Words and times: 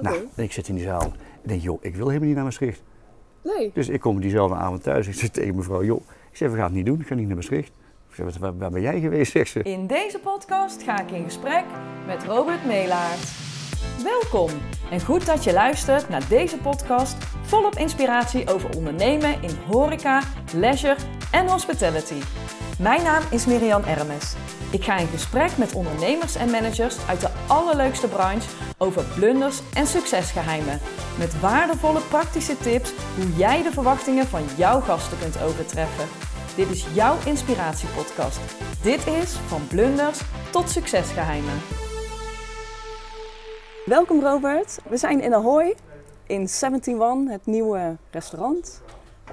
Nou, 0.00 0.28
en 0.34 0.42
ik 0.42 0.52
zit 0.52 0.68
in 0.68 0.74
die 0.74 0.84
zaal 0.84 1.02
en 1.02 1.48
denk, 1.48 1.62
joh, 1.62 1.78
ik 1.80 1.96
wil 1.96 2.06
helemaal 2.06 2.26
niet 2.26 2.36
naar 2.36 2.44
Maastricht. 2.44 2.82
Nee. 3.42 3.70
Dus 3.74 3.88
ik 3.88 4.00
kom 4.00 4.20
diezelfde 4.20 4.56
avond 4.56 4.82
thuis. 4.82 5.06
Ik 5.06 5.14
zeg 5.14 5.28
tegen 5.28 5.56
mevrouw, 5.56 5.84
joh, 5.84 6.00
ik 6.30 6.36
zeg, 6.36 6.50
we 6.50 6.56
gaan 6.56 6.64
het 6.64 6.74
niet 6.74 6.86
doen. 6.86 7.00
Ik 7.00 7.06
ga 7.06 7.14
niet 7.14 7.26
naar 7.26 7.36
Maastricht. 7.36 7.72
Ik 8.08 8.14
zeg, 8.14 8.38
waar, 8.38 8.58
waar 8.58 8.70
ben 8.70 8.80
jij 8.80 9.00
geweest, 9.00 9.32
zegt 9.32 9.50
ze. 9.50 9.62
In 9.62 9.86
deze 9.86 10.18
podcast 10.18 10.82
ga 10.82 11.00
ik 11.00 11.10
in 11.10 11.24
gesprek 11.24 11.64
met 12.06 12.24
Robert 12.24 12.66
Melaert. 12.66 13.32
Welkom 14.02 14.50
en 14.90 15.00
goed 15.00 15.26
dat 15.26 15.44
je 15.44 15.52
luistert 15.52 16.08
naar 16.08 16.28
deze 16.28 16.58
podcast 16.58 17.16
volop 17.42 17.74
inspiratie 17.74 18.48
over 18.48 18.76
ondernemen 18.76 19.42
in 19.42 19.56
horeca, 19.66 20.22
leisure 20.54 20.96
en 21.32 21.48
hospitality. 21.48 22.20
Mijn 22.78 23.02
naam 23.02 23.22
is 23.30 23.46
Miriam 23.46 23.82
Ermes. 23.82 24.34
Ik 24.70 24.84
ga 24.84 24.96
in 24.96 25.06
gesprek 25.06 25.56
met 25.56 25.74
ondernemers 25.74 26.36
en 26.36 26.50
managers 26.50 27.06
uit 27.08 27.20
de 27.20 27.30
allerleukste 27.46 28.08
branche 28.08 28.48
over 28.84 29.04
blunders 29.14 29.60
en 29.74 29.86
succesgeheimen. 29.86 30.80
Met 31.18 31.40
waardevolle 31.40 32.00
praktische 32.00 32.56
tips 32.56 32.92
hoe 33.16 33.36
jij 33.36 33.62
de 33.62 33.70
verwachtingen 33.72 34.26
van 34.26 34.42
jouw 34.56 34.80
gasten 34.80 35.18
kunt 35.18 35.42
overtreffen. 35.42 36.08
Dit 36.56 36.70
is 36.70 36.86
jouw 36.94 37.16
inspiratiepodcast. 37.26 38.40
Dit 38.82 39.06
is 39.06 39.32
van 39.32 39.66
blunders 39.66 40.20
tot 40.50 40.70
succesgeheimen. 40.70 41.54
Welkom 43.84 44.20
Robert. 44.20 44.78
We 44.88 44.96
zijn 44.96 45.20
in 45.20 45.34
Ahoy 45.34 45.74
in 46.26 46.48
71, 46.48 47.30
het 47.30 47.46
nieuwe 47.46 47.96
restaurant. 48.10 48.82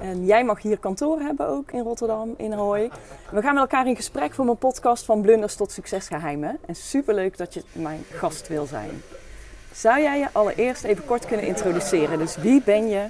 En 0.02 0.26
jij 0.26 0.44
mag 0.44 0.62
hier 0.62 0.80
kantoor 0.80 1.20
hebben 1.20 1.48
ook 1.48 1.72
in 1.72 1.84
Rotterdam, 1.84 2.34
in 2.38 2.54
Ahoy. 2.54 2.92
We 3.32 3.42
gaan 3.42 3.54
met 3.54 3.64
elkaar 3.64 3.88
in 3.88 3.96
gesprek 3.96 4.34
voor 4.34 4.46
mijn 4.46 4.58
podcast 4.58 5.06
van 5.06 5.22
blunders 5.22 5.56
tot 5.56 5.72
succesgeheimen. 5.72 6.58
En 6.66 6.76
superleuk 6.76 7.38
dat 7.38 7.54
je 7.54 7.64
mijn 7.72 8.04
gast 8.10 8.48
wil 8.48 8.66
zijn. 8.66 9.02
Zou 9.74 10.02
jij 10.02 10.20
je 10.20 10.28
allereerst 10.32 10.84
even 10.84 11.06
kort 11.06 11.26
kunnen 11.26 11.48
introduceren? 11.48 12.18
Dus 12.18 12.36
wie 12.36 12.62
ben 12.62 12.88
je 12.88 13.06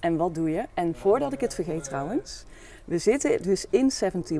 en 0.00 0.16
wat 0.16 0.34
doe 0.34 0.50
je? 0.50 0.62
En 0.74 0.94
voordat 0.94 1.32
ik 1.32 1.40
het 1.40 1.54
vergeet 1.54 1.84
trouwens, 1.84 2.44
we 2.84 2.98
zitten 2.98 3.42
dus 3.42 3.66
in 3.70 3.90
71 4.00 4.38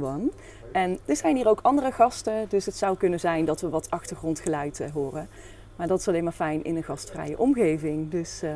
en 0.73 0.99
er 1.05 1.17
zijn 1.17 1.37
hier 1.37 1.49
ook 1.49 1.59
andere 1.63 1.93
gasten, 1.93 2.47
dus 2.49 2.67
het 2.67 2.77
zou 2.77 2.97
kunnen 2.97 3.21
zijn 3.21 3.45
dat 3.45 3.61
we 3.61 3.69
wat 3.69 3.91
achtergrondgeluid 3.91 4.81
eh, 4.81 4.91
horen. 4.93 5.29
Maar 5.77 5.87
dat 5.87 6.01
is 6.01 6.09
alleen 6.09 6.25
maar 6.25 6.33
fijn 6.33 6.65
in 6.65 6.77
een 6.77 6.83
gastvrije 6.83 7.39
omgeving. 7.39 8.11
Dus 8.11 8.41
uh, 8.45 8.51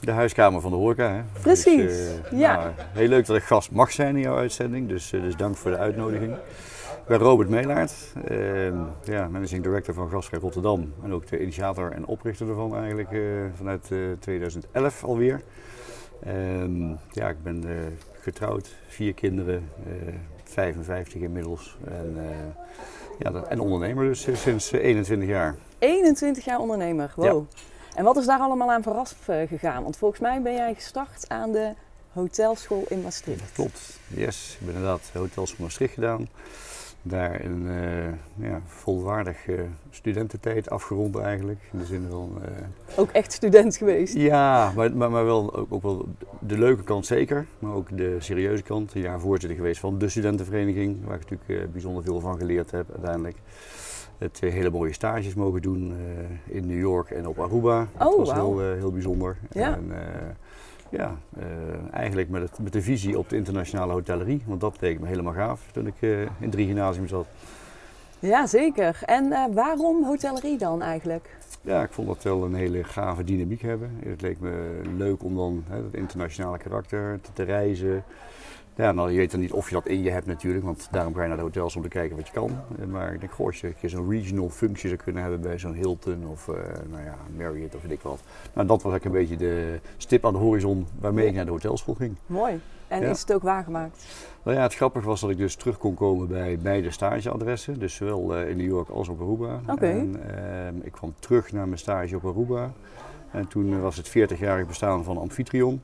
De 0.00 0.10
huiskamer 0.10 0.60
van 0.60 0.70
de 0.70 0.76
horeca, 0.76 1.12
hè? 1.12 1.40
Precies, 1.40 1.76
Dus, 1.76 2.08
eh, 2.30 2.38
ja. 2.38 2.54
nou, 2.56 2.72
heel 2.92 3.08
leuk 3.08 3.26
dat 3.26 3.36
ik 3.36 3.42
gast 3.42 3.70
mag 3.70 3.92
zijn 3.92 4.16
in 4.16 4.22
jouw 4.22 4.36
uitzending, 4.36 4.88
dus, 4.88 5.12
eh, 5.12 5.20
dus 5.20 5.36
dank 5.36 5.56
voor 5.56 5.70
de 5.70 5.78
uitnodiging. 5.78 6.36
Ik 7.08 7.18
ben 7.18 7.26
Robert 7.26 7.48
Meelaert, 7.48 7.92
eh, 8.24 8.66
ja, 9.04 9.28
managing 9.28 9.62
director 9.62 9.94
van 9.94 10.10
Gastvrij 10.10 10.40
Rotterdam 10.40 10.92
en 11.02 11.12
ook 11.12 11.26
de 11.26 11.40
initiator 11.40 11.92
en 11.92 12.06
oprichter 12.06 12.48
ervan 12.48 12.76
eigenlijk 12.76 13.12
eh, 13.12 13.20
vanuit 13.56 13.90
eh, 13.90 13.98
2011 14.18 15.04
alweer. 15.04 15.40
Ehm, 16.24 16.88
ja, 17.10 17.28
ik 17.28 17.42
ben 17.42 17.64
eh, 17.68 17.76
getrouwd, 18.20 18.76
vier 18.88 19.14
kinderen, 19.14 19.70
eh, 19.86 20.14
55 20.44 21.20
inmiddels 21.20 21.76
en, 21.84 22.14
eh, 22.16 22.36
ja, 23.18 23.44
en 23.48 23.60
ondernemer 23.60 24.04
dus 24.04 24.26
eh, 24.26 24.34
sinds 24.34 24.72
eh, 24.72 24.84
21 24.84 25.28
jaar. 25.28 25.54
21 25.78 26.44
jaar 26.44 26.58
ondernemer, 26.58 27.12
wow. 27.16 27.44
En 27.94 28.04
wat 28.04 28.16
is 28.16 28.26
daar 28.26 28.40
allemaal 28.40 28.70
aan 28.70 28.82
vooraf 28.82 29.28
eh, 29.28 29.48
gegaan? 29.48 29.82
Want 29.82 29.96
volgens 29.96 30.20
mij 30.20 30.42
ben 30.42 30.54
jij 30.54 30.74
gestart 30.74 31.24
aan 31.28 31.52
de 31.52 31.72
hotelschool 32.12 32.84
in 32.88 33.02
Maastricht. 33.02 33.52
Klopt, 33.52 33.98
yes. 34.06 34.56
Ik 34.60 34.66
ben 34.66 34.74
inderdaad 34.74 35.10
hotels 35.12 35.54
van 35.54 35.64
Maastricht 35.64 35.94
gedaan. 35.94 36.28
Daar 37.02 37.44
een 37.44 37.68
eh, 37.68 38.48
ja, 38.48 38.60
volwaardig 38.66 39.48
eh, 39.48 39.60
studententijd 39.90 40.70
afgerond 40.70 41.16
eigenlijk. 41.18 41.58
In 41.72 41.78
de 41.78 41.84
zin 41.84 42.06
van, 42.10 42.30
eh, 42.44 42.98
Ook 42.98 43.10
echt 43.10 43.32
student 43.32 43.76
geweest. 43.76 44.14
ja, 44.14 44.72
maar, 44.76 44.96
maar, 44.96 45.10
maar 45.10 45.24
wel 45.24 45.54
ook, 45.56 45.66
ook 45.72 45.82
wel 45.82 46.06
de 46.40 46.58
leuke 46.58 46.82
kant 46.82 47.06
zeker. 47.06 47.46
Maar 47.58 47.72
ook 47.72 47.96
de 47.96 48.16
serieuze 48.18 48.62
kant. 48.62 48.94
Een 48.94 49.00
jaar 49.00 49.20
voorzitter 49.20 49.56
geweest 49.56 49.80
van 49.80 49.98
de 49.98 50.08
studentenvereniging. 50.08 51.04
Waar 51.04 51.20
ik 51.20 51.30
natuurlijk 51.30 51.72
bijzonder 51.72 52.02
veel 52.02 52.20
van 52.20 52.38
geleerd 52.38 52.70
heb 52.70 52.86
uiteindelijk. 52.90 53.36
Het 54.18 54.38
eh, 54.42 54.52
hele 54.52 54.70
mooie 54.70 54.92
stages 54.92 55.34
mogen 55.34 55.62
doen 55.62 55.94
in 56.44 56.66
New 56.66 56.78
York 56.78 57.10
en 57.10 57.26
op 57.26 57.38
Aruba. 57.40 57.86
dat 57.98 58.08
Oh, 58.12 58.18
was 58.18 58.30
wauw. 58.32 58.58
heel, 58.58 58.74
heel 58.76 58.92
bijzonder. 58.92 59.36
Ja. 59.50 59.74
En, 59.76 59.92
ja, 60.90 61.16
eh, 61.38 61.44
eigenlijk 61.92 62.28
met, 62.28 62.42
het, 62.42 62.58
met 62.58 62.72
de 62.72 62.82
visie 62.82 63.18
op 63.18 63.28
de 63.28 63.36
internationale 63.36 63.92
hotellerie. 63.92 64.42
Want 64.46 64.60
dat 64.60 64.76
leek 64.80 65.00
me 65.00 65.06
helemaal 65.06 65.32
gaaf 65.32 65.60
toen 65.72 65.86
ik 65.86 65.94
eh, 66.00 66.20
in 66.20 66.50
drie 66.50 66.66
gymnasium 66.66 67.08
zat. 67.08 67.26
Ja, 68.18 68.46
zeker. 68.46 68.98
En 69.04 69.32
eh, 69.32 69.44
waarom 69.54 70.04
hotellerie 70.04 70.58
dan 70.58 70.82
eigenlijk? 70.82 71.36
Ja, 71.60 71.82
ik 71.82 71.92
vond 71.92 72.08
dat 72.08 72.22
wel 72.22 72.44
een 72.44 72.54
hele 72.54 72.84
gave 72.84 73.24
dynamiek 73.24 73.62
hebben. 73.62 73.98
Het 74.04 74.20
leek 74.20 74.40
me 74.40 74.80
leuk 74.96 75.22
om 75.22 75.36
dan 75.36 75.64
hè, 75.68 75.82
het 75.82 75.94
internationale 75.94 76.58
karakter 76.58 77.20
te, 77.22 77.30
te 77.32 77.42
reizen. 77.42 78.04
Ja, 78.78 78.92
nou, 78.92 79.10
je 79.10 79.16
weet 79.16 79.30
dan 79.30 79.40
niet 79.40 79.52
of 79.52 79.68
je 79.68 79.74
dat 79.74 79.86
in 79.86 80.02
je 80.02 80.10
hebt 80.10 80.26
natuurlijk, 80.26 80.64
want 80.64 80.88
daarom 80.90 81.14
ga 81.14 81.22
je 81.22 81.28
naar 81.28 81.36
de 81.36 81.42
hotels 81.42 81.76
om 81.76 81.82
te 81.82 81.88
kijken 81.88 82.16
wat 82.16 82.26
je 82.26 82.32
kan. 82.32 82.50
Eh, 82.80 82.86
Maar 82.86 83.12
ik 83.14 83.20
denk, 83.20 83.32
goh, 83.32 83.46
als 83.46 83.60
je 83.60 83.88
zo'n 83.88 84.10
regional 84.10 84.48
functie 84.48 84.88
zou 84.88 85.00
kunnen 85.02 85.22
hebben 85.22 85.40
bij 85.40 85.58
zo'n 85.58 85.72
Hilton 85.74 86.26
of 86.26 86.48
eh, 86.48 86.54
nou 86.90 87.02
ja, 87.04 87.16
Marriott 87.36 87.74
of 87.74 87.82
weet 87.82 87.90
ik 87.90 88.00
wat. 88.00 88.20
Nou, 88.54 88.66
dat 88.66 88.82
was 88.82 88.92
eigenlijk 88.92 89.04
een 89.04 89.20
beetje 89.28 89.36
de 89.46 89.78
stip 89.96 90.26
aan 90.26 90.32
de 90.32 90.38
horizon 90.38 90.86
waarmee 91.00 91.26
ik 91.26 91.34
naar 91.34 91.44
de 91.44 91.50
hotelschool 91.50 91.94
ging. 91.94 92.16
Mooi. 92.26 92.60
En 92.88 93.00
Ja. 93.02 93.08
is 93.10 93.20
het 93.20 93.32
ook 93.32 93.42
waargemaakt? 93.42 94.04
Nou 94.42 94.56
ja, 94.56 94.62
het 94.62 94.74
grappige 94.74 95.06
was 95.06 95.20
dat 95.20 95.30
ik 95.30 95.36
dus 95.36 95.54
terug 95.54 95.78
kon 95.78 95.94
komen 95.94 96.28
bij 96.28 96.58
beide 96.58 96.90
stageadressen. 96.90 97.78
Dus 97.78 97.94
zowel 97.94 98.36
eh, 98.36 98.48
in 98.50 98.56
New 98.56 98.66
York 98.66 98.88
als 98.88 99.08
op 99.08 99.20
Aruba. 99.20 99.60
Oké. 99.66 99.86
En 99.86 100.16
ehm, 100.36 100.74
ik 100.82 100.92
kwam 100.92 101.14
terug 101.18 101.52
naar 101.52 101.66
mijn 101.66 101.78
stage 101.78 102.16
op 102.16 102.24
Aruba. 102.26 102.72
En 103.30 103.48
toen 103.48 103.80
was 103.80 103.96
het 103.96 104.08
40-jarig 104.08 104.66
bestaan 104.66 105.04
van 105.04 105.18
Amphitryon. 105.18 105.82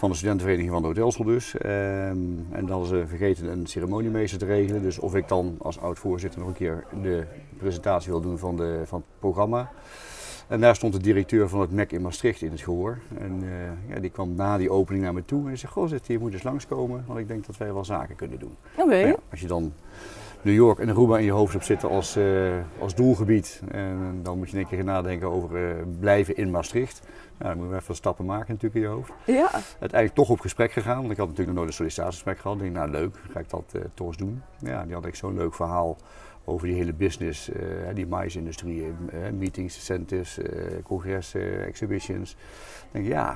Van 0.00 0.10
de 0.10 0.16
studentenvereniging 0.16 0.72
van 0.72 0.82
de 0.82 0.88
hotelschool 0.88 1.26
dus. 1.26 1.56
Ehm, 1.56 1.70
en 2.50 2.60
dan 2.66 2.70
hadden 2.70 2.88
ze 2.88 3.06
vergeten 3.06 3.46
een 3.46 3.66
ceremoniemeester 3.66 4.38
te 4.38 4.44
regelen. 4.44 4.82
Dus 4.82 4.98
of 4.98 5.14
ik 5.14 5.28
dan 5.28 5.56
als 5.58 5.80
oud-voorzitter 5.80 6.40
nog 6.40 6.48
een 6.48 6.54
keer 6.54 6.84
de 7.02 7.24
presentatie 7.58 8.10
wil 8.10 8.20
doen 8.20 8.38
van, 8.38 8.56
de, 8.56 8.80
van 8.84 8.98
het 8.98 9.18
programma. 9.18 9.70
En 10.48 10.60
daar 10.60 10.76
stond 10.76 10.92
de 10.92 11.00
directeur 11.00 11.48
van 11.48 11.60
het 11.60 11.70
MEC 11.70 11.92
in 11.92 12.02
Maastricht 12.02 12.42
in 12.42 12.50
het 12.50 12.60
gehoor. 12.60 12.98
En 13.18 13.42
eh, 13.42 13.94
ja, 13.94 14.00
die 14.00 14.10
kwam 14.10 14.34
na 14.34 14.56
die 14.56 14.70
opening 14.70 15.04
naar 15.04 15.14
me 15.14 15.24
toe 15.24 15.48
en 15.48 15.58
zei, 15.58 15.72
goh, 15.72 15.88
zit, 15.88 16.06
je 16.06 16.18
moet 16.18 16.32
eens 16.32 16.42
langskomen, 16.42 17.04
want 17.06 17.18
ik 17.18 17.28
denk 17.28 17.46
dat 17.46 17.56
wij 17.56 17.72
wel 17.72 17.84
zaken 17.84 18.16
kunnen 18.16 18.38
doen. 18.38 18.56
Oké. 18.76 18.96
Ja, 18.96 19.16
als 19.30 19.40
je 19.40 19.46
dan 19.46 19.72
New 20.42 20.54
York 20.54 20.78
en 20.78 20.88
Aruba 20.88 21.18
in 21.18 21.24
je 21.24 21.30
hoofd 21.30 21.52
hebt 21.52 21.64
zitten 21.64 21.88
als, 21.88 22.16
eh, 22.16 22.52
als 22.78 22.94
doelgebied, 22.94 23.62
en 23.70 24.20
dan 24.22 24.38
moet 24.38 24.50
je 24.50 24.56
één 24.56 24.66
keer 24.66 24.78
gaan 24.78 24.86
nadenken 24.86 25.28
over 25.28 25.68
eh, 25.68 25.74
blijven 25.98 26.36
in 26.36 26.50
Maastricht. 26.50 27.02
Nou, 27.40 27.54
dan 27.54 27.64
moet 27.64 27.74
je 27.74 27.80
even 27.80 27.94
stappen 27.94 28.24
maken 28.24 28.46
natuurlijk 28.48 28.74
in 28.74 28.80
je 28.80 28.96
hoofd. 28.96 29.12
Ja. 29.26 29.50
Uiteindelijk 29.52 30.14
toch 30.14 30.30
op 30.30 30.40
gesprek 30.40 30.72
gegaan, 30.72 30.98
want 30.98 31.10
ik 31.10 31.16
had 31.16 31.28
natuurlijk 31.28 31.46
nog 31.46 31.56
nooit 31.56 31.68
een 31.68 31.74
sollicitatiegesprek 31.74 32.38
gehad. 32.38 32.56
Ik 32.56 32.62
denk, 32.62 32.74
nou 32.74 32.90
leuk, 32.90 33.16
ga 33.30 33.40
ik 33.40 33.50
dat 33.50 33.72
eh, 33.72 33.80
toch 33.94 34.06
eens 34.06 34.16
doen. 34.16 34.42
Ja, 34.58 34.84
die 34.84 34.94
had 34.94 35.06
ik 35.06 35.14
zo'n 35.14 35.34
leuk 35.34 35.54
verhaal 35.54 35.96
over 36.44 36.66
die 36.66 36.76
hele 36.76 36.92
business, 36.92 37.50
eh, 37.50 37.62
die 37.94 38.06
mais-industrie, 38.06 38.84
eh, 38.84 39.18
meetings, 39.38 39.76
incentives, 39.76 40.38
congressen, 40.82 41.66
exhibitions. 41.66 42.30
Ik 42.30 42.88
denk, 42.90 43.06
ja, 43.06 43.32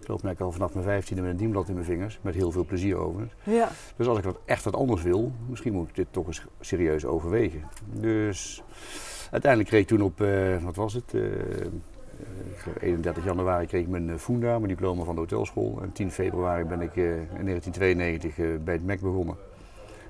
ik 0.00 0.08
loop 0.08 0.24
eigenlijk 0.24 0.40
al 0.40 0.52
vanaf 0.52 0.72
mijn 0.72 0.84
vijftiende 0.84 1.22
met 1.22 1.30
een 1.30 1.36
dienblad 1.36 1.68
in 1.68 1.74
mijn 1.74 1.86
vingers, 1.86 2.18
met 2.22 2.34
heel 2.34 2.52
veel 2.52 2.64
plezier 2.64 2.96
overigens. 2.96 3.34
Ja. 3.42 3.68
Dus 3.96 4.06
als 4.06 4.18
ik 4.18 4.24
wat 4.24 4.38
echt 4.44 4.64
wat 4.64 4.76
anders 4.76 5.02
wil, 5.02 5.32
misschien 5.48 5.72
moet 5.72 5.88
ik 5.88 5.94
dit 5.94 6.06
toch 6.10 6.26
eens 6.26 6.46
serieus 6.60 7.04
overwegen. 7.04 7.62
Dus 7.92 8.62
uiteindelijk 9.30 9.70
kreeg 9.70 9.82
ik 9.82 9.88
toen 9.88 10.02
op, 10.02 10.18
wat 10.62 10.76
was 10.76 10.94
het, 10.94 11.14
eh, 12.20 12.40
eh, 12.40 12.52
ik 12.52 12.58
geloof 12.58 12.82
31 12.82 13.24
januari 13.24 13.66
kreeg 13.66 13.82
ik 13.82 13.88
mijn 13.88 14.10
eh, 14.10 14.16
Funda, 14.16 14.56
mijn 14.56 14.68
diploma 14.68 15.04
van 15.04 15.14
de 15.14 15.20
hotelschool. 15.20 15.78
En 15.82 15.92
10 15.92 16.10
februari 16.10 16.64
ben 16.64 16.80
ik 16.80 16.96
eh, 16.96 17.04
in 17.04 17.44
1992 17.44 18.38
eh, 18.38 18.46
bij 18.64 18.74
het 18.74 18.84
MEC 18.84 19.00
begonnen. 19.00 19.36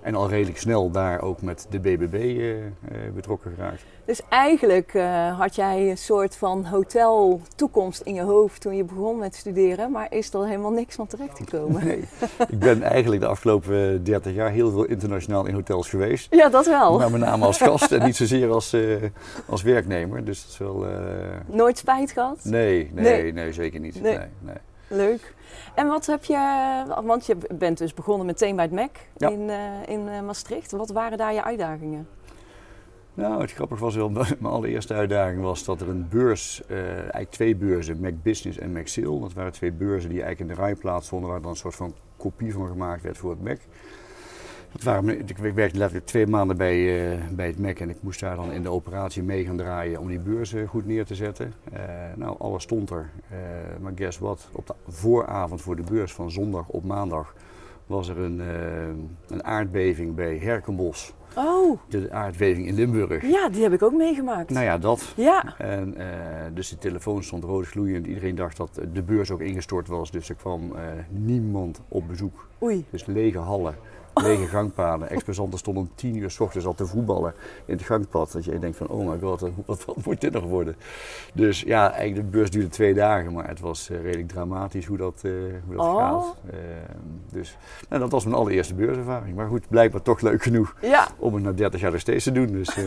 En 0.09 0.15
al 0.15 0.29
redelijk 0.29 0.59
snel 0.59 0.91
daar 0.91 1.23
ook 1.23 1.43
met 1.43 1.67
de 1.71 1.81
BBB 1.81 2.15
eh, 2.15 2.57
eh, 2.57 2.67
betrokken 3.15 3.53
geraakt. 3.55 3.83
Dus 4.05 4.21
eigenlijk 4.29 4.95
eh, 4.95 5.39
had 5.39 5.55
jij 5.55 5.91
een 5.91 5.99
soort 5.99 6.37
van 6.37 6.65
hotel 6.65 7.41
toekomst 7.57 8.01
in 8.01 8.15
je 8.15 8.23
hoofd 8.23 8.61
toen 8.61 8.77
je 8.77 8.85
begon 8.85 9.19
met 9.19 9.35
studeren, 9.35 9.91
maar 9.91 10.13
is 10.13 10.33
er 10.35 10.47
helemaal 10.47 10.71
niks 10.71 10.95
van 10.95 11.07
terechtgekomen? 11.07 11.85
Nee, 11.87 12.05
ik 12.49 12.59
ben 12.59 12.83
eigenlijk 12.83 13.23
de 13.23 13.29
afgelopen 13.29 13.93
eh, 13.93 13.99
30 14.03 14.35
jaar 14.35 14.51
heel 14.51 14.71
veel 14.71 14.85
internationaal 14.85 15.47
in 15.47 15.55
hotels 15.55 15.89
geweest. 15.89 16.35
Ja, 16.35 16.49
dat 16.49 16.67
wel. 16.67 16.99
Maar 16.99 17.11
met 17.11 17.21
name 17.21 17.45
als 17.45 17.59
gast 17.59 17.93
en 17.93 18.05
niet 18.05 18.17
zozeer 18.17 18.51
als, 18.51 18.77
als 19.47 19.63
werknemer. 19.63 20.25
Dus 20.25 20.43
dat 20.43 20.51
is 20.53 20.59
wel. 20.59 20.87
Nooit 21.47 21.79
spijt 21.79 22.13
gehad? 22.13 22.39
nee, 22.43 22.91
nee, 22.93 23.05
Nee. 23.23 23.33
nee, 23.33 23.53
zeker 23.53 23.81
niet. 23.81 24.03
Nee. 24.03 24.17
Nee. 24.17 24.27
Nee, 24.41 24.57
Leuk. 24.89 25.35
En 25.75 25.87
wat 25.87 26.07
heb 26.07 26.25
je, 26.25 26.85
want 27.05 27.27
je 27.27 27.37
bent 27.59 27.79
dus 27.79 27.95
begonnen 27.95 28.27
meteen 28.27 28.57
bij 28.57 28.65
het 28.65 28.75
MEC 28.75 29.09
Ja. 29.17 29.29
in, 29.29 29.51
eh, 29.51 29.57
in 29.87 30.09
eh, 30.09 30.21
Maastricht. 30.21 30.71
Wat 30.71 30.91
waren 30.91 31.19
daar 31.19 31.35
je 31.35 31.45
uitdagingen? 31.45 32.09
Nou, 33.15 33.41
het 33.41 33.53
grappige 33.53 33.81
was 33.85 33.95
wel, 33.95 34.09
mijn 34.15 34.37
allereerste 34.41 34.95
uitdaging 34.95 35.43
was 35.43 35.65
dat 35.65 35.81
er 35.81 35.89
een 35.89 36.09
beurs, 36.09 36.63
eh, 36.67 36.87
eigenlijk 36.99 37.31
twee 37.31 37.57
beurzen, 37.57 38.01
Mac 38.01 38.15
Business 38.23 38.59
en 38.59 38.73
Mac 38.73 38.87
Sale. 38.87 39.21
Dat 39.21 39.33
waren 39.33 39.53
twee 39.53 39.73
beurzen 39.73 40.11
die 40.11 40.23
eigenlijk 40.23 40.51
in 40.51 40.57
de 40.57 40.63
rij 40.63 40.75
plaatsvonden, 40.75 41.31
waar 41.31 41.41
dan 41.41 41.51
een 41.51 41.57
soort 41.57 41.75
van 41.75 41.95
kopie 42.17 42.53
van 42.53 42.69
gemaakt 42.69 43.03
werd 43.03 43.19
voor 43.19 43.31
het 43.31 43.43
Mac. 43.43 43.59
Dat 44.73 44.83
waren, 44.83 45.21
ik 45.29 45.37
werkte 45.37 45.79
letterlijk 45.79 46.07
twee 46.07 46.27
maanden 46.27 46.57
bij, 46.57 46.79
uh, 46.79 47.19
bij 47.31 47.47
het 47.47 47.59
MEC 47.59 47.81
en 47.81 47.91
ik 47.91 47.97
moest 48.01 48.21
daar 48.21 48.37
dan 48.37 48.53
in 48.53 48.63
de 48.63 48.71
operatie 48.71 49.23
mee 49.23 49.45
gaan 49.45 49.57
draaien 49.57 50.01
om 50.01 50.09
die 50.09 50.19
beurs 50.19 50.55
goed 50.67 50.87
neer 50.87 51.05
te 51.05 51.15
zetten. 51.15 51.53
Uh, 51.73 51.81
nou, 52.17 52.37
alles 52.39 52.63
stond 52.63 52.91
er. 52.91 53.11
Uh, 53.33 53.39
maar 53.81 53.93
guess 53.95 54.19
what? 54.19 54.49
Op 54.53 54.67
de 54.67 54.75
vooravond 54.87 55.61
voor 55.61 55.77
de 55.77 55.83
beurs 55.83 56.13
van 56.13 56.31
zondag 56.31 56.69
op 56.69 56.85
maandag 56.85 57.35
was 57.87 58.09
er 58.09 58.19
een, 58.19 58.41
een 59.29 59.45
aardbeving 59.45 60.15
bij 60.15 60.39
Herkenbos. 60.39 61.15
Oh. 61.37 61.79
De 61.89 62.13
aardbeving 62.13 62.67
in 62.67 62.75
Limburg. 62.75 63.23
Ja, 63.23 63.49
die 63.49 63.63
heb 63.63 63.73
ik 63.73 63.83
ook 63.83 63.93
meegemaakt. 63.93 64.51
Nou 64.51 64.65
ja, 64.65 64.79
dat. 64.79 65.13
Ja. 65.17 65.55
En, 65.59 65.95
uh, 65.99 66.05
dus 66.55 66.69
de 66.69 66.79
telefoon 66.79 67.23
stond 67.23 67.45
rood 67.45 67.67
gloeiend. 67.67 68.07
Iedereen 68.07 68.35
dacht 68.35 68.57
dat 68.57 68.81
de 68.93 69.03
beurs 69.03 69.31
ook 69.31 69.41
ingestort 69.41 69.89
was. 69.89 70.11
Dus 70.11 70.29
er 70.29 70.35
kwam 70.35 70.63
uh, 70.63 70.81
niemand 71.09 71.81
op 71.89 72.09
bezoek. 72.09 72.49
Oei. 72.63 72.85
Dus 72.91 73.07
lege 73.07 73.39
hallen 73.39 73.75
lege 74.23 74.47
gangpaden. 74.47 75.11
Exposanten 75.11 75.59
stonden 75.59 75.83
om 75.83 75.91
tien 75.95 76.17
uur 76.17 76.31
s 76.31 76.41
ochtends 76.41 76.67
al 76.67 76.75
te 76.75 76.87
voetballen 76.87 77.35
in 77.65 77.77
het 77.77 77.87
gangpad. 77.87 78.33
Dat 78.33 78.45
je 78.45 78.59
denkt 78.59 78.77
van, 78.77 78.87
oh 78.87 79.09
my 79.09 79.19
god, 79.19 79.41
wat, 79.67 79.85
wat 79.85 80.05
moet 80.05 80.21
dit 80.21 80.33
nog 80.33 80.45
worden? 80.45 80.77
Dus 81.33 81.61
ja, 81.61 81.93
eigenlijk 81.93 82.31
de 82.31 82.37
beurs 82.37 82.51
duurde 82.51 82.69
twee 82.69 82.95
dagen, 82.95 83.33
maar 83.33 83.49
het 83.49 83.61
was 83.61 83.91
uh, 83.91 84.03
redelijk 84.03 84.29
dramatisch 84.29 84.87
hoe 84.87 84.97
dat, 84.97 85.23
uh, 85.25 85.33
hoe 85.67 85.77
dat 85.77 85.87
oh. 85.87 85.97
gaat. 85.97 86.35
Uh, 86.47 86.55
dus 87.31 87.57
nou, 87.89 88.01
dat 88.01 88.11
was 88.11 88.25
mijn 88.25 88.37
allereerste 88.37 88.75
beurservaring. 88.75 89.37
Maar 89.37 89.49
goed, 89.49 89.69
blijkbaar 89.69 90.03
toch 90.03 90.21
leuk 90.21 90.43
genoeg 90.43 90.75
ja. 90.81 91.09
om 91.19 91.35
het 91.35 91.43
na 91.43 91.53
30 91.53 91.81
jaar 91.81 91.91
nog 91.91 92.01
steeds 92.01 92.25
te 92.25 92.33
doen. 92.33 92.47
Dus, 92.47 92.75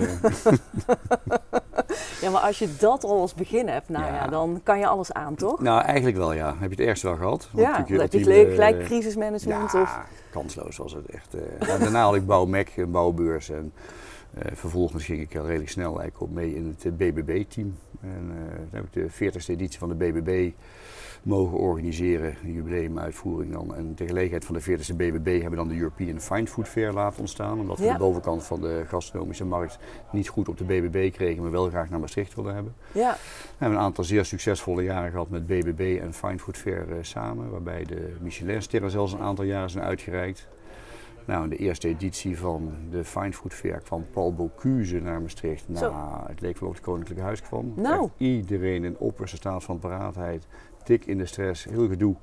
ja, 2.21 2.29
maar 2.29 2.41
als 2.41 2.59
je 2.59 2.69
dat 2.79 3.03
al 3.03 3.21
als 3.21 3.33
begin 3.33 3.67
hebt, 3.67 3.89
nou 3.89 4.05
ja. 4.05 4.13
ja. 4.13 4.27
dan 4.27 4.59
kan 4.63 4.79
je 4.79 4.87
alles 4.87 5.13
aan, 5.13 5.35
toch? 5.35 5.61
Nou, 5.61 5.81
eigenlijk 5.81 6.17
wel 6.17 6.33
ja. 6.33 6.55
Heb 6.57 6.71
je 6.71 6.75
het 6.75 6.87
ergste 6.87 7.07
wel 7.07 7.15
gehad? 7.15 7.49
Ja, 7.55 7.71
dan 7.71 7.99
heb 7.99 8.11
je 8.11 8.19
het 8.19 8.53
gelijk 8.53 8.83
crisismanagement 8.83 9.71
ja, 9.71 9.81
of... 9.81 9.99
kansloos 10.31 10.77
was 10.77 10.93
het 10.93 11.05
echt. 11.05 11.35
Uh, 11.35 11.79
daarna 11.79 12.03
had 12.03 12.15
ik 12.15 12.25
Bouw 12.25 12.45
Mac, 12.45 12.67
een 12.75 12.91
bouwbeurs. 12.91 13.49
En 13.49 13.73
uh, 14.37 14.41
vervolgens 14.53 15.05
ging 15.05 15.21
ik 15.21 15.33
redelijk 15.33 15.69
snel 15.69 15.99
eigenlijk 15.99 16.21
op 16.21 16.31
mee 16.31 16.55
in 16.55 16.75
het 16.79 16.97
BBB-team. 16.97 17.75
En 18.01 18.31
dan 18.71 18.81
heb 18.81 18.83
ik 18.83 18.93
de 18.93 19.31
40ste 19.31 19.45
editie 19.47 19.79
van 19.79 19.89
de 19.89 19.95
BBB 19.95 20.51
mogen 21.21 21.57
organiseren, 21.57 22.35
een 22.43 22.51
jubileumuitvoering 22.53 23.53
dan. 23.53 23.75
En 23.75 23.93
ter 23.95 24.07
gelegenheid 24.07 24.45
van 24.45 24.55
de 24.55 24.61
40ste 24.61 24.95
BBB 24.95 25.25
hebben 25.31 25.49
we 25.49 25.55
dan 25.55 25.67
de 25.67 25.77
European 25.77 26.19
Fine 26.19 26.47
Food 26.47 26.67
Fair 26.67 26.93
laten 26.93 27.19
ontstaan. 27.19 27.59
Omdat 27.59 27.77
we 27.77 27.83
Ja. 27.85 27.93
de 27.93 27.99
bovenkant 27.99 28.43
van 28.43 28.61
de 28.61 28.83
gastronomische 28.87 29.45
markt 29.45 29.77
niet 30.11 30.27
goed 30.29 30.47
op 30.49 30.57
de 30.57 30.63
BBB 30.63 31.11
kregen, 31.13 31.41
maar 31.41 31.51
wel 31.51 31.69
graag 31.69 31.89
naar 31.89 31.99
Maastricht 31.99 32.35
wilden 32.35 32.53
hebben. 32.53 32.73
Ja, 32.91 33.11
We 33.11 33.55
hebben 33.57 33.77
een 33.77 33.83
aantal 33.83 34.03
zeer 34.03 34.25
succesvolle 34.25 34.83
jaren 34.83 35.11
gehad 35.11 35.29
met 35.29 35.45
BBB 35.47 35.99
en 36.01 36.13
Fine 36.13 36.39
Food 36.39 36.57
Fair 36.57 36.91
eh, 36.91 36.97
samen, 37.01 37.49
waarbij 37.51 37.83
de 37.83 38.15
Michelinsterren 38.21 38.91
zelfs 38.91 39.13
een 39.13 39.19
aantal 39.21 39.45
jaren 39.45 39.69
zijn 39.69 39.83
uitgereikt. 39.83 40.47
Nou, 41.25 41.43
in 41.43 41.49
de 41.49 41.55
eerste 41.57 41.87
editie 41.87 42.39
van 42.39 42.73
de 42.89 43.03
Fine 43.03 43.33
Food 43.33 43.53
Fair 43.53 43.79
kwam 43.79 44.05
Paul 44.11 44.33
Bocuse 44.33 44.99
naar 44.99 45.21
Maastricht. 45.21 45.67
Nou, 45.67 45.79
Zo. 45.85 45.93
het 46.27 46.41
leek 46.41 46.59
wel 46.59 46.69
of 46.69 46.75
het 46.75 46.83
Koninklijke 46.83 47.23
Huis 47.23 47.41
kwam. 47.41 47.73
Nou. 47.75 48.03
Echt 48.03 48.11
iedereen 48.17 48.83
in 48.83 48.97
opperste 48.97 49.35
staat 49.35 49.63
van 49.63 49.79
paraatheid, 49.79 50.47
dik 50.85 51.05
in 51.05 51.17
de 51.17 51.25
stress, 51.25 51.63
heel 51.63 51.87
gedoe. 51.87 52.15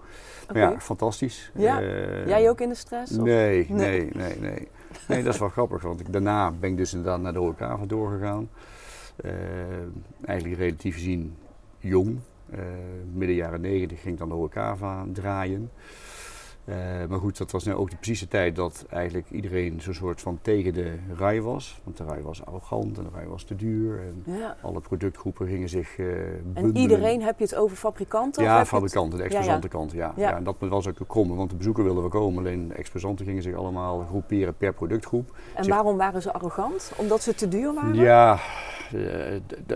Maar 0.52 0.58
ja, 0.58 0.80
fantastisch. 0.80 1.50
Ja. 1.54 1.80
Eh, 1.82 2.26
Jij 2.26 2.48
ook 2.50 2.60
in 2.60 2.68
de 2.68 2.74
stress? 2.74 3.16
of? 3.18 3.24
Nee, 3.24 3.66
Nee. 3.70 4.10
nee, 4.14 4.36
nee, 4.40 4.68
nee. 5.08 5.22
Dat 5.22 5.34
is 5.34 5.40
wel 5.40 5.48
grappig, 5.58 5.82
want 5.82 6.00
ik, 6.00 6.12
daarna 6.12 6.50
ben 6.50 6.70
ik 6.70 6.76
dus 6.76 6.92
inderdaad 6.94 7.20
naar 7.20 7.32
de 7.32 7.38
horecava 7.38 7.86
doorgegaan. 7.86 8.50
Eh, 9.16 9.30
eigenlijk 10.24 10.58
relatief 10.58 10.94
gezien 10.94 11.36
jong. 11.78 12.18
Eh, 12.50 12.58
midden 13.12 13.36
jaren 13.36 13.60
negentig 13.60 14.00
ging 14.00 14.12
ik 14.12 14.18
dan 14.18 14.28
de 14.28 14.34
horecava 14.34 15.04
draaien. 15.12 15.70
Eh, 16.68 16.74
maar 17.08 17.18
goed, 17.18 17.38
dat 17.38 17.50
was 17.50 17.64
nu 17.64 17.74
ook 17.74 17.90
de 17.90 17.96
precieze 17.96 18.28
tijd 18.28 18.56
dat 18.56 18.84
eigenlijk 18.90 19.30
iedereen 19.30 19.80
zo'n 19.80 19.94
soort 19.94 20.20
van 20.20 20.38
tegen 20.42 20.72
de 20.72 20.92
rij 21.18 21.40
was. 21.42 21.80
Want 21.84 21.96
de 21.96 22.04
rij 22.04 22.22
was 22.22 22.44
arrogant 22.44 22.98
en 22.98 23.04
de 23.04 23.10
rij 23.14 23.26
was 23.26 23.42
te 23.44 23.56
duur. 23.56 24.00
En 24.00 24.22
Ja. 24.38 24.56
alle 24.62 24.80
productgroepen 24.80 25.46
gingen 25.46 25.68
zich 25.68 25.98
En 25.98 26.40
bundelen. 26.44 26.76
iedereen, 26.76 27.22
heb 27.22 27.38
je 27.38 27.44
het 27.44 27.54
over 27.54 27.76
fabrikanten? 27.76 28.42
Ja, 28.42 28.66
fabrikanten, 28.66 29.18
de 29.18 29.24
Ja, 29.30 29.42
ja. 29.42 29.60
ja. 29.94 30.12
Ja. 30.16 30.36
en 30.36 30.44
dat 30.44 30.56
was 30.58 30.88
ook 30.88 30.98
een 30.98 31.06
kromme, 31.06 31.34
want 31.34 31.50
de 31.50 31.56
bezoeker 31.56 31.84
wilden 31.84 32.02
we 32.02 32.08
komen. 32.08 32.38
Alleen 32.38 32.68
de 32.68 32.74
exposanten 32.74 33.26
gingen 33.26 33.42
zich 33.42 33.54
allemaal 33.54 34.04
groeperen 34.08 34.56
per 34.56 34.72
productgroep. 34.72 35.36
En 35.54 35.68
waarom 35.68 35.96
waren 35.96 36.22
ze 36.22 36.32
arrogant? 36.32 36.92
Omdat 36.96 37.22
ze 37.22 37.34
te 37.34 37.48
duur 37.48 37.74
waren? 37.74 37.94
Ja, 37.94 38.38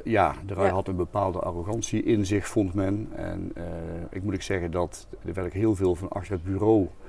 ja, 0.04 0.34
de 0.46 0.54
rij 0.54 0.68
had 0.68 0.88
een 0.88 0.96
bepaalde 0.96 1.38
arrogantie 1.38 2.02
in 2.02 2.26
zich, 2.26 2.46
vond 2.46 2.74
men. 2.74 3.08
En 3.14 3.50
eh, 3.54 3.64
ik 4.10 4.22
moet 4.22 4.34
ik 4.34 4.42
zeggen 4.42 4.70
dat 4.70 5.06
er 5.24 5.34
werd 5.34 5.52
heel 5.52 5.74
veel 5.74 5.94
van 5.94 6.08
achter 6.08 6.32
het 6.32 6.44
bureau 6.44 6.82
eh, 6.82 7.01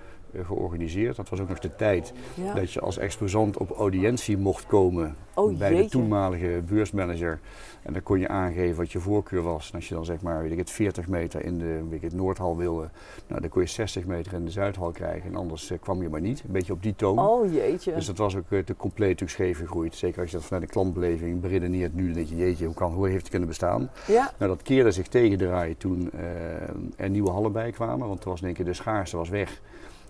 georganiseerd. 0.45 1.15
Dat 1.15 1.29
was 1.29 1.39
ook 1.39 1.49
nog 1.49 1.59
de 1.59 1.75
tijd 1.75 2.13
Ja. 2.33 2.53
dat 2.53 2.71
je 2.71 2.79
als 2.79 2.97
exposant 2.97 3.57
op 3.57 3.71
audiëntie 3.71 4.37
mocht 4.37 4.65
komen 4.65 5.15
Oh, 5.35 5.57
bij 5.57 5.75
de 5.75 5.89
toenmalige 5.89 6.61
beursmanager. 6.65 7.39
En 7.81 7.93
dan 7.93 8.03
kon 8.03 8.19
je 8.19 8.27
aangeven 8.27 8.77
wat 8.77 8.91
je 8.91 8.99
voorkeur 8.99 9.41
was. 9.41 9.69
En 9.69 9.75
als 9.75 9.87
je 9.87 9.95
dan 9.95 10.05
zeg 10.05 10.21
maar, 10.21 10.41
weet 10.41 10.51
ik 10.51 10.57
het, 10.57 10.69
40 10.69 11.07
meter 11.07 11.45
in 11.45 11.57
de 11.57 11.83
weet 11.89 11.93
ik 11.93 12.01
het, 12.01 12.13
Noordhal 12.13 12.57
wilde, 12.57 12.89
nou, 13.27 13.41
dan 13.41 13.49
kon 13.49 13.61
je 13.61 13.67
60 13.67 14.05
meter 14.05 14.33
in 14.33 14.45
de 14.45 14.51
Zuidhal 14.51 14.91
krijgen. 14.91 15.29
En 15.29 15.35
anders 15.35 15.71
eh, 15.71 15.79
kwam 15.79 16.01
je 16.01 16.09
maar 16.09 16.21
niet. 16.21 16.43
Een 16.45 16.51
beetje 16.51 16.73
op 16.73 16.83
die 16.83 16.95
toon. 16.95 17.19
Oh 17.19 17.53
jeetje. 17.53 17.93
Dus 17.93 18.05
dat 18.05 18.17
was 18.17 18.35
ook 18.35 18.51
eh, 18.51 18.59
te 18.59 18.75
compleet 18.75 19.21
scheef 19.25 19.57
gegroeid. 19.57 19.95
Zeker 19.95 20.21
als 20.21 20.31
je 20.31 20.37
dat 20.37 20.45
vanuit 20.45 20.65
de 20.65 20.71
klantbeleving 20.71 21.41
beredeneert 21.41 21.93
nu, 21.95 22.05
dan 22.05 22.13
denk 22.13 22.27
je, 22.27 22.35
jeetje, 22.35 22.65
hoe, 22.65 22.75
kan, 22.75 22.91
hoe 22.91 23.07
heeft 23.07 23.19
het 23.19 23.29
kunnen 23.29 23.47
bestaan? 23.47 23.89
Ja, 24.07 24.31
Nou, 24.37 24.51
dat 24.51 24.61
keerde 24.61 24.91
zich 24.91 25.07
tegen 25.07 25.37
de 25.37 25.47
rij 25.47 25.75
toen 25.77 26.11
eh, 26.11 26.21
er 26.97 27.09
nieuwe 27.09 27.29
hallen 27.29 27.51
bij 27.51 27.71
kwamen, 27.71 28.07
want 28.07 28.23
er 28.23 28.29
was 28.29 28.39
in 28.39 28.45
één 28.45 28.55
keer 28.55 28.65
de 28.65 28.73
schaarste 28.73 29.17
was 29.17 29.29
weg. 29.29 29.61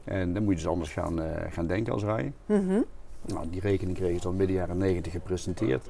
En 0.04 0.34
dan 0.34 0.44
moet 0.44 0.52
je 0.52 0.60
dus 0.60 0.68
anders 0.68 0.92
gaan, 0.92 1.22
eh, 1.22 1.52
gaan 1.52 1.68
denken 1.68 1.94
als 1.94 2.04
rij. 2.04 2.34
mhm. 2.46 2.82
Nou, 3.26 3.50
die 3.50 3.62
rekening 3.62 3.98
kreeg 3.98 4.14
je 4.16 4.22
dan 4.22 4.36
midden 4.36 4.56
jaren 4.56 4.78
90 4.78 5.12
gepresenteerd. 5.12 5.90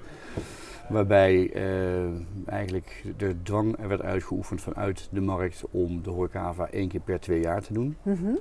Waarbij 0.90 1.52
eh, 1.54 2.06
eigenlijk 2.46 3.04
de 3.18 3.36
dwang 3.44 3.78
er 3.80 3.88
werd 3.88 4.02
uitgeoefend 4.02 4.62
vanuit 4.62 5.08
de 5.12 5.22
markt 5.22 5.64
om 5.72 6.04
de 6.04 6.10
horecava 6.10 6.68
één 6.70 6.88
keer 6.88 7.00
per 7.00 7.20
twee 7.20 7.42
jaar 7.42 7.62
te 7.62 7.74
doen. 7.74 7.98
Mhm. 8.02 8.36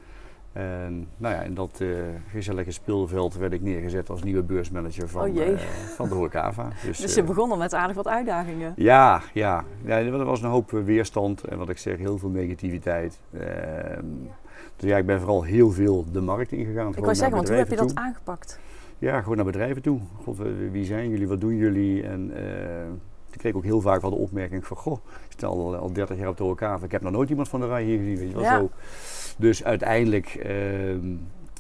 En 0.52 1.08
nou 1.16 1.34
ja, 1.34 1.40
in 1.40 1.54
dat 1.54 1.80
eh, 1.80 1.88
gezellige 2.30 2.70
speelveld 2.70 3.34
werd 3.34 3.52
ik 3.52 3.62
neergezet 3.62 4.10
als 4.10 4.22
nieuwe 4.22 4.42
beursmanager 4.42 5.08
van, 5.08 5.30
Oh 5.30 5.58
van 5.96 6.08
de 6.08 6.14
horecava. 6.14 6.69
Dus, 6.86 6.98
Dus 6.98 7.14
je 7.14 7.22
begon 7.22 7.50
al 7.50 7.56
met 7.56 7.74
aardig 7.74 7.96
wat 7.96 8.08
uitdagingen. 8.08 8.72
ja, 8.76 9.22
ja. 9.32 9.64
ja, 9.84 9.98
er 9.98 10.24
was 10.24 10.42
een 10.42 10.50
hoop 10.50 10.70
weerstand 10.70 11.44
en 11.44 11.58
wat 11.58 11.69
ik 11.69 11.78
zeg, 11.78 11.98
heel 11.98 12.19
veel 12.19 12.28
negativiteit. 12.28 13.20
Ehm, 13.32 14.06
dus 14.76 14.90
ja, 14.90 14.96
ik 14.96 15.06
ben 15.06 15.19
vooral 15.19 15.42
heel 15.42 15.70
veel 15.70 16.04
de 16.12 16.20
markt 16.20 16.52
ingegaan. 16.52 16.88
Ik 16.88 16.98
wou 16.98 17.14
zeggen, 17.14 17.36
want 17.36 17.48
hoe 17.48 17.56
heb 17.56 17.69
je 17.70 17.76
dat 17.76 17.88
toe. 17.88 17.96
aangepakt? 17.96 18.58
Ja, 18.98 19.20
gewoon 19.20 19.36
naar 19.36 19.44
bedrijven 19.46 19.82
toe. 19.82 20.00
God, 20.24 20.38
wie- 20.70 20.84
zijn 20.84 21.08
jullie, 21.10 21.28
wat 21.28 21.40
doen 21.40 21.56
jullie? 21.56 22.02
En 22.02 22.30
eh, 22.36 22.84
ik 23.30 23.38
kreeg 23.38 23.54
ook 23.54 23.64
heel 23.64 23.80
vaak 23.80 24.00
wel 24.00 24.10
de 24.10 24.16
opmerking 24.16 24.66
van, 24.66 24.76
goh, 24.76 24.98
ik 25.26 25.32
sta 25.32 25.46
al, 25.46 25.76
al 25.76 25.92
30 25.92 26.16
jaar 26.19 26.28
op 26.28 26.36
de 26.36 26.42
horecava, 26.42 26.84
ik 26.84 26.92
heb 26.92 27.02
nog 27.02 27.12
nooit 27.12 27.30
iemand 27.30 27.48
van 27.48 27.60
de 27.60 27.66
rij 27.66 27.82
hier 27.84 27.98
gezien, 27.98 28.16
weet 28.16 28.28
je 28.28 28.34
wel 28.34 28.43
Ja. 28.43 28.58
zo. 28.58 28.70
Dus 29.38 29.64
uiteindelijk, 29.64 30.26
ehm, 30.26 31.14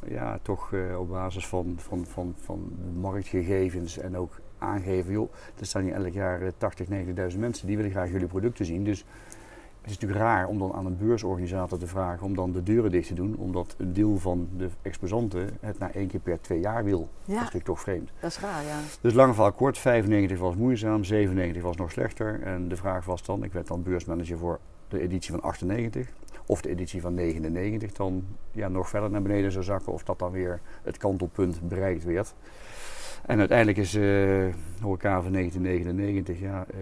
ja, 0.06 0.38
toch 0.42 0.72
eh, 0.72 1.00
op 1.00 1.08
basis 1.08 1.46
van, 1.46 1.74
van, 1.78 2.04
van, 2.08 2.34
van 2.40 2.72
marktgegevens 3.00 3.98
en 3.98 4.16
ook 4.16 4.40
aangeven, 4.58 5.12
joh, 5.12 5.32
er 5.60 5.66
staan 5.66 5.82
hier 5.82 5.92
elk 5.94 6.12
jaar 6.12 6.42
eh, 6.42 6.48
80, 6.56 6.86
90.000 7.34 7.38
mensen, 7.40 7.66
die 7.66 7.76
willen 7.76 7.90
graag 7.92 8.10
jullie 8.10 8.26
producten 8.26 8.64
zien. 8.64 8.84
Dus 8.84 9.04
het 9.82 9.90
is 9.90 9.98
natuurlijk 9.98 10.20
raar 10.20 10.46
om 10.46 10.58
dan 10.58 10.72
aan 10.72 10.86
een 10.86 10.96
beursorganisator 10.96 11.78
te 11.78 11.86
vragen 11.86 12.26
om 12.26 12.34
dan 12.34 12.52
de 12.52 12.62
deuren 12.62 12.90
dicht 12.90 13.08
te 13.08 13.14
doen, 13.14 13.36
omdat 13.36 13.74
een 13.78 13.92
deel 13.92 14.18
van 14.18 14.48
de 14.56 14.68
exposanten 14.82 15.50
het 15.60 15.78
na 15.78 15.92
één 15.92 16.06
keer 16.06 16.20
per 16.20 16.40
twee 16.40 16.60
jaar 16.60 16.84
wil. 16.84 16.98
Dat 16.98 17.28
is 17.28 17.34
natuurlijk 17.34 17.64
toch 17.64 17.80
vreemd. 17.80 18.10
dat 18.20 18.30
is 18.30 18.38
raar, 18.38 18.64
ja. 18.64 18.78
Dus 19.00 19.12
lang 19.12 19.34
verhaal 19.34 19.52
kort, 19.52 19.78
95 19.78 20.38
was 20.38 20.56
moeizaam, 20.56 21.04
97 21.04 21.62
was 21.62 21.76
nog 21.76 21.90
slechter. 21.90 22.42
En 22.42 22.68
de 22.68 22.76
vraag 22.76 23.04
was 23.04 23.24
dan, 23.24 23.44
ik 23.44 23.52
werd 23.52 23.66
dan 23.66 23.82
beursmanager 23.82 24.38
voor 24.38 24.60
de 24.88 25.00
editie 25.00 25.30
van 25.30 25.42
98 25.42 26.08
of 26.46 26.60
de 26.60 26.68
editie 26.68 27.00
van 27.00 27.14
99 27.14 27.92
dan 27.92 28.24
ja, 28.52 28.68
nog 28.68 28.88
verder 28.88 29.10
naar 29.10 29.22
beneden 29.22 29.52
zou 29.52 29.64
zakken 29.64 29.92
of 29.92 30.04
dat 30.04 30.18
dan 30.18 30.30
weer 30.30 30.60
het 30.82 30.96
kantelpunt 30.96 31.68
bereikt 31.68 32.04
werd. 32.04 32.34
En 33.26 33.38
uiteindelijk 33.38 33.78
is 33.78 33.94
eh 33.94 34.02
horeca 34.80 35.22
van 35.22 35.32
1999 35.32 36.40
ja, 36.40 36.66
eh, 36.70 36.78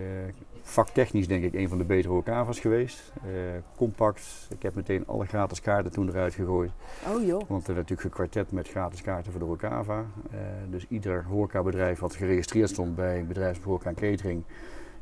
vaktechnisch 0.71 1.29
denk 1.29 1.45
ik 1.45 1.55
een 1.55 1.69
van 1.69 1.79
de 1.79 1.85
betere 1.85 2.13
horecava's 2.13 2.61
geweest. 2.61 3.13
Eh, 3.23 3.31
compact, 3.77 4.49
ik 4.51 4.63
heb 4.63 4.75
meteen 4.75 5.07
alle 5.07 5.27
gratis 5.27 5.61
kaarten 5.61 5.93
toen 5.93 6.09
eruit 6.09 6.35
gegooid. 6.35 6.71
Oh 7.09 7.27
joh. 7.27 7.43
Want 7.49 7.69
er 7.69 7.75
werd 7.75 7.89
natuurlijk 7.89 8.01
gekwartet 8.01 8.53
met 8.53 8.69
gratis 8.69 9.03
kaarten 9.03 9.31
voor 9.31 9.41
de 9.41 9.47
horecava. 9.47 10.05
Eh, 10.31 10.39
dus 10.71 10.87
ieder 10.89 11.25
horecabedrijf 11.25 11.99
wat 11.99 12.15
geregistreerd 12.15 12.69
stond 12.69 12.95
bij 12.95 13.25
bedrijf 13.27 13.63
Horeca 13.63 13.89
en 13.89 13.95
Catering, 13.95 14.43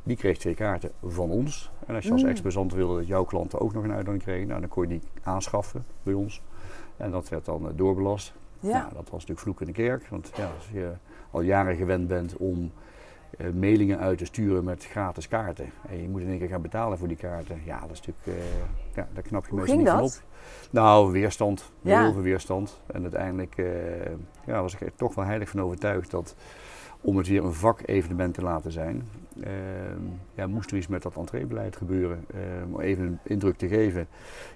die 0.02 0.16
kreeg 0.16 0.38
twee 0.38 0.54
kaarten 0.54 0.90
van 1.04 1.30
ons. 1.30 1.70
En 1.87 1.94
als 1.94 2.04
je 2.04 2.12
als 2.12 2.22
Mm. 2.22 2.28
exposant 2.28 2.72
wilde 2.72 2.96
dat 2.98 3.06
jouw 3.06 3.25
klanten 3.25 3.60
ook 3.60 3.72
nog 3.72 3.84
een 3.84 3.92
uitnodiging 3.92 4.22
kregen, 4.22 4.48
nou, 4.48 4.60
dan 4.60 4.68
kon 4.68 4.82
je 4.82 4.88
die 4.88 5.02
aanschaffen 5.22 5.84
bij 6.02 6.14
ons. 6.14 6.42
En 6.96 7.10
dat 7.10 7.28
werd 7.28 7.44
dan 7.44 7.68
eh, 7.68 7.72
doorbelast. 7.76 8.32
Ja. 8.60 8.70
Nou, 8.70 8.94
dat 8.94 9.10
was 9.10 9.10
natuurlijk 9.10 9.40
vloek 9.40 9.60
in 9.60 9.66
de 9.66 9.72
kerk. 9.72 10.06
Want 10.08 10.30
ja, 10.37 10.50
als 10.56 10.68
je 10.72 10.92
al 11.30 11.40
jaren 11.40 11.76
gewend 11.76 12.08
bent 12.08 12.37
om 12.37 12.72
mailingen 13.54 13.99
uit 13.99 14.18
te 14.18 14.25
sturen 14.25 14.64
met 14.64 14.87
gratis 14.87 15.28
kaarten. 15.28 15.71
En 15.88 16.02
je 16.02 16.09
moet 16.09 16.21
in 16.21 16.28
één 16.28 16.38
keer 16.38 16.49
gaan 16.49 16.62
betalen 16.62 16.99
voor 16.99 17.09
die 17.09 17.16
kaarten. 17.16 17.61
Ja, 17.64 17.80
dat 17.80 17.90
is 17.90 18.00
natuurlijk, 18.07 18.26
uh, 18.26 18.45
ja, 18.95 19.09
daar 19.12 19.23
knap 19.23 19.45
je 19.45 19.50
Hoe 19.50 19.59
meestal 19.59 19.78
niet 19.78 19.88
van 19.88 20.02
op. 20.02 20.12
Nou, 20.71 21.12
weerstand. 21.12 21.73
Ja. 21.80 22.02
Heel 22.02 22.12
veel 22.12 22.23
weerstand. 22.23 22.80
En 22.87 23.02
uiteindelijk 23.02 23.57
eh, 23.57 23.66
ja, 24.47 24.62
was 24.62 24.75
ik 24.75 24.80
er 24.80 24.95
toch 24.95 25.14
wel 25.14 25.25
heilig 25.25 25.49
van 25.49 25.61
overtuigd 25.61 26.11
dat 26.11 26.35
om 27.00 27.16
het 27.16 27.28
weer 27.28 27.45
een 27.45 27.54
vakevenement 27.54 28.35
te 28.35 28.42
laten 28.42 28.73
zijn, 28.73 29.09
eh, 29.40 29.50
ja, 30.35 30.47
moest 30.47 30.71
er 30.71 30.76
iets 30.76 30.87
met 30.87 31.02
dat 31.02 31.16
entreebeleid 31.16 31.76
gebeuren. 31.76 32.25
Eh, 32.35 32.40
om 32.73 32.80
even 32.80 33.04
een 33.04 33.18
indruk 33.23 33.57
te 33.57 33.68
geven. 33.68 34.09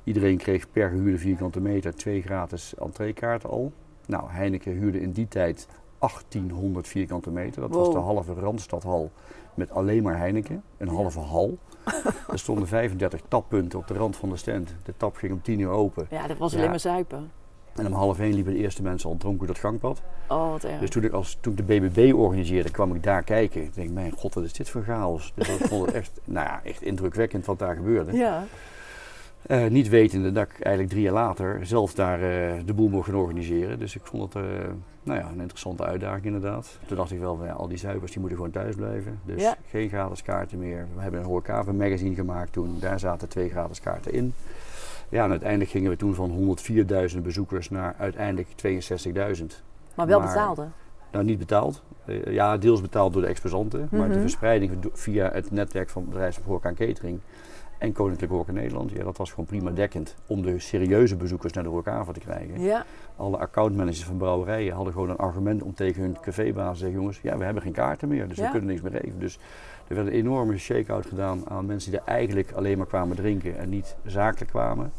Iedereen 0.04 0.36
kreeg 0.36 0.70
per 0.70 0.88
gehuurde 0.88 1.18
vierkante 1.18 1.60
meter 1.60 1.94
twee 1.94 2.22
gratis 2.22 2.74
entreekaarten 2.74 3.48
al. 3.48 3.72
Nou, 4.06 4.30
Heineken 4.30 4.72
huurde 4.72 5.00
in 5.00 5.12
die 5.12 5.28
tijd 5.28 5.68
1800 6.10 6.88
vierkante 6.88 7.30
meter. 7.30 7.60
Dat 7.60 7.70
was 7.74 7.90
de 7.90 7.98
halve 7.98 8.34
Randstadhal 8.34 9.10
met 9.54 9.70
alleen 9.70 10.02
maar 10.02 10.18
Heineken. 10.18 10.62
Een 10.76 10.88
halve 10.88 11.18
hal. 11.20 11.58
er 12.32 12.38
stonden 12.38 12.68
35 12.68 13.20
tappunten 13.28 13.78
op 13.78 13.86
de 13.86 13.94
rand 13.94 14.16
van 14.16 14.28
de 14.28 14.36
stand. 14.36 14.74
De 14.84 14.94
tap 14.96 15.16
ging 15.16 15.32
om 15.32 15.42
10 15.42 15.58
uur 15.58 15.70
open. 15.70 16.06
Ja, 16.10 16.26
dat 16.26 16.38
was 16.38 16.52
Ja. 16.52 16.58
alleen 16.58 16.70
maar 16.70 16.80
zuipen. 16.80 17.30
En 17.76 17.86
om 17.86 17.92
half 17.92 18.18
één 18.18 18.34
liepen 18.34 18.52
de 18.52 18.58
eerste 18.58 18.82
mensen 18.82 19.10
al 19.10 19.16
dronken 19.16 19.46
door 19.46 19.54
dat 19.54 19.64
gangpad. 19.64 20.02
Oh, 20.28 20.50
wat 20.50 20.64
erg. 20.64 20.80
Dus 20.80 20.90
toen 20.90 21.04
ik, 21.04 21.12
als, 21.12 21.38
toen 21.40 21.52
ik 21.52 21.66
de 21.66 21.80
BBB 21.80 22.14
organiseerde, 22.14 22.70
kwam 22.70 22.94
ik 22.94 23.02
daar 23.02 23.22
kijken. 23.22 23.62
Ik 23.62 23.74
denk, 23.74 23.90
mijn 23.90 24.12
god, 24.12 24.34
wat 24.34 24.44
is 24.44 24.52
dit 24.52 24.68
voor 24.70 24.82
chaos? 24.82 25.32
Dus 25.34 25.48
ik 25.48 25.66
vond 25.66 25.86
het 25.86 25.94
echt, 25.94 26.20
nou 26.24 26.46
ja, 26.46 26.60
echt 26.64 26.82
indrukwekkend 26.82 27.46
wat 27.46 27.58
daar 27.58 27.74
gebeurde. 27.74 28.12
Ja, 28.16 28.44
Eh, 29.46 29.66
niet 29.66 29.88
wetende 29.88 30.32
dat 30.32 30.44
ik 30.44 30.52
eigenlijk 30.60 30.88
drie 30.88 31.02
jaar 31.02 31.12
later 31.12 31.66
zelf 31.66 31.94
daar 31.94 32.22
eh, 32.22 32.60
de 32.64 32.74
boel 32.74 32.88
mocht 32.88 33.06
gaan 33.06 33.14
organiseren. 33.18 33.78
Dus 33.78 33.96
ik 33.96 34.00
vond 34.04 34.32
het 34.34 34.44
eh, 34.44 34.50
nou 35.02 35.18
ja, 35.18 35.28
een 35.28 35.40
interessante 35.40 35.84
uitdaging 35.84 36.24
inderdaad. 36.24 36.78
Toen 36.86 36.96
dacht 36.96 37.10
ik 37.12 37.18
wel, 37.18 37.44
ja, 37.44 37.52
al 37.52 37.68
die 37.68 37.78
zuipers 37.78 38.10
die 38.10 38.20
moeten 38.20 38.38
gewoon 38.38 38.52
thuis 38.52 38.74
blijven. 38.74 39.20
Dus 39.24 39.42
Ja. 39.42 39.56
geen 39.68 39.88
gratis 39.88 40.22
kaarten 40.22 40.58
meer. 40.58 40.86
We 40.94 41.02
hebben 41.02 41.20
een 41.20 41.26
Horecava 41.26 41.72
magazine 41.72 42.14
gemaakt 42.14 42.52
toen. 42.52 42.76
Daar 42.80 42.98
zaten 42.98 43.28
twee 43.28 43.48
gratis 43.50 43.80
kaarten 43.80 44.12
in. 44.12 44.34
Ja, 45.08 45.24
en 45.24 45.30
uiteindelijk 45.30 45.70
gingen 45.70 45.90
we 45.90 45.96
toen 45.96 46.14
van 46.14 46.30
104.000 47.14 47.18
bezoekers 47.22 47.70
naar 47.70 47.94
uiteindelijk 47.98 48.48
62.000. 48.56 49.62
maar 49.94 50.06
wel 50.06 50.18
Maar- 50.18 50.28
betaalde. 50.28 50.66
Nou, 51.12 51.24
niet 51.24 51.38
betaald. 51.38 51.82
Eh, 52.04 52.24
ja, 52.32 52.56
deels 52.58 52.80
betaald 52.80 53.12
door 53.12 53.22
de 53.22 53.28
exposanten. 53.28 53.88
Maar 53.90 54.06
de 54.08 54.12
Mhm. 54.12 54.20
verspreiding 54.20 54.72
via 54.92 55.30
het 55.32 55.50
netwerk 55.50 55.88
van 55.90 56.04
bedrijven 56.08 56.42
Horeca 56.46 56.68
en 56.68 56.74
Catering 56.74 57.20
en 57.78 57.92
Koninklijk 57.92 58.32
Horeca 58.32 58.52
Nederland, 58.52 58.90
ja, 58.90 59.04
dat 59.04 59.16
was 59.16 59.30
gewoon 59.30 59.44
prima 59.44 59.70
dekkend 59.70 60.14
om 60.26 60.42
de 60.42 60.58
serieuze 60.58 61.16
bezoekers 61.16 61.52
naar 61.52 61.62
de 61.64 61.68
Horecava 61.70 62.12
te 62.12 62.20
krijgen. 62.20 62.60
Ja, 62.60 62.84
Alle 63.16 63.36
accountmanagers 63.36 64.04
van 64.04 64.16
brouwerijen 64.16 64.74
hadden 64.74 64.92
gewoon 64.92 65.10
een 65.10 65.16
argument 65.16 65.62
om 65.62 65.74
tegen 65.74 66.02
hun 66.02 66.16
cafébaas 66.20 66.72
te 66.72 66.78
zeggen, 66.78 66.98
jongens, 66.98 67.20
ja, 67.22 67.38
we 67.38 67.44
hebben 67.44 67.62
geen 67.62 67.72
kaarten 67.72 68.08
meer, 68.08 68.28
dus 68.28 68.36
Ja. 68.36 68.44
we 68.44 68.50
kunnen 68.50 68.68
niks 68.68 68.80
meer 68.80 69.00
geven. 69.00 69.18
Dus 69.18 69.38
er 69.88 69.94
werd 69.94 70.06
een 70.06 70.12
enorme 70.12 70.58
shake-out 70.58 71.06
gedaan 71.06 71.48
aan 71.48 71.66
mensen 71.66 71.90
die 71.90 72.00
er 72.00 72.06
eigenlijk 72.06 72.52
alleen 72.52 72.78
maar 72.78 72.86
kwamen 72.86 73.16
drinken 73.16 73.58
en 73.58 73.68
niet 73.68 73.96
zakelijk 74.06 74.50
kwamen. 74.50 74.92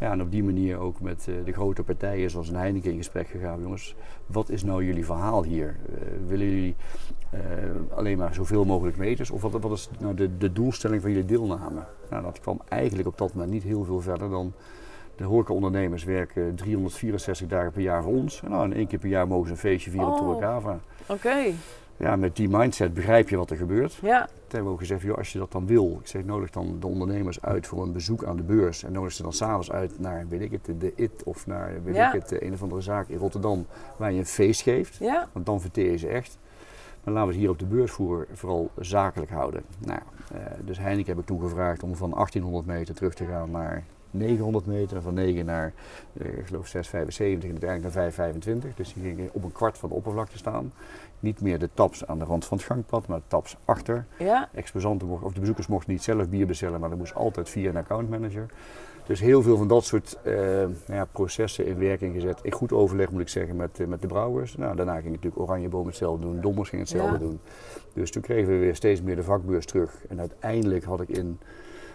Ja, 0.00 0.12
en 0.12 0.22
op 0.22 0.30
die 0.30 0.44
manier 0.44 0.78
ook 0.78 1.00
met 1.00 1.26
eh, 1.28 1.34
de 1.44 1.52
grote 1.52 1.82
partijen 1.82 2.30
zoals 2.30 2.48
een 2.48 2.56
Heineken 2.56 2.90
in 2.90 2.96
gesprek 2.96 3.28
gegaan. 3.28 3.60
Jongens, 3.60 3.94
wat 4.26 4.48
is 4.48 4.64
nou 4.64 4.84
jullie 4.84 5.04
verhaal 5.04 5.44
hier? 5.44 5.76
Eh, 5.88 6.06
willen 6.26 6.46
jullie 6.50 6.74
eh, 7.30 7.40
alleen 7.96 8.18
maar 8.18 8.34
zoveel 8.34 8.64
mogelijk 8.64 8.96
meters? 8.96 9.30
Of 9.30 9.42
wat, 9.42 9.52
wat 9.52 9.72
is 9.72 9.90
nou 9.98 10.14
de, 10.14 10.36
de 10.36 10.52
doelstelling 10.52 11.02
van 11.02 11.10
jullie 11.10 11.26
deelname? 11.26 11.80
Nou, 12.10 12.22
dat 12.22 12.40
kwam 12.40 12.60
eigenlijk 12.68 13.08
op 13.08 13.18
dat 13.18 13.32
moment 13.34 13.52
niet 13.52 13.62
heel 13.62 13.84
veel 13.84 14.00
verder 14.00 14.30
dan... 14.30 14.52
De 15.16 15.24
horecaondernemers 15.24 16.04
werken 16.04 16.54
364 16.54 17.48
dagen 17.48 17.72
per 17.72 17.82
jaar 17.82 18.02
voor 18.02 18.12
ons. 18.12 18.42
En 18.42 18.50
nou, 18.50 18.64
en 18.64 18.72
één 18.72 18.86
keer 18.86 18.98
per 18.98 19.08
jaar 19.08 19.26
mogen 19.26 19.46
ze 19.46 19.52
een 19.52 19.58
feestje 19.58 19.90
vieren 19.90 20.08
op 20.08 20.14
Oh. 20.14 20.20
Horecava. 20.20 20.78
oké. 21.06 21.52
Ja, 21.98 22.16
met 22.16 22.36
die 22.36 22.48
mindset 22.48 22.94
begrijp 22.94 23.28
je 23.28 23.36
wat 23.36 23.50
er 23.50 23.56
gebeurt. 23.56 23.94
Ja, 23.94 24.24
Toen 24.24 24.34
hebben 24.48 24.64
we 24.64 24.72
ook 24.72 24.78
gezegd, 24.78 25.02
joh, 25.02 25.16
als 25.16 25.32
je 25.32 25.38
dat 25.38 25.52
dan 25.52 25.66
wil, 25.66 25.98
ik 26.00 26.06
zeg, 26.06 26.24
nodig 26.24 26.50
dan 26.50 26.76
de 26.80 26.86
ondernemers 26.86 27.42
uit 27.42 27.66
voor 27.66 27.82
een 27.82 27.92
bezoek 27.92 28.24
aan 28.24 28.36
de 28.36 28.42
beurs. 28.42 28.84
En 28.84 28.92
nodig 28.92 29.12
ze 29.12 29.22
dan 29.22 29.32
s'avonds 29.32 29.70
uit 29.72 29.98
naar, 29.98 30.26
weet 30.28 30.40
ik 30.40 30.50
het, 30.52 30.80
de 30.80 30.92
IT 30.96 31.22
of 31.24 31.46
naar, 31.46 31.72
weet 31.84 31.94
Ja. 31.94 32.12
ik 32.12 32.22
het, 32.22 32.42
een 32.42 32.52
of 32.52 32.62
andere 32.62 32.80
zaak 32.80 33.08
in 33.08 33.18
Rotterdam 33.18 33.66
waar 33.96 34.12
je 34.12 34.18
een 34.18 34.26
feest 34.26 34.60
geeft. 34.62 34.96
ja. 34.96 35.28
Want 35.32 35.46
dan 35.46 35.60
verteer 35.60 35.90
je 35.90 35.96
ze 35.98 36.08
echt. 36.08 36.38
Maar 37.04 37.14
laten 37.14 37.28
we 37.28 37.34
het 37.34 37.42
hier 37.42 37.52
op 37.52 37.58
de 37.58 37.66
beursvoer 37.76 38.26
vooral 38.32 38.70
zakelijk 38.80 39.30
houden. 39.30 39.62
Nou, 39.78 40.00
eh, 40.32 40.40
dus 40.64 40.78
Heineken 40.78 41.10
heb 41.12 41.18
ik 41.20 41.26
toen 41.26 41.40
gevraagd 41.40 41.82
om 41.82 41.96
van 41.96 42.14
1800 42.14 42.66
meter 42.66 42.94
terug 42.94 43.14
te 43.14 43.24
gaan 43.24 43.50
naar 43.50 43.84
900 44.10 44.66
meter. 44.66 44.96
En 44.96 45.02
van 45.02 45.14
9 45.14 45.44
naar, 45.44 45.72
eh, 46.12 46.26
ik 46.38 46.46
geloof 46.46 46.66
675 46.66 47.44
en 47.44 47.50
uiteindelijk 47.60 47.82
naar 47.94 48.04
525. 48.04 48.74
Dus 48.74 48.92
die 48.94 49.02
gingen 49.02 49.28
op 49.32 49.44
een 49.44 49.52
kwart 49.52 49.78
van 49.78 49.88
de 49.88 49.94
oppervlakte 49.94 50.38
staan. 50.38 50.72
Niet 51.20 51.40
meer 51.40 51.58
de 51.58 51.68
taps 51.74 52.06
aan 52.06 52.18
de 52.18 52.24
rand 52.24 52.44
van 52.44 52.56
het 52.56 52.66
gangpad, 52.66 53.06
maar 53.06 53.18
de 53.18 53.24
taps 53.26 53.56
achter. 53.64 54.06
Ja, 54.18 54.48
Exposanten 54.54 55.08
mochten, 55.08 55.26
of 55.26 55.32
de 55.32 55.40
bezoekers 55.40 55.66
mochten 55.66 55.92
niet 55.92 56.02
zelf 56.02 56.28
bier 56.28 56.46
bestellen, 56.46 56.80
maar 56.80 56.88
dat 56.88 56.98
moest 56.98 57.14
altijd 57.14 57.48
via 57.48 57.68
een 57.68 57.76
accountmanager. 57.76 58.46
Dus 59.06 59.20
heel 59.20 59.42
veel 59.42 59.56
van 59.56 59.68
dat 59.68 59.84
soort 59.84 60.18
eh, 60.22 60.34
nou 60.34 60.70
ja, 60.86 61.04
processen 61.12 61.66
in 61.66 61.78
werking 61.78 62.14
gezet. 62.14 62.40
In 62.42 62.52
goed 62.52 62.72
overleg 62.72 63.10
moet 63.10 63.20
ik 63.20 63.28
zeggen 63.28 63.56
met, 63.56 63.80
eh, 63.80 63.86
met 63.86 64.00
de 64.00 64.06
brouwers. 64.06 64.56
Nou, 64.56 64.76
daarna 64.76 64.94
ging 65.00 65.08
natuurlijk 65.14 65.38
Oranjeboom 65.42 65.86
hetzelfde 65.86 66.24
doen, 66.26 66.40
Dommers 66.40 66.68
ging 66.68 66.80
hetzelfde 66.80 67.12
Ja. 67.12 67.18
doen. 67.18 67.40
Dus 67.92 68.10
toen 68.10 68.22
kregen 68.22 68.52
we 68.52 68.58
weer 68.58 68.74
steeds 68.74 69.02
meer 69.02 69.16
de 69.16 69.22
vakbeurs 69.22 69.66
terug. 69.66 70.04
En 70.08 70.20
uiteindelijk 70.20 70.84
had 70.84 71.00
ik 71.00 71.08
in, 71.08 71.38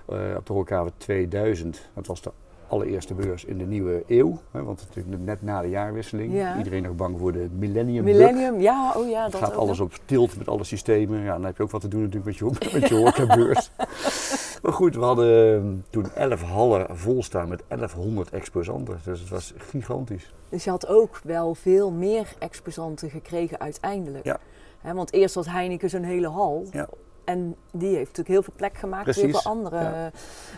eh, 0.05 0.17
op 0.37 0.45
de 0.45 0.53
Horecava 0.53 0.89
2000, 0.97 1.89
dat 1.93 2.07
was 2.07 2.21
de 2.21 2.31
allereerste 2.71 3.13
beurs 3.13 3.45
in 3.45 3.57
de 3.57 3.65
nieuwe 3.65 4.03
eeuw. 4.07 4.39
Hè, 4.51 4.63
want 4.63 4.85
natuurlijk 4.87 5.23
net 5.23 5.41
na 5.41 5.61
de 5.61 5.69
jaarwisseling. 5.69 6.33
Ja. 6.33 6.57
Iedereen 6.57 6.83
nog 6.83 6.95
bang 6.95 7.19
voor 7.19 7.31
de 7.31 7.47
millennium 7.57 8.05
bug. 8.05 8.13
Millennium. 8.13 8.59
Ja, 8.59 8.93
oh 8.95 9.09
ja, 9.09 9.23
Het 9.23 9.31
dat 9.31 9.41
gaat 9.41 9.55
alles 9.55 9.79
op 9.79 9.93
tilt 10.05 10.37
met 10.37 10.47
alle 10.47 10.63
systemen. 10.63 11.19
Ja, 11.19 11.33
dan 11.33 11.45
heb 11.45 11.57
je 11.57 11.63
ook 11.63 11.71
wat 11.71 11.81
te 11.81 11.87
doen 11.87 12.01
natuurlijk 12.01 12.25
met 12.25 12.37
je, 12.37 12.69
met 12.79 12.89
je 12.89 12.95
horecabeurs. 12.95 13.71
maar 14.63 14.73
goed, 14.73 14.95
we 14.95 15.01
hadden 15.01 15.55
ehm, 15.55 15.73
toen 15.89 16.11
11 16.15 16.41
hallen 16.41 16.97
vol 16.97 17.23
staan 17.23 17.47
met 17.47 17.63
1100 17.67 18.29
exposanten. 18.29 18.99
Dus 19.03 19.19
het 19.19 19.29
was 19.29 19.53
gigantisch. 19.57 20.33
Dus 20.49 20.63
je 20.63 20.69
had 20.69 20.87
ook 20.87 21.19
wel 21.23 21.55
veel 21.55 21.91
meer 21.91 22.33
exposanten 22.39 23.09
gekregen 23.09 23.59
uiteindelijk. 23.59 24.25
Ja. 24.25 24.39
Hè, 24.81 24.93
want 24.93 25.13
eerst 25.13 25.35
was 25.35 25.47
Heineken 25.47 25.89
zo'n 25.89 26.03
hele 26.03 26.27
hal. 26.27 26.67
Ja. 26.71 26.87
En 27.23 27.55
die 27.71 27.87
heeft 27.87 27.99
natuurlijk 28.17 28.27
heel 28.27 28.43
veel 28.43 28.53
plek 28.55 28.77
gemaakt 28.77 29.03
voor 29.03 29.13
heel 29.13 29.23
Precies, 29.23 29.41
veel 29.41 29.51
andere. 29.51 29.79
ja. 29.79 30.11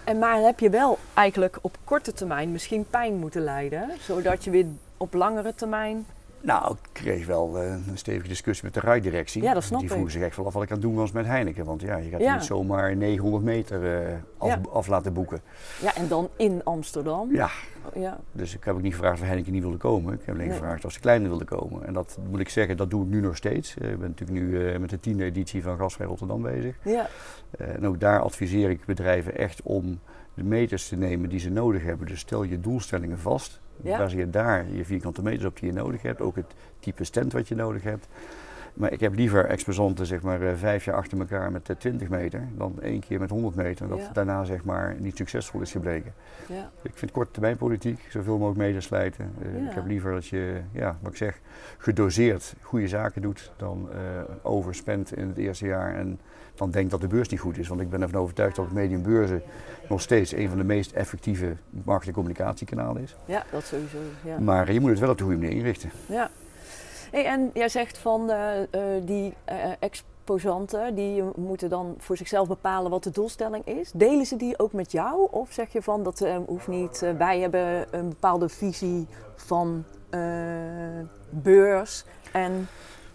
En 0.03 0.19
maar 0.19 0.39
heb 0.39 0.59
je 0.59 0.69
wel 0.69 0.97
eigenlijk 1.13 1.57
op 1.61 1.77
korte 1.83 2.13
termijn 2.13 2.51
misschien 2.51 2.85
pijn 2.89 3.15
moeten 3.15 3.41
lijden. 3.41 3.89
Zodat 3.99 4.43
je 4.43 4.49
weer 4.49 4.65
op 4.97 5.13
langere 5.13 5.55
termijn... 5.55 6.05
Nou, 6.45 6.71
ik 6.73 6.89
kreeg 6.91 7.25
wel 7.25 7.57
eh, 7.59 7.71
een 7.87 7.97
stevige 7.97 8.27
discussie 8.27 8.65
met 8.65 8.73
de 8.73 8.79
rijdirectie. 8.79 9.41
Ja, 9.43 9.53
dat 9.53 9.63
snap 9.63 9.79
Die 9.79 9.87
ik. 9.87 9.93
vroegen 9.93 10.13
zich 10.13 10.21
echt 10.21 10.35
wel 10.35 10.45
af 10.45 10.53
wat 10.53 10.63
ik 10.63 10.69
aan 10.69 10.75
het 10.77 10.85
doen 10.85 10.95
was 10.95 11.11
met 11.11 11.25
Heineken. 11.25 11.65
Want 11.65 11.81
ja, 11.81 11.95
je 11.97 12.09
gaat 12.09 12.19
Ja. 12.21 12.33
niet 12.35 12.43
zomaar 12.43 12.95
900 12.95 13.43
meter 13.43 14.01
eh, 14.07 14.13
af, 14.37 14.47
Ja. 14.49 14.61
af 14.71 14.87
laten 14.87 15.13
boeken. 15.13 15.41
Ja, 15.81 15.95
en 15.95 16.07
dan 16.07 16.29
in 16.37 16.61
Amsterdam. 16.63 17.31
Ja, 17.31 17.49
Ja. 17.95 18.19
dus 18.31 18.55
ik 18.55 18.63
heb 18.63 18.75
ook 18.75 18.81
niet 18.81 18.93
gevraagd 18.93 19.19
of 19.21 19.25
Heineken 19.25 19.51
niet 19.51 19.61
wilde 19.61 19.77
komen. 19.77 20.13
Ik 20.13 20.19
heb 20.25 20.35
alleen 20.35 20.47
Nee. 20.47 20.57
gevraagd 20.57 20.85
of 20.85 20.91
ze 20.91 20.99
kleiner 20.99 21.29
wilden 21.29 21.47
komen. 21.47 21.85
En 21.87 21.93
dat 21.93 22.17
moet 22.29 22.39
ik 22.39 22.49
zeggen, 22.49 22.77
dat 22.77 22.89
doe 22.89 23.03
ik 23.03 23.09
nu 23.09 23.21
nog 23.21 23.35
steeds. 23.35 23.77
Eh, 23.77 23.91
ik 23.91 23.99
ben 23.99 24.07
natuurlijk 24.09 24.39
nu 24.39 24.79
met 24.79 24.89
de 24.89 24.99
tiende 24.99 25.23
editie 25.23 25.63
van 25.63 25.77
Gasvrij 25.77 26.07
Rotterdam 26.07 26.41
bezig. 26.41 26.75
ja. 26.83 27.07
En 27.57 27.87
ook 27.87 27.99
daar 27.99 28.19
adviseer 28.21 28.69
ik 28.69 28.85
bedrijven 28.85 29.37
echt 29.37 29.61
om 29.61 29.99
de 30.33 30.43
meters 30.43 30.87
te 30.87 30.95
nemen 30.95 31.29
die 31.29 31.39
ze 31.39 31.49
nodig 31.49 31.83
hebben. 31.83 32.07
Dus 32.07 32.19
stel 32.19 32.43
je 32.43 32.59
doelstellingen 32.59 33.19
vast. 33.19 33.61
Ja. 33.81 33.97
Baseer 33.97 34.31
daar 34.31 34.65
je 34.71 34.85
vierkante 34.85 35.21
meters 35.21 35.45
op 35.45 35.59
die 35.59 35.65
je 35.73 35.73
nodig 35.73 36.01
hebt. 36.01 36.21
Ook 36.21 36.35
het 36.35 36.53
type 36.79 37.03
stand 37.03 37.33
wat 37.33 37.47
je 37.47 37.55
nodig 37.55 37.83
hebt. 37.83 38.07
Maar 38.73 38.91
ik 38.91 38.99
heb 38.99 39.15
liever 39.15 39.45
exposanten 39.45 40.05
zeg 40.05 40.21
maar 40.21 40.41
eh, 40.41 40.55
vijf 40.55 40.85
jaar 40.85 40.95
achter 40.95 41.19
elkaar 41.19 41.51
met 41.51 41.69
eh, 41.69 41.75
20 41.75 42.09
meter 42.09 42.47
dan 42.57 42.81
één 42.81 42.99
keer 42.99 43.19
met 43.19 43.29
100 43.29 43.55
meter. 43.55 43.87
Dat 43.87 43.97
Ja. 43.99 44.09
daarna 44.13 44.43
zeg 44.43 44.63
maar 44.63 44.95
niet 44.99 45.17
succesvol 45.17 45.61
is 45.61 45.71
gebleken. 45.71 46.13
ja. 46.47 46.71
Ik 46.81 46.91
vind 46.93 47.11
korte 47.11 47.31
termijn 47.31 47.57
politiek, 47.57 48.05
zoveel 48.09 48.37
mogelijk 48.37 48.59
meters 48.59 48.85
slijten. 48.85 49.31
Eh, 49.41 49.59
Ja. 49.61 49.69
Ik 49.69 49.75
heb 49.75 49.85
liever 49.85 50.11
dat 50.11 50.25
je, 50.27 50.61
ja, 50.71 50.97
wat 51.01 51.11
ik 51.11 51.17
zeg, 51.17 51.39
gedoseerd 51.77 52.55
goede 52.61 52.87
zaken 52.87 53.21
doet 53.21 53.51
dan 53.57 53.89
eh 53.91 53.97
overspent 54.41 55.15
in 55.15 55.27
het 55.27 55.37
eerste 55.37 55.65
jaar 55.65 55.95
en 55.95 56.19
dan 56.63 56.71
denkt 56.71 56.91
dat 56.91 57.01
de 57.01 57.07
beurs 57.07 57.29
niet 57.29 57.39
goed 57.39 57.57
is. 57.57 57.67
Want 57.67 57.81
ik 57.81 57.89
ben 57.89 58.01
ervan 58.01 58.21
overtuigd 58.21 58.55
dat 58.55 58.65
het 58.65 58.73
medium 58.73 59.01
beurzen 59.01 59.41
nog 59.89 60.01
steeds 60.01 60.31
een 60.31 60.49
van 60.49 60.57
de 60.57 60.63
meest 60.63 60.91
effectieve 60.91 61.55
markt- 61.69 62.07
en 62.07 62.13
communicatiekanalen 62.13 63.01
is. 63.01 63.15
ja, 63.25 63.43
dat 63.51 63.63
sowieso. 63.63 63.97
Ja. 64.25 64.39
Maar 64.39 64.73
je 64.73 64.79
moet 64.79 64.89
het 64.89 64.99
wel 64.99 65.09
op 65.09 65.17
de 65.17 65.23
goede 65.23 65.39
manier 65.39 65.55
inrichten. 65.55 65.91
Ja. 66.05 66.29
Hey, 67.11 67.25
en 67.25 67.49
jij 67.53 67.69
zegt 67.69 67.97
van 67.97 68.29
eh, 68.29 68.61
eh, 68.61 69.05
die 69.05 69.33
eh, 69.45 69.55
exposanten, 69.79 70.95
die 70.95 71.23
moeten 71.35 71.69
dan 71.69 71.95
voor 71.97 72.17
zichzelf 72.17 72.47
bepalen 72.47 72.91
wat 72.91 73.03
de 73.03 73.11
doelstelling 73.11 73.65
is. 73.65 73.91
Delen 73.91 74.25
ze 74.25 74.35
die 74.35 74.59
ook 74.59 74.73
met 74.73 74.91
jou? 74.91 75.27
Of 75.31 75.51
zeg 75.51 75.73
je 75.73 75.81
van 75.81 76.03
dat 76.03 76.27
hoeft 76.45 76.67
niet, 76.67 77.05
wij 77.17 77.39
hebben 77.39 77.85
een 77.91 78.09
bepaalde 78.09 78.49
visie 78.49 79.07
van 79.35 79.83
beurs 81.29 82.05
en... 82.31 82.67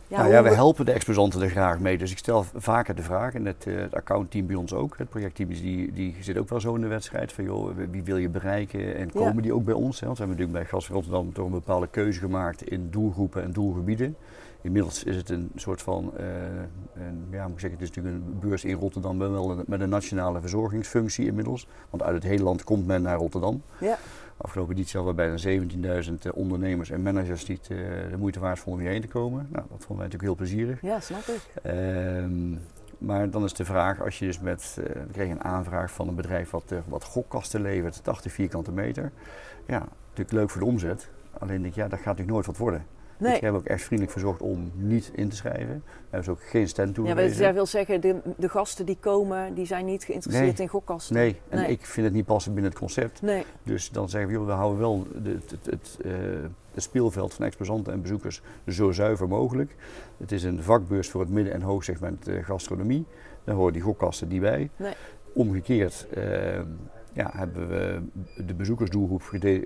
nou 0.09 0.29
ja, 0.29 0.43
we 0.43 0.49
helpen 0.49 0.85
de 0.85 0.93
exposanten 0.93 1.43
er 1.43 1.50
graag 1.50 1.79
mee. 1.79 1.99
Dus 1.99 2.11
ik 2.11 2.19
stel 2.19 2.45
vaker 2.55 2.95
de 2.95 3.03
vraag, 3.03 3.35
en 3.35 3.45
het, 3.47 3.67
eh, 3.67 3.77
het 3.77 3.95
accountteam 3.95 4.47
bij 4.47 4.57
ons 4.57 4.75
ook, 4.75 4.99
het 4.99 5.09
projectteam 5.09 5.49
die, 5.49 5.93
die 5.93 6.17
zit 6.21 6.38
ook 6.38 6.49
wel 6.49 6.61
zo 6.61 6.75
in 6.75 6.81
de 6.81 6.87
wedstrijd 6.87 7.33
van 7.33 7.45
joh, 7.45 7.71
wie 7.91 8.03
wil 8.03 8.17
je 8.17 8.29
bereiken 8.29 8.97
en 8.97 9.05
Ja. 9.12 9.21
komen 9.21 9.43
die 9.43 9.53
ook 9.55 9.65
bij 9.65 9.75
ons? 9.75 10.00
Hè? 10.00 10.07
Want 10.07 10.19
we 10.19 10.25
hebben 10.25 10.45
natuurlijk 10.45 10.71
bij 10.71 10.79
Gas 10.81 10.88
Rotterdam 10.88 11.33
toch 11.33 11.47
een 11.47 11.53
bepaalde 11.53 11.88
keuze 11.88 12.19
gemaakt 12.21 12.62
in 12.62 12.91
doelgroepen 12.91 13.43
en 13.43 13.53
doelgebieden. 13.53 14.17
Inmiddels 14.62 15.05
is 15.05 15.17
het 15.17 15.31
een 15.31 15.50
soort 15.55 15.83
van, 15.83 16.12
uh, 16.21 16.25
een, 16.95 17.27
ja, 17.31 17.43
moet 17.43 17.53
ik 17.53 17.61
zeggen, 17.61 17.79
het 17.79 17.88
is 17.88 17.97
natuurlijk 17.97 18.25
een 18.25 18.38
beurs 18.49 18.65
in 18.65 18.75
Rotterdam, 18.77 19.17
maar 19.17 19.31
wel 19.31 19.62
met 19.67 19.81
een 19.81 19.88
nationale 19.88 20.41
verzorgingsfunctie 20.41 21.27
inmiddels. 21.27 21.67
Want 21.91 22.03
uit 22.03 22.15
het 22.15 22.23
hele 22.23 22.43
land 22.43 22.65
komt 22.65 22.87
men 22.87 23.03
naar 23.03 23.17
Rotterdam. 23.17 23.62
Ja. 23.81 23.99
Afgelopen 24.40 24.75
editie 24.75 25.00
hadden 25.00 25.16
we 25.16 25.38
bijna 25.38 26.02
17.000 26.04 26.12
uh, 26.23 26.33
ondernemers 26.35 26.90
en 26.90 27.02
managers 27.02 27.45
die 27.45 27.57
het 27.57 27.71
uh, 27.71 27.78
de 28.11 28.16
moeite 28.18 28.40
waard 28.40 28.59
vonden 28.59 28.75
om 28.75 28.80
hierheen 28.80 29.09
te 29.09 29.18
komen. 29.18 29.49
Nou, 29.50 29.64
dat 29.68 29.85
vonden 29.85 29.97
wij 29.97 30.07
natuurlijk 30.07 30.23
heel 30.23 30.35
plezierig. 30.35 30.83
Ja, 30.83 31.00
snap 31.00 31.23
ik. 31.23 31.62
Ehm, 31.62 32.54
maar 32.99 33.30
dan 33.30 33.45
is 33.45 33.52
de 33.52 33.64
vraag, 33.64 34.02
als 34.02 34.18
je 34.18 34.26
dus 34.26 34.40
met, 34.40 34.76
uh, 34.78 34.85
we 34.85 35.12
kregen 35.12 35.37
een 35.37 35.45
aanvraag 35.45 35.90
van 35.90 36.09
een 36.09 36.14
bedrijf 36.14 36.50
wat, 36.50 36.73
wat 36.88 37.04
gokkasten 37.04 37.61
levert, 37.61 38.04
80 38.04 38.33
vierkante 38.33 38.73
meter. 38.73 39.12
Ja, 39.66 39.88
natuurlijk 40.09 40.33
leuk 40.33 40.50
voor 40.50 40.61
de 40.61 40.66
omzet. 40.66 41.09
Alleen 41.38 41.62
denk 41.62 41.75
ik, 41.75 41.75
ja, 41.75 41.88
dat 41.88 41.99
gaat 41.99 42.04
natuurlijk 42.04 42.33
nooit 42.33 42.47
wat 42.47 42.57
worden. 42.57 42.85
Nee. 43.19 43.31
Dus 43.31 43.39
we 43.39 43.45
hebben 43.45 43.61
ook 43.61 43.69
echt 43.69 43.83
vriendelijk 43.83 44.13
verzocht 44.19 44.43
om 44.43 44.73
niet 44.75 45.11
in 45.15 45.29
te 45.29 45.37
schrijven. 45.37 45.83
We 45.85 45.93
hebben 46.03 46.25
ze 46.25 46.31
ook 46.31 46.43
geen 46.43 46.69
stand 46.69 46.95
toe. 46.95 47.07
Ja, 47.07 47.27
jij 47.27 47.55
wil 47.55 47.67
zeggen, 47.67 48.01
de, 48.01 48.21
de, 48.37 48.49
gasten 48.49 48.87
die 48.87 48.97
komen, 49.01 49.55
die 49.55 49.67
zijn 49.67 49.85
niet 49.85 50.05
geïnteresseerd 50.05 50.61
in 50.61 50.69
gokkasten. 50.69 51.15
Nee, 51.15 51.41
en 51.49 51.71
ik 51.71 51.87
vind 51.87 52.07
het 52.07 52.15
niet 52.15 52.27
passen 52.27 52.53
binnen 52.53 52.71
het 52.71 52.81
concept. 52.81 53.23
Nee. 53.23 53.45
Dus 53.63 53.91
dan 53.91 54.09
zeggen 54.09 54.31
we, 54.31 54.37
joh, 54.37 54.47
we 54.47 54.53
houden 54.53 54.79
wel 54.79 55.07
de, 55.23 55.31
het, 55.31 55.51
het, 55.51 55.67
het, 55.67 55.99
uh, 56.05 56.13
het, 56.75 56.83
speelveld 56.83 57.35
van 57.35 57.45
exposanten 57.45 57.93
en 57.93 58.03
bezoekers 58.03 58.43
zo 58.67 58.93
zuiver 58.93 59.29
mogelijk. 59.29 59.75
Het 60.17 60.33
is 60.33 60.43
een 60.43 60.63
vakbeurs 60.63 61.09
voor 61.11 61.21
het 61.21 61.31
midden- 61.31 61.53
en 61.53 61.63
hoogsegment 61.63 62.29
uh, 62.29 62.45
gastronomie. 62.45 63.07
Daar 63.45 63.55
horen 63.55 63.73
die 63.73 63.83
gokkasten 63.83 64.29
niet 64.29 64.41
bij. 64.41 64.71
Nee. 64.77 64.93
Omgekeerd 65.33 66.07
uh, 66.17 66.25
ja, 67.19 67.31
hebben 67.33 67.69
we 67.69 68.03
de 68.47 68.55
bezoekersdoelgroep 68.55 69.23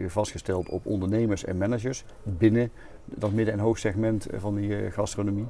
vastgesteld 0.07 0.69
op 0.69 0.87
ondernemers 0.87 1.45
en 1.45 1.59
managers 1.59 2.05
binnen 2.23 2.71
dat 3.05 3.33
midden- 3.33 3.55
en 3.55 3.61
hoogsegment 3.61 4.27
van 4.35 4.55
die 4.55 4.69
uh, 4.69 4.93
gastronomie. 4.93 5.47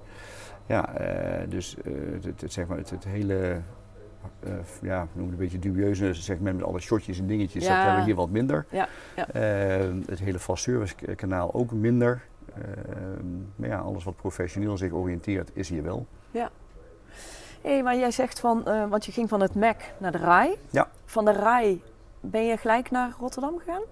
Ja, 0.66 1.00
uh, 1.00 1.50
dus 1.50 1.76
uh, 1.84 1.94
het, 2.22 2.40
het, 2.40 2.52
zeg 2.52 2.66
maar, 2.66 2.78
het, 2.78 2.90
het 2.90 3.04
hele, 3.04 3.60
ja, 4.82 5.08
noem 5.12 5.24
het 5.24 5.32
een 5.32 5.38
beetje 5.38 5.58
dubieuze 5.58 6.14
segment 6.14 6.56
met 6.56 6.66
alle 6.66 6.80
shotjes 6.80 7.18
en 7.18 7.26
dingetjes, 7.26 7.64
ja. 7.64 7.68
dat 7.68 7.78
hebben 7.78 8.00
we 8.00 8.06
hier 8.06 8.14
wat 8.14 8.30
minder. 8.30 8.66
Ja, 8.70 8.88
ja. 9.16 9.26
het 10.06 10.18
hele 10.18 10.38
fast 10.38 10.62
service 10.62 10.94
kanaal 11.14 11.54
ook 11.54 11.72
minder. 11.72 12.22
maar 13.56 13.68
ja, 13.68 13.78
alles 13.78 14.04
wat 14.04 14.16
professioneel 14.16 14.76
zich 14.76 14.92
oriënteert 14.92 15.50
is 15.52 15.68
hier 15.68 15.82
wel. 15.82 16.06
Ja. 16.30 16.50
Hey, 17.60 17.82
maar 17.82 17.96
jij 17.96 18.10
zegt 18.10 18.40
van, 18.40 18.62
want 18.88 19.04
je 19.04 19.12
ging 19.12 19.28
van 19.28 19.40
het 19.40 19.54
MEC 19.54 19.94
naar 19.98 20.12
de 20.12 20.18
RAI. 20.18 20.54
Ja. 20.70 20.88
Van 21.04 21.24
de 21.24 21.32
RAI 21.32 21.82
ben 22.22 22.46
je 22.46 22.56
gelijk 22.56 22.90
naar 22.90 23.14
Rotterdam 23.18 23.58
gegaan? 23.58 23.82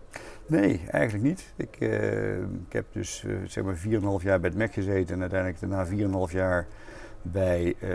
Nee, 0.46 0.80
eigenlijk 0.90 1.25
niet. 1.25 1.52
Ik, 1.56 1.80
uh, 1.80 2.38
ik 2.38 2.72
heb 2.72 2.84
dus 2.92 3.25
uh, 3.26 3.37
zeg 3.46 3.64
maar 3.64 3.76
4,5 3.76 4.25
jaar 4.25 4.40
bij 4.40 4.50
het 4.50 4.58
MEC 4.58 4.72
gezeten 4.72 5.14
en 5.14 5.20
uiteindelijk 5.20 5.60
daarna 5.60 6.26
4,5 6.28 6.32
jaar 6.32 6.66
bij, 7.22 7.66
uh, 7.66 7.88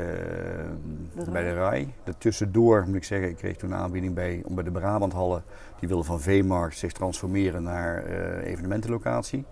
de 1.26 1.32
bij 1.32 1.44
de 1.44 1.54
RAI. 1.54 1.94
Daartussendoor 2.04 2.84
moet 2.88 2.96
ik 2.96 3.04
zeggen, 3.04 3.30
ik 3.30 3.36
kreeg 3.36 3.58
toen 3.58 3.72
een 3.72 3.78
aanbieding 3.78 4.14
bij, 4.14 4.42
om 4.46 4.56
bij 4.56 4.64
de 4.64 4.72
Brabanthallen, 4.72 5.44
die 5.80 5.88
wilden 5.88 6.06
van 6.06 6.22
V-markt 6.22 6.78
zich 6.78 6.92
transformeren 6.92 7.64
naar 7.64 8.06
evenementenlocatie. 8.40 9.46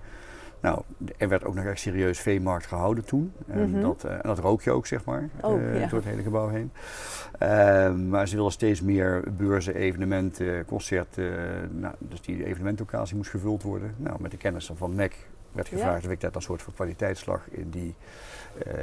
Nou, 0.63 0.81
er 1.17 1.27
werd 1.27 1.45
ook 1.45 1.55
nog 1.55 1.65
echt 1.65 1.79
serieus 1.79 2.19
veemarkt 2.19 2.65
gehouden 2.65 3.05
toen. 3.05 3.33
En, 3.47 3.69
mhm. 3.69 3.81
dat, 3.81 4.03
uh, 4.05 4.11
en 4.11 4.21
dat 4.23 4.39
rook 4.39 4.61
je 4.61 4.71
ook, 4.71 4.85
zeg 4.85 5.05
maar, 5.05 5.29
oh, 5.41 5.61
uh, 5.61 5.89
door 5.89 5.99
het 5.99 6.09
hele 6.09 6.21
gebouw 6.21 6.47
heen. 6.47 6.71
Uh, 7.41 7.93
maar 7.93 8.27
ze 8.27 8.35
willen 8.35 8.51
steeds 8.51 8.81
meer 8.81 9.23
beurzen, 9.37 9.75
evenementen, 9.75 10.65
concerten. 10.65 11.31
nou, 11.79 11.95
dus 11.97 12.21
die 12.21 12.45
evenementlocatie 12.45 13.15
moest 13.15 13.29
gevuld 13.29 13.63
worden. 13.63 13.95
Nou, 13.97 14.15
met 14.21 14.31
de 14.31 14.37
kennis 14.37 14.71
van 14.75 14.95
MEC 14.95 15.15
werd 15.51 15.67
gevraagd 15.67 16.01
ja. 16.01 16.07
of 16.07 16.13
ik 16.13 16.21
dat 16.21 16.35
een 16.35 16.41
soort 16.41 16.61
van 16.61 16.73
kwaliteitsslag 16.73 17.49
in 17.49 17.69
die, 17.69 17.95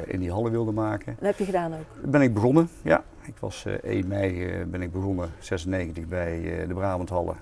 in 0.06 0.20
die 0.20 0.30
hallen 0.30 0.50
wilde 0.50 0.72
maken. 0.72 1.16
Dat 1.18 1.26
heb 1.26 1.38
je 1.38 1.44
gedaan 1.44 1.72
ook? 1.72 2.10
Ben 2.10 2.22
ik 2.22 2.34
begonnen, 2.34 2.68
ja. 2.82 3.04
Ik 3.22 3.34
was 3.38 3.66
1 3.82 4.08
mei 4.08 4.64
ben 4.66 4.82
ik 4.82 4.92
begonnen, 4.92 5.30
96, 5.38 6.06
bij 6.06 6.64
de 6.68 6.74
Brabanthallen. 6.74 7.36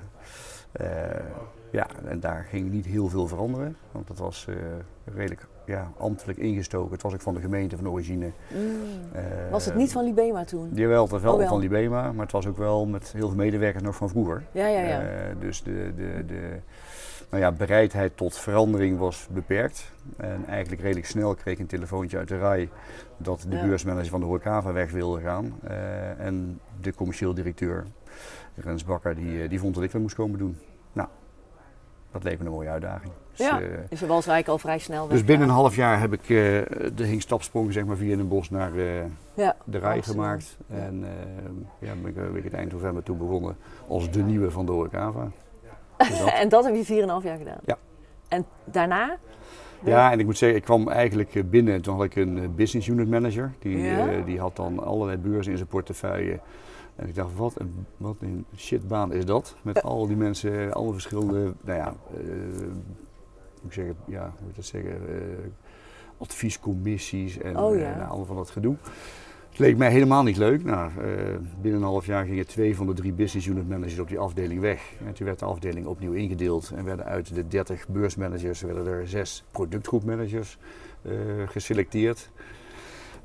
Ja, 1.70 1.86
en 2.04 2.20
daar 2.20 2.46
ging 2.50 2.70
niet 2.70 2.86
heel 2.86 3.08
veel 3.08 3.26
veranderen, 3.26 3.76
want 3.92 4.06
dat 4.06 4.18
was 4.18 4.46
uh, 4.48 4.56
redelijk 5.04 5.46
ja, 5.64 5.92
ambtelijk 5.98 6.38
ingestoken. 6.38 6.92
Het 6.92 7.02
was 7.02 7.14
ook 7.14 7.20
van 7.20 7.34
de 7.34 7.40
gemeente 7.40 7.76
van 7.76 7.88
origine. 7.88 8.30
Mm. 8.54 8.60
Uh, 9.14 9.50
was 9.50 9.64
het 9.64 9.74
niet 9.74 9.92
van 9.92 10.04
Libema 10.04 10.44
toen? 10.44 10.70
Jawel, 10.74 11.02
het 11.02 11.10
was 11.10 11.22
wel, 11.22 11.32
oh, 11.32 11.38
wel, 11.38 11.48
van 11.48 11.58
Libema, 11.58 12.12
maar 12.12 12.22
het 12.22 12.32
was 12.32 12.46
ook 12.46 12.56
wel 12.56 12.86
met 12.86 13.12
heel 13.12 13.28
veel 13.28 13.36
medewerkers 13.36 13.82
nog 13.82 13.96
van 13.96 14.08
vroeger. 14.08 14.42
Ja, 14.52 14.66
ja, 14.66 14.80
ja. 14.80 15.02
Uh, 15.02 15.08
dus 15.40 15.62
de, 15.62 15.92
de, 15.96 16.24
de 16.26 16.58
nou 17.30 17.42
ja, 17.42 17.52
bereidheid 17.52 18.16
tot 18.16 18.38
verandering 18.38 18.98
was 18.98 19.28
beperkt. 19.30 19.92
En 20.16 20.44
eigenlijk 20.46 20.82
redelijk 20.82 21.06
snel 21.06 21.34
kreeg 21.34 21.54
ik 21.54 21.60
een 21.60 21.66
telefoontje 21.66 22.18
uit 22.18 22.28
de 22.28 22.38
RAI 22.38 22.68
dat 23.16 23.46
de 23.48 23.56
ja. 23.56 23.66
beursmanager 23.66 24.10
van 24.10 24.20
de 24.20 24.26
Horecava 24.26 24.72
weg 24.72 24.90
wilde 24.90 25.20
gaan. 25.20 25.60
en 26.18 26.60
de 26.80 26.94
commercieel 26.94 27.34
directeur, 27.34 27.84
Rens 28.54 28.84
Bakker, 28.84 29.14
die, 29.14 29.48
die 29.48 29.60
vond 29.60 29.74
dat 29.74 29.84
ik 29.84 29.92
dat 29.92 30.00
moest 30.00 30.14
komen 30.14 30.38
doen. 30.38 30.56
Nou, 30.92 31.08
dat 32.12 32.22
leek 32.22 32.38
me 32.38 32.44
een 32.44 32.50
mooie 32.50 32.68
uitdaging. 32.68 33.12
Dus, 33.30 33.46
ja, 33.46 33.60
uh, 33.60 33.68
dus 33.88 34.00
je 34.00 34.06
was 34.06 34.26
eigenlijk 34.26 34.48
al 34.48 34.58
vrij 34.58 34.78
snel 34.78 35.02
weg. 35.02 35.16
Dus 35.16 35.24
binnen 35.24 35.48
een 35.48 35.54
half 35.54 35.76
jaar 35.76 36.00
heb 36.00 36.12
ik 36.12 36.28
uh, 36.28 36.28
de 36.94 37.04
hing 37.04 37.22
stapsprong 37.22 37.72
zeg 37.72 37.84
maar, 37.84 37.96
via 37.96 38.18
een 38.18 38.28
bos 38.28 38.50
naar 38.50 38.72
uh, 38.74 38.84
ja, 39.34 39.56
de 39.64 39.78
rij 39.78 40.02
gemaakt. 40.02 40.56
Ja. 40.66 40.76
En 40.76 41.04
ja, 41.78 41.92
ben 42.02 42.10
ik, 42.10 42.14
ben 42.14 42.36
ik 42.36 42.44
het 42.44 42.52
eind 42.52 42.72
november 42.72 43.02
toen 43.02 43.18
begonnen 43.18 43.56
als 43.88 44.10
de 44.10 44.22
nieuwe 44.22 44.50
van 44.50 44.66
de 44.66 44.72
Horecava. 44.72 45.30
Dus 45.96 46.18
dat. 46.18 46.32
en 46.42 46.48
dat 46.48 46.64
heb 46.64 46.74
je 46.74 46.84
4,5 46.84 47.24
jaar 47.24 47.38
gedaan? 47.38 47.60
Ja. 47.64 47.76
En 48.28 48.46
daarna? 48.64 49.16
Ja, 49.84 50.12
en 50.12 50.18
ik 50.18 50.26
moet 50.26 50.38
zeggen, 50.38 50.58
ik 50.58 50.64
kwam 50.64 50.88
eigenlijk 50.88 51.50
binnen 51.50 51.74
en 51.74 51.82
toen 51.82 51.94
had 51.94 52.04
ik 52.04 52.16
een 52.16 52.54
business 52.54 52.88
unit 52.88 53.08
manager. 53.08 53.52
Die, 53.58 53.78
ja? 53.78 54.20
die 54.24 54.40
had 54.40 54.56
dan 54.56 54.84
allerlei 54.84 55.18
beurzen 55.18 55.50
in 55.50 55.58
zijn 55.58 55.68
portefeuille. 55.68 56.40
En 56.98 57.08
ik 57.08 57.14
dacht, 57.14 57.36
wat 57.36 57.60
een, 57.60 57.86
wat 57.96 58.16
een 58.20 58.44
shitbaan 58.56 59.12
is 59.12 59.24
dat? 59.24 59.56
Met 59.62 59.82
al 59.82 60.06
die 60.06 60.16
mensen, 60.16 60.72
alle 60.72 60.92
verschillende, 60.92 61.54
nou 61.64 61.78
ja, 61.78 61.94
uh, 62.20 62.32
moet 63.62 63.64
ik 63.64 63.72
zeggen, 63.72 63.96
ja, 64.06 64.22
hoe 64.22 64.40
moet 64.40 64.48
ik 64.48 64.56
dat 64.56 64.64
zeggen, 64.64 64.92
uh, 65.08 65.16
adviescommissies 66.18 67.38
en 67.38 67.58
oh, 67.58 67.76
ja. 67.76 67.90
uh, 67.90 67.96
nou, 67.96 68.08
allemaal 68.08 68.26
van 68.26 68.36
dat 68.36 68.50
gedoe. 68.50 68.76
Het 69.48 69.58
leek 69.58 69.76
mij 69.76 69.90
helemaal 69.90 70.22
niet 70.22 70.36
leuk. 70.36 70.64
Nou, 70.64 70.90
binnen 71.60 71.80
een 71.80 71.86
half 71.86 72.06
jaar 72.06 72.24
gingen 72.24 72.46
twee 72.46 72.76
van 72.76 72.86
de 72.86 72.92
drie 72.92 73.12
business 73.12 73.46
unit 73.46 73.68
managers 73.68 73.98
op 73.98 74.08
die 74.08 74.18
afdeling 74.18 74.60
weg. 74.60 74.92
En 75.06 75.12
toen 75.12 75.26
werd 75.26 75.38
de 75.38 75.44
afdeling 75.44 75.86
opnieuw 75.86 76.12
ingedeeld 76.12 76.72
en 76.74 76.84
werden 76.84 77.04
uit 77.04 77.34
de 77.34 77.48
30 77.48 77.88
beursmanagers 77.88 78.60
werden 78.60 78.86
er 78.86 79.08
zes 79.08 79.44
productgroepmanagers 79.50 80.58
geselecteerd. 81.46 82.30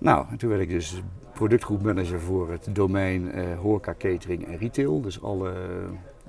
Nou, 0.03 0.25
en 0.29 0.37
toen 0.37 0.49
werd 0.49 0.61
ik 0.61 0.69
dus 0.69 1.01
productgroepmanager 1.33 2.19
voor 2.19 2.51
het 2.51 2.67
domein 2.71 3.37
uh, 3.37 3.59
horeca, 3.59 3.93
catering 3.97 4.45
en 4.45 4.57
retail. 4.57 5.01
Dus 5.01 5.21
alle 5.21 5.53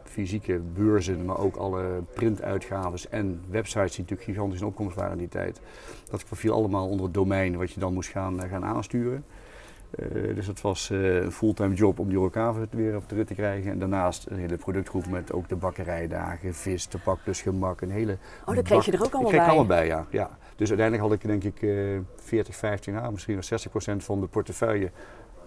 fysieke 0.05 0.61
beurzen, 0.75 1.25
maar 1.25 1.39
ook 1.39 1.57
alle 1.57 2.03
printuitgaves 2.15 3.09
en 3.09 3.41
websites 3.51 3.91
die 3.91 4.01
natuurlijk 4.01 4.31
gigantisch 4.31 4.61
in 4.61 4.67
opkomst 4.67 4.97
waren 4.97 5.13
in 5.13 5.19
die 5.19 5.29
tijd. 5.29 5.61
Dat 6.11 6.25
viel 6.31 6.55
allemaal 6.55 6.89
onder 6.89 7.05
het 7.05 7.15
domein 7.15 7.57
wat 7.57 7.73
je 7.73 7.81
dan 7.81 7.93
moest 7.93 8.11
gaan, 8.11 8.43
eh, 8.43 8.51
gaan 8.51 8.65
aansturen. 8.65 9.25
Uh, 9.99 10.35
dus 10.35 10.47
het 10.47 10.61
was 10.61 10.91
uh, 10.91 11.15
een 11.15 11.33
fulltime 11.33 11.75
job 11.75 11.99
om 11.99 12.09
die 12.09 12.19
horeca 12.19 12.55
weer 12.71 12.97
op 12.97 13.09
de 13.09 13.15
rit 13.15 13.27
te 13.27 13.35
krijgen. 13.35 13.71
En 13.71 13.79
daarnaast 13.79 14.27
een 14.27 14.39
hele 14.39 14.57
productgroep 14.57 15.09
met 15.09 15.33
ook 15.33 15.49
de 15.49 15.57
bakkerijdagen, 15.57 16.55
vis, 16.55 16.89
de 16.89 16.99
plus 17.25 17.43
gemak, 17.43 17.81
een 17.81 17.91
hele... 17.91 18.19
Oh, 18.47 18.55
dat 18.55 18.65
kreeg 18.65 18.85
je 18.85 18.93
er 18.93 19.05
ook 19.05 19.13
allemaal 19.13 19.31
bij? 19.31 19.41
Ik 19.41 19.45
kreeg 19.45 19.55
allemaal 19.55 19.77
bij, 19.77 19.87
ja. 19.87 20.07
ja. 20.11 20.31
Dus 20.57 20.69
uiteindelijk 20.69 21.09
had 21.09 21.13
ik 21.13 21.27
denk 21.27 21.45
ik 21.45 21.63
uh, 21.63 21.99
40, 22.17 22.57
15 22.57 22.93
jaar, 22.93 23.13
misschien 23.13 23.35
wel 23.35 23.43
60 23.43 23.71
procent 23.71 24.05
van 24.05 24.21
de 24.21 24.27
portefeuille 24.27 24.91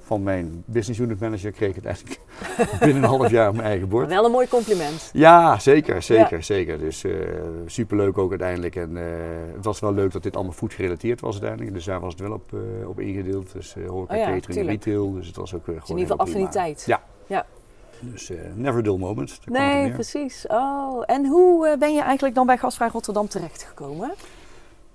van 0.08 0.24
mijn 0.24 0.64
business 0.66 1.00
unit 1.00 1.20
manager 1.20 1.52
kreeg 1.52 1.76
het 1.76 1.86
eigenlijk 1.86 2.20
binnen 2.80 3.04
een 3.04 3.10
half 3.10 3.30
jaar 3.30 3.50
op 3.50 3.56
mijn 3.56 3.68
eigen 3.68 3.90
bord. 3.90 4.08
Wel 4.08 4.26
een 4.26 4.32
mooi 4.32 4.48
compliment. 4.48 5.10
Ja, 5.14 5.60
zeker, 5.60 6.02
zeker, 6.02 6.38
ja. 6.38 6.44
zeker. 6.44 6.80
Dus 6.80 7.04
uh, 7.04 7.16
superleuk 7.66 8.18
ook 8.18 8.30
uiteindelijk. 8.30 8.76
En 8.76 8.92
uh, 8.92 9.04
het 9.56 9.66
was 9.66 9.80
wel 9.80 9.94
leuk 9.94 10.12
dat 10.12 10.24
dit 10.24 10.36
allemaal 10.36 10.54
food 10.54 10.74
gerelateerd 10.74 11.22
was 11.22 11.32
uiteindelijk. 11.32 11.74
Dus 11.74 11.86
daar 11.86 12.00
was 12.00 12.12
het 12.12 12.22
wel 12.22 12.32
op, 12.32 12.52
uh, 12.54 12.90
op 12.90 13.00
ingedeeld. 13.00 13.54
Dus 13.54 13.76
uh, 13.78 13.90
horeca, 13.90 14.14
oh 14.14 14.20
ja, 14.20 14.26
catering, 14.26 14.44
tuurlijk. 14.46 14.84
retail. 14.84 15.14
Dus 15.14 15.28
het 15.28 15.36
was 15.36 15.54
ook 15.54 15.64
gewoon 15.64 15.80
dus 15.80 15.90
in 15.90 15.98
ieder 15.98 16.12
geval 16.12 16.26
affiniteit. 16.26 16.84
Ja. 16.86 17.04
ja. 17.28 17.46
Dus 18.00 18.32
never 18.56 18.84
dull 18.84 18.98
moment. 18.98 19.40
Nee, 19.46 19.92
precies. 19.92 20.46
Oh, 20.48 21.04
en 21.06 21.26
hoe 21.26 21.76
ben 21.80 21.94
je 21.94 22.02
eigenlijk 22.02 22.36
dan 22.36 22.46
bij 22.46 22.58
Gastvrij 22.58 22.90
Rotterdam 22.90 23.28
terechtgekomen? 23.28 24.12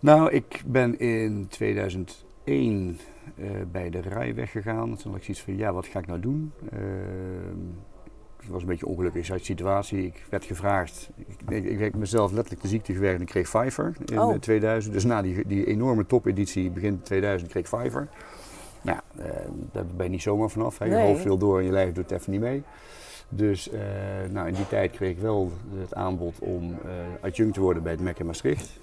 Nou, 0.02 0.30
ik 0.30 0.62
ben 0.66 0.98
in 0.98 1.46
2001 1.48 2.98
uh, 3.34 3.50
bij 3.72 3.90
de 3.90 4.00
rij 4.00 4.34
weggegaan. 4.34 4.96
Toen 4.96 5.10
had 5.10 5.20
ik 5.20 5.24
zoiets 5.24 5.42
van, 5.42 5.56
ja, 5.56 5.72
wat 5.72 5.86
ga 5.86 5.98
ik 5.98 6.06
nou 6.06 6.20
doen? 6.20 6.52
Uh, 6.72 6.80
het 8.36 8.48
was 8.50 8.62
een 8.62 8.68
beetje 8.68 8.86
een 8.86 8.92
ongelukkige 8.92 9.38
situatie. 9.38 10.06
Ik 10.06 10.26
werd 10.30 10.44
gevraagd, 10.44 11.10
ik, 11.48 11.64
ik, 11.64 11.94
mezelf 11.94 12.32
letterlijk 12.32 12.62
de 12.62 12.68
ziekte 12.68 12.92
gewerkt 12.92 13.16
en 13.16 13.22
ik 13.22 13.28
kreeg 13.28 13.48
Fiverr 13.48 13.94
in 14.04 14.18
oh. 14.18 14.38
2000. 14.38 14.94
Dus 14.94 15.04
na 15.04 15.22
die, 15.22 15.46
die 15.46 15.66
enorme 15.66 16.06
topeditie 16.06 16.70
begin 16.70 17.02
2000 17.02 17.50
kreeg 17.50 17.62
ik 17.62 17.78
Fiverr. 17.78 18.08
Nou, 18.82 18.98
uh, 19.18 19.24
daar 19.72 19.84
ben 19.96 20.06
je 20.06 20.10
niet 20.10 20.22
zomaar 20.22 20.50
vanaf. 20.50 20.78
Hè. 20.78 20.84
Je 20.84 20.90
nee. 20.90 21.06
hoofd 21.06 21.22
veel 21.22 21.38
door 21.38 21.58
en 21.58 21.64
je 21.64 21.72
lijf 21.72 21.92
doet 21.92 22.10
het 22.10 22.20
even 22.20 22.32
niet 22.32 22.40
mee. 22.40 22.62
Dus 23.28 23.72
uh, 23.72 23.80
nou, 24.30 24.48
in 24.48 24.54
die 24.54 24.68
tijd 24.68 24.90
kreeg 24.90 25.10
ik 25.10 25.18
wel 25.18 25.52
het 25.74 25.94
aanbod 25.94 26.38
om 26.38 26.70
uh, 26.70 26.78
adjunct 27.20 27.54
te 27.54 27.60
worden 27.60 27.82
bij 27.82 27.92
het 27.92 28.00
MEC 28.00 28.18
in 28.18 28.26
Maastricht. 28.26 28.80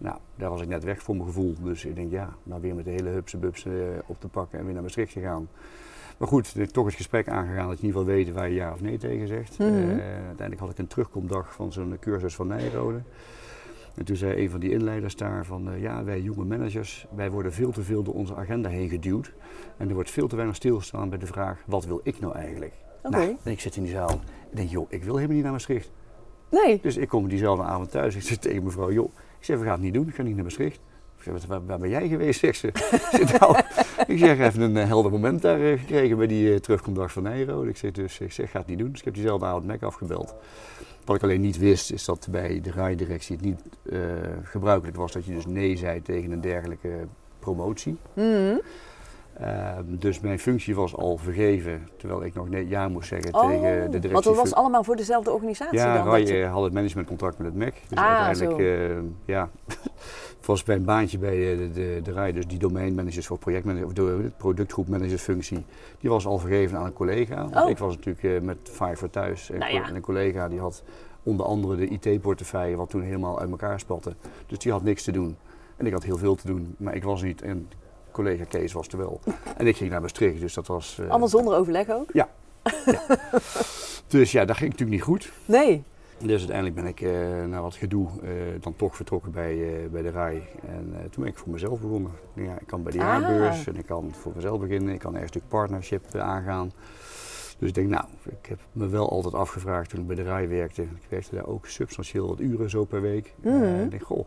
Nou, 0.00 0.16
daar 0.36 0.50
was 0.50 0.60
ik 0.60 0.68
net 0.68 0.84
weg 0.84 1.02
voor 1.02 1.14
mijn 1.14 1.26
gevoel. 1.26 1.54
Dus 1.62 1.84
ik 1.84 1.94
denk, 1.94 2.10
ja, 2.10 2.34
nou 2.42 2.60
weer 2.60 2.74
met 2.74 2.84
de 2.84 2.90
hele 2.90 3.08
hupse 3.08 3.36
bubs 3.36 3.64
uh, 3.64 3.72
op 4.06 4.20
te 4.20 4.28
pakken 4.28 4.58
en 4.58 4.64
weer 4.64 4.74
naar 4.74 4.82
Maastricht 4.82 5.12
te 5.12 5.20
gaan. 5.20 5.48
Maar 6.18 6.28
goed, 6.28 6.72
toch 6.72 6.86
het 6.86 6.94
gesprek 6.94 7.28
aangegaan 7.28 7.68
dat 7.68 7.78
je 7.78 7.82
in 7.82 7.88
ieder 7.88 8.00
geval 8.00 8.16
weet 8.16 8.32
waar 8.32 8.48
je 8.48 8.54
ja 8.54 8.72
of 8.72 8.80
nee 8.80 8.98
tegen 8.98 9.28
zegt. 9.28 9.58
Mhm. 9.58 9.68
Uh, 9.68 9.88
uiteindelijk 10.02 10.60
had 10.60 10.70
ik 10.70 10.78
een 10.78 10.86
terugkomdag 10.86 11.54
van 11.54 11.72
zo'n 11.72 11.96
cursus 12.00 12.34
van 12.34 12.46
Nijrode. 12.46 13.02
En 13.94 14.04
toen 14.04 14.16
zei 14.16 14.42
een 14.42 14.50
van 14.50 14.60
die 14.60 14.70
inleiders 14.70 15.16
daar 15.16 15.44
van, 15.46 15.72
uh, 15.72 15.82
ja, 15.82 16.04
wij 16.04 16.20
jonge 16.20 16.44
managers, 16.44 17.06
wij 17.14 17.30
worden 17.30 17.52
veel 17.52 17.70
te 17.70 17.82
veel 17.82 18.02
door 18.02 18.14
onze 18.14 18.36
agenda 18.36 18.68
heen 18.68 18.88
geduwd. 18.88 19.32
En 19.76 19.88
er 19.88 19.94
wordt 19.94 20.10
veel 20.10 20.28
te 20.28 20.36
weinig 20.36 20.56
stilgestaan 20.56 21.08
bij 21.08 21.18
de 21.18 21.26
vraag, 21.26 21.62
wat 21.66 21.84
wil 21.84 22.00
ik 22.02 22.20
nou 22.20 22.34
eigenlijk? 22.34 22.72
Oké. 23.02 23.16
Nou, 23.16 23.36
en 23.42 23.50
ik 23.50 23.60
zit 23.60 23.76
in 23.76 23.82
die 23.82 23.92
zaal 23.92 24.10
en 24.50 24.56
denk, 24.56 24.70
joh, 24.70 24.86
ik 24.88 25.04
wil 25.04 25.14
helemaal 25.14 25.34
niet 25.34 25.44
naar 25.44 25.52
Maastricht. 25.52 25.90
Nee. 26.50 26.78
Dus 26.82 26.96
ik 26.96 27.08
kom 27.08 27.28
diezelfde 27.28 27.64
avond 27.64 27.90
thuis. 27.90 28.14
Ik 28.14 28.22
zeg 28.22 28.36
tegen 28.36 28.64
mevrouw, 28.64 28.92
joh, 28.92 29.10
ik 29.40 29.46
zeg, 29.46 29.58
we 29.58 29.64
gaan 29.64 29.72
het 29.72 29.82
niet 29.82 29.94
doen. 29.94 30.08
Ik 30.08 30.14
ga 30.14 30.22
niet 30.22 30.34
naar 30.34 30.44
Maastricht. 30.44 30.80
Ik 31.16 31.22
zeg, 31.22 31.46
waar, 31.46 31.66
waar 31.66 31.78
ben 31.78 31.88
jij 31.88 32.08
geweest, 32.08 32.40
zegt 32.40 32.58
ze. 32.58 32.66
ik, 34.06 34.18
zeg, 34.18 34.38
even 34.38 34.60
een 34.60 34.76
uh, 34.76 34.86
helder 34.86 35.10
moment 35.10 35.42
daar 35.42 35.60
uh, 35.60 35.78
gekregen 35.78 36.16
bij 36.16 36.26
die 36.26 36.52
uh, 36.52 36.56
terugkomdag 36.56 37.12
van 37.12 37.22
Nijrode. 37.22 37.68
Ik 37.68 37.76
zeg, 37.76 37.90
dus, 37.90 38.20
ik 38.20 38.32
zeg, 38.32 38.50
ga 38.50 38.58
het 38.58 38.66
niet 38.66 38.78
doen. 38.78 38.90
Dus 38.90 38.98
ik 38.98 39.04
heb 39.04 39.14
diezelfde 39.14 39.46
avond 39.46 39.66
Mac 39.66 39.82
afgebeld. 39.82 40.34
Wat 41.04 41.16
ik 41.16 41.22
alleen 41.22 41.40
niet 41.40 41.58
wist, 41.58 41.92
is 41.92 42.04
dat 42.04 42.28
bij 42.30 42.60
de 42.60 42.70
rijdirectie 42.70 43.36
het 43.36 43.44
niet 43.44 43.62
gebruikelijk 44.42 44.96
was 44.96 45.12
dat 45.12 45.24
je 45.24 45.34
dus 45.34 45.46
nee 45.46 45.76
zei 45.76 46.02
tegen 46.02 46.30
een 46.30 46.40
dergelijke 46.40 47.06
promotie. 47.38 47.96
Mm. 48.14 48.60
Uh, 49.40 49.78
dus 49.84 50.20
mijn 50.20 50.38
functie 50.38 50.74
was 50.74 50.96
al 50.96 51.16
vergeven, 51.16 51.88
terwijl 51.96 52.24
ik 52.24 52.34
nog 52.34 52.48
nee, 52.48 52.68
ja 52.68 52.88
moest 52.88 53.08
zeggen 53.08 53.34
oh, 53.34 53.48
tegen 53.48 53.60
de 53.60 53.98
directie. 53.98 54.10
Want 54.10 54.24
dat 54.24 54.36
was 54.36 54.54
allemaal 54.54 54.84
voor 54.84 54.96
dezelfde 54.96 55.32
organisatie 55.32 55.78
ja, 55.78 55.94
dan? 55.94 56.06
Rai 56.06 56.26
je... 56.26 56.38
uh, 56.38 56.52
had 56.52 56.62
het 56.62 56.72
managementcontract 56.72 57.38
met 57.38 57.46
het 57.46 57.56
MEC. 57.56 57.74
Dus 57.88 57.98
ah, 57.98 58.26
uiteindelijk, 58.26 58.90
uh, 58.90 58.96
ja, 59.24 59.48
was 60.46 60.62
bij 60.62 60.76
een 60.76 60.84
baantje 60.84 61.18
bij 61.18 61.56
de, 61.56 61.70
de, 61.70 62.00
de 62.02 62.12
RAI, 62.12 62.32
dus 62.32 62.46
die 62.46 62.58
domeinmanagers 62.58 63.30
of 63.30 63.38
projectmanagers, 63.38 63.88
of 63.88 63.94
de 63.96 64.30
productgroepmanagersfunctie, 64.36 65.64
die 66.00 66.10
was 66.10 66.26
al 66.26 66.38
vergeven 66.38 66.78
aan 66.78 66.86
een 66.86 66.92
collega. 66.92 67.48
Want 67.48 67.64
oh. 67.64 67.70
ik 67.70 67.78
was 67.78 67.96
natuurlijk 67.96 68.44
met 68.44 68.58
Fiverr 68.62 69.10
thuis 69.10 69.50
en, 69.50 69.58
nou 69.58 69.72
ja. 69.72 69.88
en 69.88 69.94
een 69.94 70.02
collega 70.02 70.48
die 70.48 70.60
had 70.60 70.82
onder 71.22 71.46
andere 71.46 71.76
de 71.76 71.86
IT-portefeuille, 71.86 72.76
wat 72.76 72.90
toen 72.90 73.02
helemaal 73.02 73.40
uit 73.40 73.50
elkaar 73.50 73.80
spatte. 73.80 74.14
Dus 74.46 74.58
die 74.58 74.72
had 74.72 74.82
niks 74.82 75.02
te 75.02 75.12
doen. 75.12 75.36
En 75.76 75.86
ik 75.86 75.92
had 75.92 76.02
heel 76.02 76.18
veel 76.18 76.34
te 76.34 76.46
doen, 76.46 76.74
maar 76.78 76.94
ik 76.94 77.04
was 77.04 77.22
niet. 77.22 77.42
En 77.42 77.68
collega 78.10 78.44
Kees 78.44 78.72
was 78.72 78.88
er 78.88 78.98
wel. 78.98 79.20
En 79.56 79.66
ik 79.66 79.76
ging 79.76 79.90
naar 79.90 80.00
Maastricht, 80.00 80.40
dus 80.40 80.54
dat 80.54 80.66
was... 80.66 80.98
Uh, 81.00 81.08
Allemaal 81.10 81.28
zonder 81.28 81.56
overleg 81.56 81.90
ook? 81.90 82.10
Ja. 82.12 82.28
ja. 82.86 83.02
dus 84.06 84.32
ja, 84.32 84.44
dat 84.44 84.56
ging 84.56 84.70
natuurlijk 84.70 84.98
niet 84.98 85.08
goed. 85.08 85.32
Nee. 85.44 85.82
Dus 86.18 86.38
uiteindelijk 86.38 86.74
ben 86.74 86.86
ik 86.86 87.00
uh, 87.00 87.44
na 87.44 87.60
wat 87.60 87.74
gedoe 87.74 88.08
uh, 88.22 88.30
dan 88.60 88.76
toch 88.76 88.96
vertrokken 88.96 89.32
bij, 89.32 89.88
bij 89.90 90.02
de 90.02 90.10
RAI. 90.10 90.42
En 90.68 90.94
toen 91.10 91.22
ben 91.22 91.32
ik 91.32 91.38
voor 91.38 91.50
mezelf 91.52 91.80
begonnen. 91.80 92.10
Ja, 92.34 92.58
ik 92.60 92.66
kan 92.66 92.82
bij 92.82 92.92
de 92.92 92.98
jaarbeurs 92.98 93.60
Ah. 93.60 93.66
en 93.66 93.76
ik 93.76 93.86
kan 93.86 94.12
voor 94.14 94.32
mezelf 94.34 94.60
beginnen. 94.60 94.94
Ik 94.94 94.98
kan 95.00 95.14
ergens 95.14 95.34
een 95.34 95.40
stuk 95.40 95.48
partnership 95.48 96.14
aangaan. 96.14 96.72
Dus 97.58 97.68
ik 97.68 97.74
denk, 97.74 97.88
nou, 97.88 98.04
ik 98.24 98.46
heb 98.48 98.58
me 98.72 98.88
wel 98.88 99.10
altijd 99.10 99.34
afgevraagd 99.34 99.90
toen 99.90 100.00
ik 100.00 100.06
bij 100.06 100.16
de 100.16 100.22
RAI 100.22 100.46
werkte. 100.46 100.82
Ik 100.82 101.06
werkte 101.08 101.34
daar 101.34 101.46
ook 101.46 101.66
substantieel 101.66 102.26
wat 102.28 102.40
uren 102.40 102.70
zo 102.70 102.84
per 102.84 103.00
week. 103.00 103.34
Mm. 103.42 103.62
Uh, 103.62 103.82
ik 103.82 103.90
denk, 103.90 104.02
goh, 104.02 104.26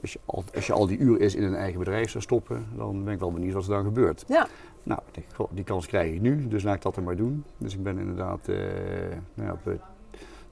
als 0.00 0.12
je, 0.12 0.18
al, 0.24 0.44
als 0.54 0.66
je 0.66 0.72
al 0.72 0.86
die 0.86 0.98
uren 0.98 1.20
is 1.20 1.34
in 1.34 1.42
een 1.42 1.54
eigen 1.54 1.78
bedrijf 1.78 2.10
zou 2.10 2.22
stoppen, 2.22 2.66
dan 2.76 3.04
ben 3.04 3.12
ik 3.12 3.18
wel 3.18 3.32
benieuwd 3.32 3.52
wat 3.52 3.64
er 3.64 3.70
dan 3.70 3.84
gebeurt. 3.84 4.24
Ja. 4.28 4.48
Nou, 4.82 5.00
goh, 5.34 5.50
die 5.50 5.64
kans 5.64 5.86
krijg 5.86 6.14
ik 6.14 6.20
nu, 6.20 6.48
dus 6.48 6.62
laat 6.62 6.74
ik 6.74 6.82
dat 6.82 6.96
er 6.96 7.02
maar 7.02 7.16
doen. 7.16 7.44
Dus 7.58 7.74
ik 7.74 7.82
ben 7.82 7.98
inderdaad 7.98 8.48
uh, 8.48 8.56
nou 9.34 9.48
ja, 9.48 9.52
op 9.52 9.80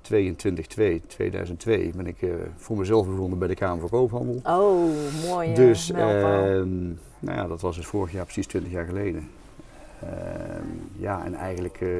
22 0.00 0.66
2 0.66 1.03
2002 1.07 1.92
ben 1.96 2.07
ik 2.07 2.22
uh, 2.22 2.35
voor 2.57 2.76
mezelf 2.76 3.07
begonnen 3.07 3.38
bij 3.38 3.48
de 3.48 3.55
Kamer 3.55 3.81
van 3.81 3.88
Koophandel. 3.88 4.40
Oh, 4.44 4.90
mooi. 5.29 5.55
Dus, 5.55 5.90
uh, 5.90 5.98
nou 5.98 7.37
ja, 7.38 7.46
dat 7.46 7.61
was 7.61 7.76
dus 7.76 7.87
vorig 7.87 8.12
jaar 8.12 8.24
precies 8.24 8.46
20 8.46 8.72
jaar 8.72 8.87
geleden. 8.87 9.29
ja, 10.92 11.24
en 11.24 11.35
eigenlijk 11.35 11.81
uh, 11.81 11.90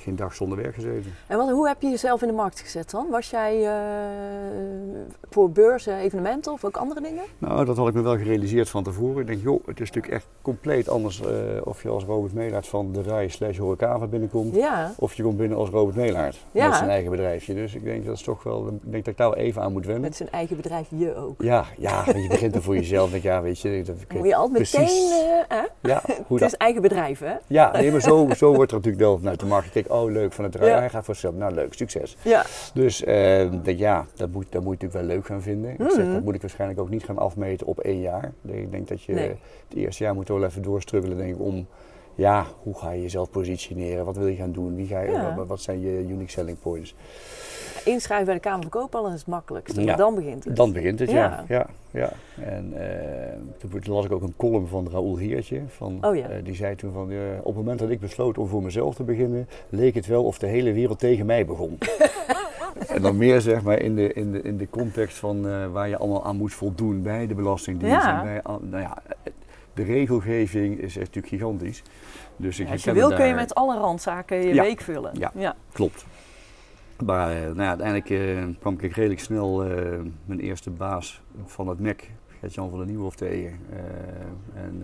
geen 0.00 0.16
dag 0.16 0.34
zonder 0.34 0.58
werk 0.58 0.74
gezeten. 0.74 1.14
En 1.26 1.36
wat, 1.36 1.50
hoe 1.50 1.68
heb 1.68 1.82
je 1.82 1.88
jezelf 1.88 2.22
in 2.22 2.28
de 2.28 2.34
markt 2.34 2.60
gezet 2.60 2.90
dan? 2.90 3.06
Was 3.10 3.30
jij 3.30 3.62
uh, 3.62 5.00
voor 5.30 5.50
beurzen, 5.50 5.96
evenementen 5.96 6.52
of 6.52 6.64
ook 6.64 6.76
andere 6.76 7.00
dingen? 7.00 7.22
Nou, 7.38 7.64
dat 7.64 7.76
had 7.76 7.88
ik 7.88 7.94
me 7.94 8.02
wel 8.02 8.16
gerealiseerd 8.16 8.68
van 8.68 8.82
tevoren. 8.82 9.20
Ik 9.20 9.26
denk, 9.26 9.42
joh, 9.42 9.66
het 9.66 9.80
is 9.80 9.86
natuurlijk 9.86 10.14
echt 10.14 10.26
compleet 10.42 10.88
anders 10.88 11.20
uh, 11.20 11.26
of 11.64 11.82
je 11.82 11.88
als 11.88 12.04
Robert 12.04 12.32
Meelaert 12.32 12.68
van 12.68 12.92
de 12.92 13.02
RAI 13.02 13.28
slash 13.28 13.58
Horecava 13.58 14.06
binnenkomt. 14.06 14.54
Ja. 14.54 14.94
Of 14.96 15.14
je 15.14 15.22
komt 15.22 15.36
binnen 15.36 15.58
als 15.58 15.68
Robert 15.68 15.96
Meelaert 15.96 16.38
ja. 16.52 16.68
met 16.68 16.76
zijn 16.76 16.90
eigen 16.90 17.10
bedrijfje. 17.10 17.54
Dus 17.54 17.74
ik 17.74 17.84
denk 17.84 18.04
dat 18.04 18.16
is 18.16 18.22
toch 18.22 18.42
wel, 18.42 18.66
ik 18.66 18.90
denk 18.90 19.04
dat 19.04 19.12
ik 19.12 19.16
daar 19.16 19.30
wel 19.30 19.38
even 19.38 19.62
aan 19.62 19.72
moet 19.72 19.84
wennen. 19.84 20.02
Met 20.02 20.16
zijn 20.16 20.30
eigen 20.30 20.56
bedrijf, 20.56 20.88
je 20.90 21.14
ook. 21.14 21.42
Ja, 21.42 21.64
ja 21.78 22.04
je 22.06 22.28
begint 22.28 22.54
er 22.54 22.62
voor 22.62 22.74
jezelf. 22.74 23.10
Denk, 23.10 23.22
ja, 23.22 23.42
weet 23.42 23.60
je, 23.60 23.82
dat, 23.84 23.96
Moet 24.14 24.26
je 24.26 24.34
altijd 24.34 24.70
precies. 24.70 25.10
meteen, 25.10 25.28
uh, 25.28 25.42
hè? 25.48 25.64
Ja, 25.82 26.02
hoe 26.06 26.14
het 26.16 26.38
dat? 26.38 26.42
is 26.52 26.54
eigen 26.54 26.82
bedrijf, 26.82 27.18
hè? 27.18 27.34
Ja, 27.46 27.72
nee, 27.72 27.90
maar 27.92 28.00
zo, 28.00 28.28
zo 28.36 28.54
wordt 28.54 28.70
er 28.70 28.76
natuurlijk 28.76 29.02
wel 29.04 29.18
vanuit 29.18 29.40
de 29.40 29.46
markt 29.46 29.66
gekeken. 29.66 29.94
Oh, 29.94 30.10
leuk, 30.10 30.32
van 30.32 30.44
het 30.44 30.54
RAI, 30.54 30.70
Ja. 30.70 30.78
hij 30.78 30.90
gaat 30.90 31.04
voor 31.04 31.14
zichzelf. 31.14 31.34
Nou, 31.36 31.54
leuk, 31.54 31.74
succes. 31.74 32.16
Ja. 32.22 32.44
Dus 32.74 33.02
uh, 33.02 33.06
denk, 33.62 33.78
ja, 33.78 34.06
dat 34.16 34.30
moet, 34.32 34.46
dat 34.50 34.62
moet 34.62 34.80
je 34.80 34.86
natuurlijk 34.86 34.92
wel 34.92 35.16
leuk 35.16 35.26
gaan 35.26 35.42
vinden. 35.42 35.72
Mhm. 35.72 35.82
Ik 35.82 35.90
zeg, 35.90 36.12
dat 36.12 36.22
moet 36.22 36.34
ik 36.34 36.40
waarschijnlijk 36.40 36.80
ook 36.80 36.90
niet 36.90 37.04
gaan 37.04 37.18
afmeten 37.18 37.66
op 37.66 37.78
één 37.78 38.00
jaar. 38.00 38.32
Ik 38.46 38.70
denk 38.70 38.88
dat 38.88 39.02
je 39.02 39.12
Nee. 39.12 39.28
het 39.68 39.76
eerste 39.76 40.04
jaar 40.04 40.14
moet 40.14 40.28
wel 40.28 40.44
even 40.44 40.62
doorstruggelen 40.62 41.16
denk 41.16 41.34
ik, 41.34 41.40
om... 41.40 41.66
Ja, 42.14 42.46
hoe 42.62 42.78
ga 42.78 42.90
je 42.90 43.02
jezelf 43.02 43.30
positioneren? 43.30 44.04
Wat 44.04 44.16
wil 44.16 44.26
je 44.26 44.36
gaan 44.36 44.52
doen? 44.52 44.74
Wie 44.76 44.86
ga 44.86 45.00
je, 45.00 45.10
Ja. 45.10 45.34
wat, 45.36 45.46
wat 45.46 45.60
zijn 45.60 45.80
je 45.80 45.98
unique 45.98 46.30
selling 46.30 46.58
points? 46.60 46.94
Inschrijven 47.84 48.26
bij 48.26 48.34
de 48.34 48.40
Kamer 48.40 48.60
van 48.60 48.70
Koophandel 48.70 49.12
is 49.12 49.24
het. 49.26 49.76
Ja. 49.76 49.84
want 49.84 49.98
Dan 49.98 50.14
begint 50.14 50.44
het. 50.44 50.56
Dan 50.56 50.72
begint 50.72 50.98
het, 50.98 51.10
ja. 51.10 51.44
Ja. 51.48 51.66
ja. 51.90 52.12
En 52.40 52.72
eh, 52.76 53.70
toen, 53.82 53.94
las 53.94 54.04
ik 54.04 54.12
ook 54.12 54.22
een 54.22 54.34
column 54.36 54.66
van 54.66 54.88
Raoul 54.90 55.16
Heertje. 55.16 55.62
Van, 55.68 55.98
Oh 56.00 56.16
ja. 56.16 56.28
eh, 56.28 56.44
die 56.44 56.54
zei 56.54 56.74
toen 56.76 56.92
van, 56.92 57.10
eh, 57.10 57.16
op 57.38 57.44
het 57.44 57.54
moment 57.54 57.78
dat 57.78 57.90
ik 57.90 58.00
besloot 58.00 58.38
om 58.38 58.48
voor 58.48 58.62
mezelf 58.62 58.94
te 58.94 59.02
beginnen, 59.02 59.48
leek 59.68 59.94
het 59.94 60.06
wel 60.06 60.24
of 60.24 60.38
de 60.38 60.46
hele 60.46 60.72
wereld 60.72 60.98
tegen 60.98 61.26
mij 61.26 61.46
begon. 61.46 61.78
en 62.94 63.02
dan 63.02 63.16
meer 63.16 63.40
zeg 63.40 63.62
maar 63.62 63.80
in 63.80 63.94
de, 63.94 64.12
in 64.12 64.32
de, 64.32 64.42
in 64.42 64.56
de 64.56 64.68
context 64.70 65.16
van 65.16 65.70
waar 65.72 65.88
je 65.88 65.98
allemaal 65.98 66.24
aan 66.24 66.36
moet 66.36 66.54
voldoen 66.54 67.02
bij 67.02 67.26
de 67.26 67.34
Belastingdienst. 67.34 68.04
Ja. 68.04 68.18
En 68.18 68.24
bij, 68.24 68.56
nou 68.70 68.82
ja, 68.82 69.02
de 69.74 69.82
regelgeving 69.82 70.78
is 70.78 70.96
echt 70.96 71.14
natuurlijk 71.14 71.26
gigantisch. 71.26 71.82
Dus 72.36 72.58
ik 72.58 72.66
Ja, 72.66 72.72
als 72.72 72.84
je 72.84 72.92
wil 72.92 73.14
kun 73.14 73.26
je 73.26 73.34
met 73.34 73.54
alle 73.54 73.76
randzaken 73.78 74.36
je 74.36 74.54
Ja. 74.54 74.62
week 74.62 74.80
vullen. 74.80 75.10
Ja. 75.18 75.32
ja. 75.34 75.54
Klopt. 75.72 76.04
Maar 77.04 77.30
eh, 77.30 77.42
nou 77.42 77.62
ja, 77.62 77.68
uiteindelijk 77.68 78.10
eh, 78.10 78.60
kwam 78.60 78.76
ik 78.78 78.94
redelijk 78.94 79.20
snel 79.20 79.64
eh, 79.64 80.00
mijn 80.24 80.40
eerste 80.40 80.70
baas 80.70 81.22
van 81.44 81.68
het 81.68 81.80
MEC, 81.80 82.10
Gert-Jan 82.40 82.70
van 82.70 82.78
der 82.78 82.86
Nieuwhof, 82.86 83.16
tegen. 83.16 83.58
En 84.54 84.82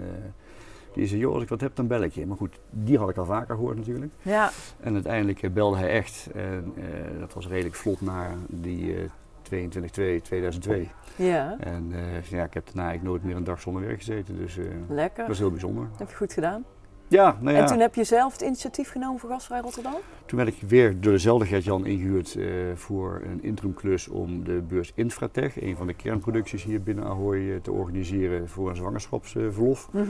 die 0.94 1.06
zei, 1.06 1.20
joh, 1.20 1.34
als 1.34 1.42
ik 1.42 1.48
wat 1.48 1.60
heb, 1.60 1.76
dan 1.76 1.86
bel 1.86 2.02
ik 2.02 2.12
je. 2.12 2.26
Maar 2.26 2.36
goed, 2.36 2.58
die 2.70 2.98
had 2.98 3.08
ik 3.08 3.16
al 3.16 3.24
vaker 3.24 3.54
gehoord 3.54 3.76
natuurlijk. 3.76 4.12
Ja. 4.22 4.50
En 4.80 4.94
uiteindelijk 4.94 5.52
belde 5.52 5.76
hij 5.76 5.88
echt. 5.88 6.28
En 6.34 6.74
dat 7.18 7.34
was 7.34 7.48
redelijk 7.48 7.74
vlot 7.74 8.00
na 8.00 8.34
die 8.48 8.94
eh 8.94 9.10
22-2-2002. 9.52 10.88
Ja. 11.16 11.56
En 11.58 11.92
ja, 12.28 12.44
ik 12.44 12.54
heb 12.54 12.66
daarna 12.66 12.88
eigenlijk 12.88 13.02
nooit 13.02 13.24
meer 13.24 13.36
een 13.36 13.44
dag 13.44 13.60
zonder 13.60 13.82
werk 13.82 13.98
gezeten. 13.98 14.36
Dus 14.36 14.58
Lekker. 14.88 15.24
dat 15.24 15.34
is 15.34 15.38
heel 15.38 15.50
bijzonder. 15.50 15.88
Heb 15.96 16.08
je 16.08 16.16
goed 16.16 16.32
gedaan. 16.32 16.64
Ja, 17.08 17.36
nou 17.40 17.56
ja. 17.56 17.62
En 17.62 17.66
toen 17.66 17.78
heb 17.78 17.94
je 17.94 18.04
zelf 18.04 18.32
het 18.32 18.40
initiatief 18.42 18.90
genomen 18.90 19.20
voor 19.20 19.30
Gasvrij 19.30 19.60
Rotterdam? 19.60 19.94
Toen 20.26 20.38
werd 20.38 20.50
ik 20.50 20.68
weer 20.68 21.00
door 21.00 21.12
dezelfde 21.12 21.46
Gert-Jan 21.46 21.86
ingehuurd 21.86 22.34
eh, 22.34 22.46
voor 22.74 23.22
een 23.24 23.42
interimklus 23.42 24.08
om 24.08 24.44
de 24.44 24.62
beurs 24.68 24.92
Infratech, 24.94 25.60
een 25.62 25.76
van 25.76 25.86
de 25.86 25.94
kernproducties 25.94 26.64
hier 26.64 26.82
binnen 26.82 27.04
Ahoy, 27.04 27.50
eh, 27.50 27.56
te 27.62 27.72
organiseren 27.72 28.48
voor 28.48 28.68
een 28.70 28.76
zwangerschapsverlof. 28.76 29.88
Mhm. 29.92 30.04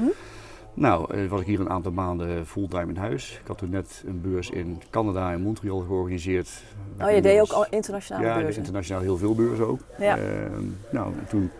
Nou, 0.74 1.14
eh, 1.14 1.28
was 1.28 1.40
ik 1.40 1.46
hier 1.46 1.60
een 1.60 1.70
aantal 1.70 1.92
maanden 1.92 2.46
fulltime 2.46 2.88
in 2.88 2.96
huis. 2.96 3.38
Ik 3.40 3.46
had 3.46 3.58
toen 3.58 3.70
net 3.70 4.02
een 4.06 4.20
beurs 4.20 4.50
in 4.50 4.82
Canada 4.90 5.32
en 5.32 5.40
Montreal 5.42 5.78
georganiseerd. 5.78 6.62
Oh, 7.00 7.10
je 7.10 7.22
deed 7.22 7.40
ook 7.40 7.50
al 7.52 7.66
internationale 7.70 8.24
Ja, 8.24 8.30
beurzen? 8.30 8.48
dus 8.48 8.58
internationaal 8.58 9.02
heel 9.02 9.16
veel 9.16 9.34
beurzen 9.34 9.66
ook. 9.66 9.80
Ja. 9.98 10.16
Ehm, 10.16 10.64
nou, 10.90 11.12
en 11.18 11.26
toen 11.28 11.50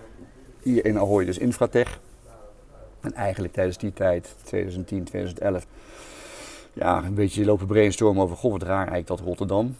hier 0.63 0.85
in 0.85 0.99
Ahoy 0.99 1.25
dus 1.25 1.39
Infratech. 1.39 2.01
En 3.07 3.13
eigenlijk 3.15 3.53
tijdens 3.53 3.79
die 3.79 3.93
tijd, 3.93 4.37
2010, 4.45 5.05
2011, 5.05 5.67
ja, 6.73 7.05
een 7.05 7.15
beetje 7.15 7.45
lopen 7.45 7.67
brainstormen 7.67 8.23
over, 8.23 8.37
goh, 8.37 8.53
wat 8.53 8.63
raar 8.63 8.77
eigenlijk 8.77 9.07
dat 9.07 9.21
Rotterdam 9.21 9.77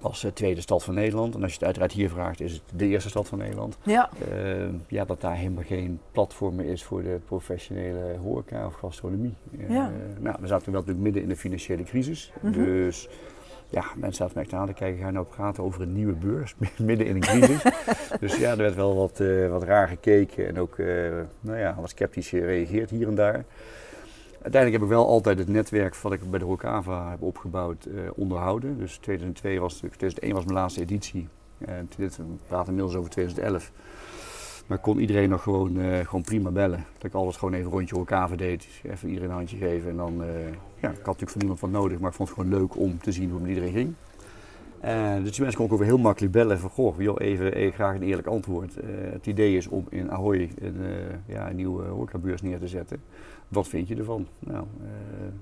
als 0.00 0.24
eh, 0.24 0.30
tweede 0.32 0.60
stad 0.60 0.84
van 0.84 0.94
Nederland. 0.94 1.34
En 1.34 1.42
als 1.42 1.50
je 1.50 1.56
het 1.56 1.64
uiteraard 1.66 1.92
hier 1.92 2.08
vraagt, 2.10 2.40
is 2.40 2.52
het 2.52 2.62
de 2.76 2.86
eerste 2.86 3.08
stad 3.08 3.28
van 3.28 3.38
Nederland. 3.38 3.78
Ja. 3.82 4.10
Ehm, 4.32 4.74
ja, 4.88 5.04
dat 5.04 5.20
daar 5.20 5.36
helemaal 5.36 5.62
geen 5.64 6.00
platform 6.12 6.54
meer 6.54 6.66
is 6.66 6.84
voor 6.84 7.02
de 7.02 7.18
professionele 7.24 8.16
horeca 8.22 8.66
of 8.66 8.74
gastronomie. 8.74 9.34
Eh, 9.58 9.70
Ja. 9.70 9.90
nou, 10.20 10.36
we 10.40 10.46
zaten 10.46 10.72
wel 10.72 10.80
natuurlijk 10.80 11.04
midden 11.04 11.22
in 11.22 11.28
de 11.28 11.36
financiële 11.36 11.82
crisis. 11.82 12.32
Mhm. 12.40 12.52
Dus 12.52 13.08
ja, 13.70 13.84
mensen 13.96 14.30
me 14.34 14.40
echt 14.40 14.52
aan 14.52 14.66
te 14.66 14.72
kijken, 14.72 15.00
ga 15.00 15.06
je 15.06 15.12
nou 15.12 15.26
praten 15.26 15.62
over 15.62 15.82
een 15.82 15.92
nieuwe 15.92 16.12
beurs, 16.12 16.54
midden 16.78 17.06
in 17.06 17.14
een 17.14 17.20
crisis. 17.20 17.62
dus 18.20 18.36
ja, 18.36 18.50
er 18.50 18.56
werd 18.56 18.74
wel 18.74 18.96
wat, 18.96 19.20
eh, 19.20 19.48
wat 19.48 19.62
raar 19.62 19.88
gekeken 19.88 20.48
en 20.48 20.58
ook, 20.58 20.78
eh, 20.78 20.86
nou 21.40 21.58
ja, 21.58 21.76
wat 21.80 21.90
sceptisch 21.90 22.28
gereageerd 22.28 22.90
hier 22.90 23.08
en 23.08 23.14
daar. 23.14 23.44
Uiteindelijk 24.32 24.72
heb 24.72 24.82
ik 24.82 24.96
wel 24.96 25.06
altijd 25.06 25.38
het 25.38 25.48
netwerk 25.48 25.96
wat 25.96 26.12
ik 26.12 26.30
bij 26.30 26.38
de 26.38 26.44
Rokava 26.44 27.10
heb 27.10 27.22
opgebouwd 27.22 27.84
eh, 27.84 27.94
onderhouden. 28.14 28.78
Dus 28.78 28.96
2002 28.96 29.60
was, 29.60 29.74
2001 29.76 30.34
was 30.34 30.44
mijn 30.44 30.56
laatste 30.56 30.80
editie. 30.80 31.28
En 31.58 31.90
dit, 31.96 32.16
we 32.16 32.22
praten 32.46 32.68
inmiddels 32.68 32.96
over 32.96 33.10
2011. 33.10 33.72
Maar 34.66 34.78
kon 34.78 34.98
iedereen 34.98 35.28
nog 35.28 35.42
gewoon, 35.42 35.78
gewoon 36.04 36.22
prima 36.22 36.50
bellen. 36.50 36.84
Dat 36.92 37.04
ik 37.04 37.14
alles 37.14 37.36
gewoon 37.36 37.54
even 37.54 37.66
een 37.66 37.72
rondje 37.72 37.96
elkaar 37.96 38.36
deed. 38.36 38.66
Even 38.82 39.08
iedereen 39.08 39.30
een 39.30 39.36
handje 39.36 39.56
geven. 39.56 39.90
En 39.90 39.96
dan, 39.96 40.22
ja, 40.86 40.92
ik 40.92 40.96
had 41.06 41.06
natuurlijk 41.06 41.30
van 41.30 41.40
niemand 41.40 41.60
wat 41.60 41.70
nodig, 41.70 41.98
maar 41.98 42.10
ik 42.10 42.16
vond 42.16 42.28
het 42.28 42.38
gewoon 42.38 42.58
leuk 42.58 42.76
om 42.76 42.98
te 42.98 43.12
zien 43.12 43.30
hoe 43.30 43.40
het 43.40 43.48
iedereen 43.48 43.72
ging. 43.72 43.94
En 44.80 45.22
dus 45.22 45.30
die 45.32 45.40
mensen 45.40 45.56
kon 45.58 45.66
ik 45.66 45.72
ook 45.72 45.78
weer 45.78 45.88
heel 45.88 45.98
makkelijk 45.98 46.32
bellen 46.32 46.58
van, 46.58 46.70
goh, 46.70 47.00
joh, 47.00 47.16
even, 47.20 47.52
even 47.54 47.74
graag 47.74 47.94
een 47.94 48.02
eerlijk 48.02 48.26
antwoord. 48.26 48.76
Eh, 48.76 48.88
het 49.12 49.26
idee 49.26 49.56
is 49.56 49.66
om 49.66 49.86
in 49.90 50.10
Ahoy 50.10 50.50
een, 50.58 50.76
eh, 50.84 51.34
ja, 51.34 51.50
een 51.50 51.56
nieuwe 51.56 51.84
horecabeurs 51.84 52.42
neer 52.42 52.58
te 52.58 52.68
zetten. 52.68 53.02
Wat 53.48 53.68
vind 53.68 53.88
je 53.88 53.96
ervan? 53.96 54.26
Nou, 54.38 54.64
eh, 54.80 54.88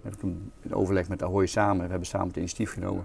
heb 0.02 0.14
ik 0.14 0.22
een, 0.22 0.50
in 0.62 0.74
overleg 0.74 1.08
met 1.08 1.22
Ahoy 1.22 1.46
samen, 1.46 1.82
we 1.84 1.88
hebben 1.90 2.06
samen 2.08 2.26
het 2.28 2.36
initiatief 2.36 2.72
genomen, 2.72 3.04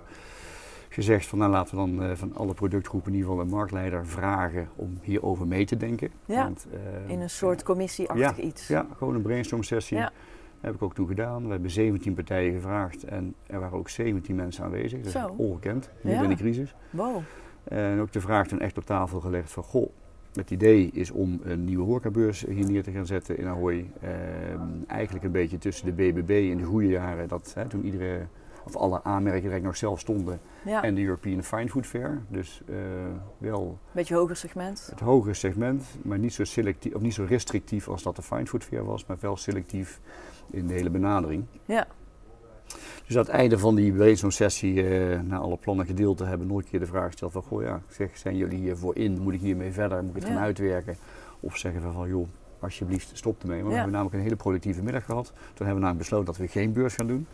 gezegd 0.90 1.26
van, 1.26 1.40
nou 1.40 1.52
laten 1.52 1.72
we 1.76 1.78
dan 1.78 2.04
eh, 2.04 2.16
van 2.16 2.36
alle 2.36 2.54
productgroepen 2.54 3.12
in 3.12 3.18
ieder 3.18 3.30
geval 3.32 3.46
een 3.46 3.52
marktleider 3.52 4.08
vragen 4.08 4.68
om 4.76 4.98
hierover 5.02 5.48
mee 5.48 5.66
te 5.66 5.78
denken. 5.78 6.10
Ja, 6.26 6.44
Want, 6.44 6.68
eh, 6.74 7.12
In 7.14 7.22
een 7.22 7.30
soort 7.30 7.64
commissieachtig 7.64 8.38
iets. 8.38 8.68
ja, 8.68 8.86
gewoon 8.98 9.16
een 9.16 9.22
brainstorm 9.22 9.64
sessie. 9.64 9.98
Ja. 9.98 10.12
Heb 10.62 10.74
ik 10.74 10.82
ook 10.82 10.94
toen 10.94 11.08
gedaan. 11.08 11.46
We 11.46 11.52
hebben 11.52 11.72
17 11.72 12.14
partijen 12.14 12.54
gevraagd 12.54 13.04
en 13.04 13.36
er 13.48 13.60
waren 13.60 13.78
ook 13.78 13.90
17 13.90 14.36
mensen 14.36 14.64
aanwezig. 14.64 14.98
Dat 14.98 15.06
is 15.08 15.12
Zo. 15.12 15.34
ongekend, 15.38 15.90
midden 16.02 16.24
Ja. 16.24 16.30
in 16.30 16.36
de 16.36 16.44
crisis. 16.44 16.76
Wow. 16.90 17.18
En 17.64 18.00
ook 18.00 18.12
de 18.12 18.22
vraag 18.22 18.48
toen 18.48 18.60
echt 18.60 18.78
op 18.78 18.86
tafel 18.86 19.20
gelegd 19.20 19.52
van, 19.52 19.64
goh, 19.64 19.90
het 20.34 20.52
idee 20.52 20.90
is 20.94 21.12
om 21.12 21.40
een 21.44 21.64
nieuwe 21.64 21.84
horecabeurs 21.86 22.46
hier 22.50 22.66
neer 22.72 22.84
te 22.84 22.92
gaan 22.92 23.06
zetten 23.06 23.38
in 23.38 23.48
Ahoy. 23.48 23.92
Ehm, 24.02 24.62
eigenlijk 24.88 25.26
een 25.26 25.32
beetje 25.32 25.58
tussen 25.58 25.86
de 25.86 25.92
BBB 25.92 26.30
in 26.30 26.58
de 26.58 26.64
goede 26.64 26.88
jaren, 26.88 27.28
dat 27.28 27.52
hè, 27.56 27.68
toen 27.68 27.86
iedere, 27.86 28.26
of 28.66 28.76
alle 28.76 29.04
aanmerken 29.04 29.42
direct 29.42 29.64
nog 29.64 29.78
zelf 29.78 30.00
stonden, 30.00 30.40
Ja, 30.66 30.84
en 30.84 30.96
de 30.96 31.02
European 31.04 31.44
Fine 31.44 31.70
Food 31.70 31.86
Fair. 31.86 32.22
Dus 32.28 32.62
eh, 32.70 32.76
wel 33.38 33.78
beetje 33.92 34.16
hoger 34.16 34.36
segment. 34.36 34.88
het 34.92 35.00
hogere 35.00 35.34
segment, 35.34 35.84
maar 36.02 36.20
niet 36.20 36.34
zo, 36.34 36.44
selectief, 36.44 36.94
of 36.96 37.02
niet 37.02 37.14
zo 37.14 37.24
restrictief 37.28 37.88
als 37.88 38.04
dat 38.04 38.16
de 38.16 38.22
Fine 38.22 38.46
Food 38.46 38.64
Fair 38.64 38.86
was, 38.86 39.06
maar 39.06 39.18
wel 39.20 39.38
selectief 39.38 40.00
in 40.52 40.68
de 40.68 40.74
hele 40.74 40.90
benadering. 40.90 41.46
Ja, 41.66 41.88
Dus 43.06 43.18
aan 43.18 43.24
het 43.24 43.32
einde 43.32 43.58
van 43.60 43.76
die 43.76 43.92
brainstorm-sessie, 43.94 44.84
eh 44.88 45.20
na 45.20 45.38
alle 45.38 45.58
plannen 45.58 45.86
gedeeld 45.86 46.18
te 46.18 46.24
hebben, 46.24 46.48
nog 46.48 46.58
een 46.58 46.64
keer 46.70 46.80
de 46.80 46.86
vraag 46.86 47.06
gesteld 47.06 47.32
van, 47.32 47.42
goh 47.42 47.62
ja, 47.64 47.82
zeg, 47.90 48.18
zijn 48.18 48.38
jullie 48.38 48.60
hiervoor 48.60 48.96
in? 48.98 49.20
Moet 49.22 49.34
ik 49.34 49.40
hiermee 49.42 49.72
verder? 49.72 50.04
Moet 50.04 50.10
ik 50.16 50.16
het 50.22 50.28
Ja. 50.28 50.34
gaan 50.34 50.44
uitwerken? 50.44 50.96
Of 51.40 51.58
zeggen 51.58 51.82
we 51.82 51.92
van, 51.92 52.08
joh, 52.10 52.28
alsjeblieft, 52.60 53.10
stop 53.14 53.42
ermee. 53.42 53.58
Want 53.58 53.68
we 53.70 53.74
hebben 53.76 53.92
namelijk 53.94 54.16
een 54.18 54.24
hele 54.24 54.36
productieve 54.36 54.84
middag 54.84 55.06
gehad. 55.06 55.26
Toen 55.26 55.66
hebben 55.66 55.76
we 55.76 55.80
namelijk 55.82 55.98
besloten 55.98 56.26
dat 56.26 56.38
we 56.38 56.48
geen 56.48 56.74
beurs 56.74 56.94
gaan 56.96 57.08
doen. 57.08 57.28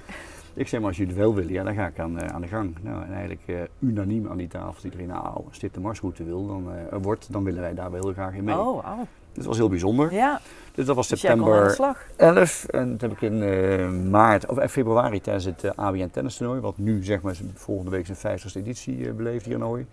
Ik 0.55 0.67
zei, 0.67 0.81
maar 0.81 0.89
als 0.89 0.99
jullie 0.99 1.13
het 1.13 1.21
wel 1.21 1.33
willen, 1.35 1.51
ja, 1.51 1.63
dan 1.63 1.73
ga 1.73 1.87
ik 1.87 1.99
aan, 1.99 2.19
eh, 2.19 2.35
aan 2.35 2.41
de 2.41 2.47
gang. 2.47 2.75
Nou, 2.81 3.03
en 3.03 3.11
eigenlijk 3.11 3.41
eh, 3.45 3.55
unaniem 3.79 4.27
aan 4.27 4.37
die 4.37 4.47
tafel, 4.47 4.83
iedereen, 4.83 5.07
nou, 5.07 5.45
als 5.47 5.59
dit 5.59 5.73
de 5.73 5.79
marsroute 5.79 6.23
wil, 6.23 6.47
dan, 6.47 6.71
eh, 6.71 6.97
wordt, 7.01 7.31
dan 7.31 7.43
willen 7.43 7.61
wij 7.61 7.73
daar 7.73 7.91
wel 7.91 8.01
heel 8.01 8.13
graag 8.13 8.33
in 8.33 8.43
mee. 8.43 8.55
oh, 8.55 8.77
oh. 8.77 8.99
Dat 9.35 9.45
was 9.45 9.57
heel 9.57 9.69
bijzonder. 9.69 10.13
Ja, 10.13 10.41
Dus 10.73 10.85
dat 10.85 10.95
was 10.95 11.07
dus 11.07 11.19
september 11.19 11.71
slag. 11.71 12.07
11. 12.15 12.65
En 12.65 12.91
dat 12.91 13.01
heb 13.01 13.11
ik 13.11 13.21
in 13.21 14.09
maart, 14.09 14.45
of 14.45 14.71
februari 14.71 15.21
tijdens 15.21 15.45
het 15.45 15.77
ABN 15.77 16.09
tennis 16.11 16.37
toernooi, 16.37 16.59
wat 16.59 16.77
nu 16.77 17.03
zeg 17.03 17.21
maar 17.21 17.35
volgende 17.53 17.91
week 17.91 18.05
zijn 18.05 18.39
50ste 18.39 18.57
editie 18.57 19.07
eh, 19.07 19.13
beleeft 19.13 19.45
hier 19.45 19.59
in 19.59 19.87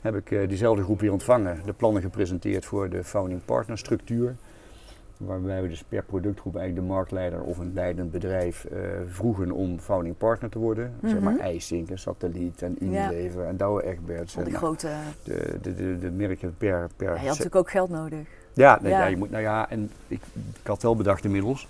heb 0.00 0.14
ik 0.16 0.48
diezelfde 0.48 0.82
groep 0.82 1.00
weer 1.00 1.12
ontvangen. 1.12 1.60
De 1.64 1.72
plannen 1.72 2.02
gepresenteerd 2.02 2.64
voor 2.64 2.88
de 2.88 3.04
founding 3.04 3.44
partner 3.44 3.78
structuur. 3.78 4.36
Waarbij 5.26 5.62
we 5.62 5.68
dus 5.68 5.84
per 5.88 6.02
productgroep 6.02 6.56
eigenlijk 6.56 6.86
de 6.86 6.92
marktleider 6.94 7.40
of 7.42 7.58
een 7.58 7.70
leidend 7.74 8.10
bedrijf 8.10 8.64
eh, 8.64 8.78
vroegen 9.06 9.50
om 9.50 9.78
founding 9.78 10.16
partner 10.16 10.50
te 10.50 10.58
worden. 10.58 10.92
Zeg 11.02 11.20
maar 11.20 11.32
Mhm. 11.32 11.42
IJsink 11.42 11.90
en 11.90 11.98
Satelliet 11.98 12.62
en 12.62 12.76
Ja. 12.80 12.86
Unilever 13.10 13.44
en 13.44 13.56
Douwe 13.56 13.82
Egberts. 13.84 14.36
En, 14.36 14.42
nou, 14.42 14.54
grote... 14.56 14.88
de, 15.24 15.58
de, 15.62 15.74
de, 15.74 15.98
de 15.98 16.10
merken 16.10 16.54
per, 16.58 16.88
per 16.96 17.06
Ja, 17.06 17.12
je 17.12 17.18
had 17.18 17.26
natuurlijk 17.28 17.56
ook 17.56 17.70
geld 17.70 17.90
nodig. 17.90 18.26
ja, 18.52 18.78
nee, 18.82 18.90
Ja. 18.92 18.98
ja. 18.98 19.06
je 19.06 19.16
moet, 19.16 19.30
nou 19.30 19.42
ja, 19.42 19.70
en 19.70 19.90
ik, 20.08 20.20
ik 20.60 20.66
had 20.66 20.82
wel 20.82 20.96
bedacht 20.96 21.24
inmiddels. 21.24 21.68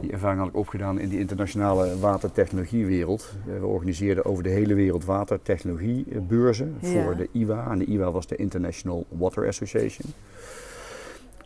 Die 0.00 0.12
ervaring 0.12 0.40
had 0.40 0.48
ik 0.48 0.56
opgedaan 0.56 0.98
in 0.98 1.08
die 1.08 1.18
internationale 1.18 1.98
watertechnologiewereld. 1.98 3.32
Eh, 3.48 3.60
We 3.60 3.66
organiseerden 3.66 4.24
over 4.24 4.42
de 4.42 4.48
hele 4.48 4.74
wereld 4.74 5.04
watertechnologiebeurzen 5.04 6.76
Ja. 6.80 7.02
voor 7.04 7.16
de 7.16 7.28
IWA. 7.32 7.70
En 7.70 7.78
de 7.78 7.84
IWA 7.84 8.10
was 8.10 8.26
de 8.26 8.36
International 8.36 9.04
Water 9.08 9.46
Association. 9.48 10.12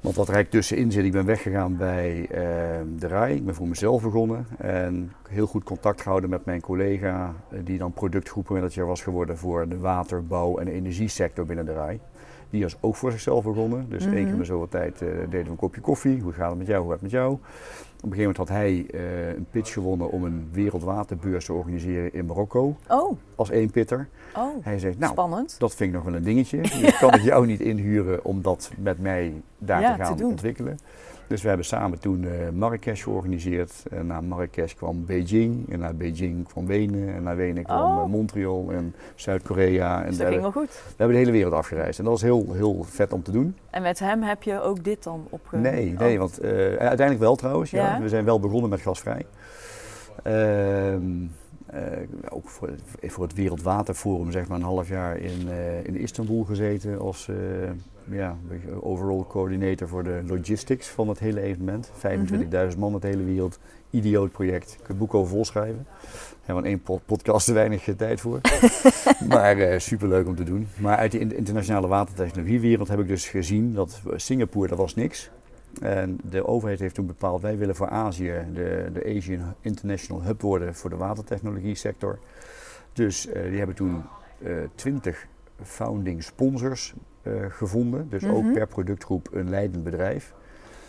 Want 0.00 0.16
wat 0.16 0.28
er 0.28 0.34
eigenlijk 0.34 0.50
tussenin 0.50 0.92
zit, 0.92 1.04
ik 1.04 1.12
ben 1.12 1.24
weggegaan 1.26 1.76
bij 1.76 2.26
eh, 2.30 2.40
de 2.98 3.06
RAI. 3.06 3.34
Ik 3.34 3.44
ben 3.44 3.54
voor 3.54 3.68
mezelf 3.68 4.02
begonnen. 4.02 4.46
En 4.58 5.12
heel 5.28 5.46
goed 5.46 5.64
contact 5.64 6.00
gehouden 6.02 6.30
met 6.30 6.44
mijn 6.44 6.60
collega, 6.60 7.34
eh, 7.50 7.58
die 7.64 7.78
dan 7.78 7.92
productgroepenmanager 7.92 8.86
was 8.86 9.02
geworden 9.02 9.38
voor 9.38 9.68
de 9.68 9.78
water, 9.78 10.26
bouw 10.26 10.58
en 10.58 10.68
energiesector 10.68 11.46
binnen 11.46 11.64
de 11.66 11.72
RAI. 11.72 12.00
Die 12.50 12.62
was 12.62 12.76
ook 12.80 12.96
voor 12.96 13.10
zichzelf 13.10 13.44
begonnen. 13.44 13.86
Dus 13.88 14.04
één 14.04 14.12
keer 14.12 14.22
Mhm. 14.22 14.32
in 14.32 14.38
de 14.38 14.44
zoveel 14.44 14.68
tijd 14.68 15.02
eh, 15.02 15.08
deden 15.08 15.44
we 15.44 15.50
een 15.50 15.56
kopje 15.56 15.80
koffie. 15.80 16.20
Hoe 16.22 16.32
gaat 16.32 16.48
het 16.48 16.58
met 16.58 16.66
jou? 16.66 16.80
Hoe 16.82 16.90
gaat 16.90 17.00
het 17.00 17.10
met 17.12 17.20
jou? 17.20 17.38
Op 18.00 18.04
een 18.04 18.16
gegeven 18.16 18.32
moment 18.36 18.36
had 18.36 18.48
hij 18.48 18.86
eh, 18.90 19.28
een 19.28 19.46
pitch 19.50 19.72
gewonnen 19.72 20.10
om 20.10 20.24
een 20.24 20.48
wereldwaterbeurs 20.52 21.44
te 21.44 21.52
organiseren 21.52 22.12
in 22.14 22.26
Marokko. 22.26 22.76
Oh, 22.88 23.18
Als 23.34 23.50
één 23.50 23.70
pitter. 23.70 24.08
oh. 24.36 24.48
Hij 24.60 24.78
zegt, 24.78 24.98
nou, 24.98 25.12
Spannend. 25.12 25.56
dat 25.58 25.74
vind 25.74 25.88
ik 25.90 25.94
nog 25.96 26.04
wel 26.04 26.14
een 26.14 26.22
dingetje. 26.22 26.60
Dus 26.60 26.98
kan 26.98 27.14
ik 27.14 27.22
jou 27.22 27.46
niet 27.46 27.60
inhuren 27.60 28.24
om 28.24 28.42
dat 28.42 28.70
met 28.78 28.98
mij 29.00 29.42
daar 29.58 29.80
Ja, 29.80 29.96
te 29.96 30.02
gaan 30.02 30.16
te 30.16 30.24
ontwikkelen. 30.26 30.78
Dus 31.28 31.42
we 31.42 31.48
hebben 31.48 31.66
samen 31.66 31.98
toen 31.98 32.24
eh 32.24 32.30
Marrakesh 32.54 33.02
georganiseerd. 33.02 33.72
En 33.90 34.06
na 34.06 34.20
Marrakesh 34.20 34.74
kwam 34.74 35.04
Beijing. 35.06 35.72
En 35.72 35.78
na 35.78 35.92
Beijing 35.92 36.48
kwam 36.48 36.66
Wenen. 36.66 37.14
En 37.14 37.22
na 37.22 37.34
Wenen 37.34 37.64
kwam 37.64 37.96
Oh. 37.96 38.02
eh, 38.02 38.08
Montreal 38.08 38.68
en 38.72 38.94
Zuid-Korea. 39.14 40.04
Dus 40.04 40.16
dat 40.16 40.28
ging 40.28 40.40
wel 40.40 40.52
goed. 40.52 40.68
we 40.68 40.94
hebben 40.96 41.16
de 41.16 41.22
hele 41.22 41.32
wereld 41.32 41.52
afgereisd. 41.54 41.98
En 41.98 42.04
dat 42.04 42.12
was 42.12 42.22
heel, 42.22 42.52
heel 42.52 42.82
vet 42.84 43.12
om 43.12 43.22
te 43.22 43.30
doen. 43.30 43.56
En 43.70 43.82
met 43.82 43.98
hem 43.98 44.22
heb 44.22 44.42
je 44.42 44.60
ook 44.60 44.84
dit 44.84 45.02
dan 45.02 45.26
opge... 45.30 45.56
Nee, 45.56 45.92
Oh. 45.92 45.98
nee 45.98 46.18
want 46.18 46.38
eh, 46.38 46.50
uiteindelijk 46.66 47.18
wel 47.18 47.36
trouwens. 47.36 47.70
Ja. 47.70 47.94
Ja? 47.94 48.00
We 48.02 48.08
zijn 48.08 48.24
wel 48.24 48.40
begonnen 48.40 48.70
met 48.70 48.80
gasvrij. 48.80 49.26
Eh, 50.22 50.94
ook 52.28 52.48
voor, 52.48 52.70
voor 53.02 53.24
het 53.24 53.34
Wereldwaterforum 53.34 54.30
zeg 54.30 54.48
maar 54.48 54.56
een 54.58 54.64
half 54.64 54.88
jaar 54.88 55.16
in, 55.16 55.48
eh, 55.48 55.84
in 55.84 55.96
Istanbul 55.96 56.44
gezeten 56.44 56.98
als 56.98 57.28
eh, 57.28 57.34
ja, 58.10 58.36
overall 58.80 59.24
coördinator 59.28 59.88
voor 59.88 60.04
de 60.04 60.22
logistics 60.26 60.88
van 60.88 61.08
het 61.08 61.18
hele 61.18 61.40
evenement. 61.40 61.90
25.000 62.72 62.78
man 62.78 62.92
uit 62.92 63.02
de 63.02 63.08
hele 63.08 63.24
wereld. 63.24 63.58
Idioot 63.90 64.30
project. 64.32 64.70
Ik 64.70 64.76
kan 64.78 64.86
het 64.86 64.98
boek 64.98 65.14
over 65.14 65.30
volschrijven. 65.30 65.86
Hebben 66.44 66.62
we 66.64 66.68
één 66.70 66.82
po- 66.82 67.00
podcast 67.04 67.46
te 67.46 67.52
weinig 67.52 67.88
eh, 67.88 67.94
tijd 67.94 68.20
voor. 68.20 68.40
maar 69.28 69.58
eh 69.58 69.78
superleuk 69.78 70.26
om 70.26 70.36
te 70.36 70.44
doen. 70.44 70.68
Maar 70.76 70.96
uit 70.96 71.12
de 71.12 71.18
in- 71.18 71.36
internationale 71.36 71.86
watertechnologiewereld 71.86 72.88
heb 72.88 73.00
ik 73.00 73.08
dus 73.08 73.28
gezien 73.28 73.74
dat 73.74 74.00
Singapore, 74.16 74.68
dat 74.68 74.78
was 74.78 74.94
niks. 74.94 75.30
En 75.80 76.18
de 76.30 76.46
overheid 76.46 76.80
heeft 76.80 76.94
toen 76.94 77.06
bepaald, 77.06 77.42
wij 77.42 77.58
willen 77.58 77.76
voor 77.76 77.88
Azië 77.88 78.34
de, 78.54 78.90
de 78.92 79.14
Asian 79.16 79.54
International 79.60 80.22
Hub 80.22 80.40
worden 80.40 80.74
voor 80.74 80.90
de 80.90 80.96
watertechnologie 80.96 81.74
sector. 81.74 82.18
Dus 82.92 83.26
eh, 83.26 83.42
die 83.42 83.58
hebben 83.58 83.76
toen 83.76 84.02
twintig 84.74 85.26
founding 85.62 86.22
sponsors 86.22 86.94
eh, 86.94 86.96
gevonden. 87.48 88.08
Dus 88.08 88.24
ook 88.24 88.42
Mhm. 88.42 88.52
per 88.52 88.66
productgroep 88.66 89.28
een 89.32 89.50
leidend 89.50 89.84
bedrijf. 89.84 90.32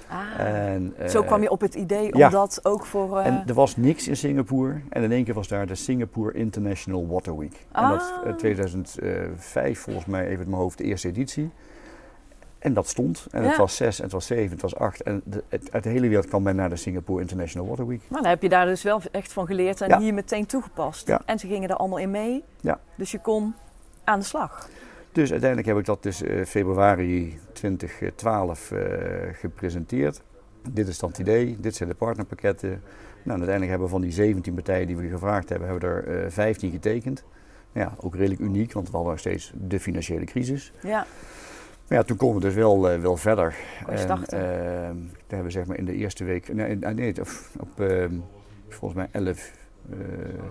Ah. 0.08 0.40
En, 0.48 0.94
eh, 0.98 1.08
Zo 1.08 1.24
kwam 1.24 1.42
je 1.42 1.50
op 1.50 1.62
het 1.62 1.76
idee 1.76 2.14
om 2.14 2.20
ja. 2.20 2.30
dat 2.30 2.60
ook 2.64 2.86
voor... 2.86 3.18
eh, 3.20 3.26
en 3.26 3.44
er 3.48 3.54
was 3.54 3.78
niks 3.78 4.08
in 4.08 4.18
Singapore. 4.18 4.82
En 4.90 5.04
in 5.04 5.12
één 5.12 5.24
keer 5.24 5.34
was 5.34 5.48
daar 5.48 5.68
de 5.68 5.76
Singapore 5.76 6.34
International 6.34 7.08
Water 7.08 7.38
Week. 7.38 7.66
En 7.72 7.90
dat 7.90 8.14
Ah. 8.24 8.30
eh, 8.30 8.36
2005 8.36 9.80
volgens 9.80 10.06
mij 10.06 10.26
even 10.26 10.38
uit 10.38 10.48
mijn 10.48 10.62
hoofd 10.62 10.78
de 10.78 10.84
eerste 10.84 11.08
editie. 11.08 11.50
En 12.60 12.74
dat 12.74 12.88
stond. 12.88 13.28
En 13.32 13.44
het 13.44 13.58
was 13.58 13.76
zes, 13.76 13.98
en 13.98 14.04
het 14.04 14.14
was 14.14 14.26
zeven, 14.26 14.52
het 14.52 14.62
was 14.62 14.76
acht. 14.76 15.02
En 15.02 15.22
de, 15.26 15.44
het, 15.50 15.72
uit 15.72 15.84
de 15.84 15.90
hele 15.90 16.08
wereld 16.08 16.28
kwam 16.28 16.44
men 16.44 16.56
naar 16.56 16.70
de 16.70 16.76
Singapore 16.76 17.22
International 17.22 17.68
Water 17.68 17.88
Week. 17.88 18.02
Maar 18.08 18.22
dan 18.22 18.30
heb 18.30 18.42
je 18.42 18.50
daar 18.50 18.66
dus 18.66 18.84
wel 18.84 19.02
echt 19.12 19.34
van 19.34 19.46
geleerd 19.46 19.82
en 19.82 19.90
Ja. 19.90 20.00
hier 20.00 20.14
meteen 20.14 20.46
toegepast. 20.46 21.08
Ja. 21.08 21.22
En 21.26 21.40
ze 21.40 21.48
gingen 21.48 21.70
er 21.70 21.76
allemaal 21.76 21.98
in 22.00 22.12
mee. 22.12 22.44
Ja. 22.62 22.80
Dus 22.96 23.12
je 23.12 23.20
kon 23.20 23.54
aan 24.04 24.20
de 24.20 24.26
slag. 24.26 24.70
Dus 25.12 25.32
uiteindelijk 25.32 25.70
heb 25.70 25.78
ik 25.78 25.86
dat 25.86 26.04
dus 26.04 26.22
eh, 26.24 26.46
februari 26.46 27.40
2012 27.54 28.72
eh, 28.72 28.80
gepresenteerd. 29.34 30.22
Dit 30.72 30.88
is 30.88 31.00
dan 31.00 31.10
het 31.10 31.18
idee, 31.18 31.58
dit 31.60 31.76
zijn 31.76 31.90
de 31.90 31.96
partnerpakketten. 31.96 32.70
Nou, 32.70 32.82
en 33.24 33.48
uiteindelijk 33.48 33.70
hebben 33.70 33.88
we 33.88 33.94
van 33.94 34.02
die 34.02 34.12
17 34.12 34.54
partijen 34.54 34.88
die 34.88 34.98
we 34.98 35.08
gevraagd 35.08 35.50
hebben, 35.50 35.68
hebben 35.68 35.90
we 35.90 35.96
er 35.96 36.26
eh 36.26 36.32
15 36.32 36.72
getekend. 36.72 37.24
Ja, 37.72 37.96
ook 38.00 38.16
redelijk 38.16 38.42
uniek, 38.42 38.74
want 38.74 38.86
we 38.86 38.92
hadden 38.92 39.12
nog 39.12 39.20
steeds 39.20 39.54
de 39.56 39.80
financiële 39.80 40.26
crisis. 40.26 40.74
Ja. 40.82 41.06
Maar 41.88 41.98
ja, 41.98 42.04
toen 42.04 42.18
konden 42.18 42.42
we 42.42 42.48
dus 42.48 42.56
wel, 42.56 42.90
eh, 42.90 43.02
wel 43.02 43.18
verder. 43.18 43.56
Starten. 43.94 44.40
ehm, 44.40 44.96
daar 44.96 45.28
hebben 45.28 45.44
we 45.44 45.52
zeg 45.52 45.66
maar 45.66 45.78
in 45.78 45.86
de 45.86 45.96
eerste 45.96 46.24
week, 46.24 46.54
nee, 46.54 46.76
nee, 46.76 46.94
nee, 46.94 47.22
of 47.22 47.52
op 47.60 47.80
ehm, 47.80 48.14
volgens 48.68 48.94
mij 48.94 49.08
11, 49.12 49.52
eh 49.92 49.98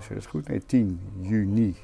zeg 0.00 0.16
dat 0.16 0.26
goed? 0.26 0.48
Nee, 0.48 0.66
10 0.66 1.00
juni 1.20 1.76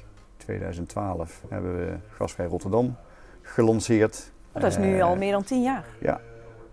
2012 0.49 1.41
hebben 1.49 1.77
we 1.77 1.93
Gasvrij 2.09 2.45
Rotterdam 2.45 2.95
gelanceerd. 3.41 4.31
Oh, 4.53 4.61
dat 4.61 4.71
is 4.71 4.77
nu 4.77 4.97
Eh, 4.97 5.03
al 5.03 5.15
meer 5.15 5.31
dan 5.31 5.43
tien 5.43 5.61
jaar. 5.61 5.85
ja. 5.99 6.19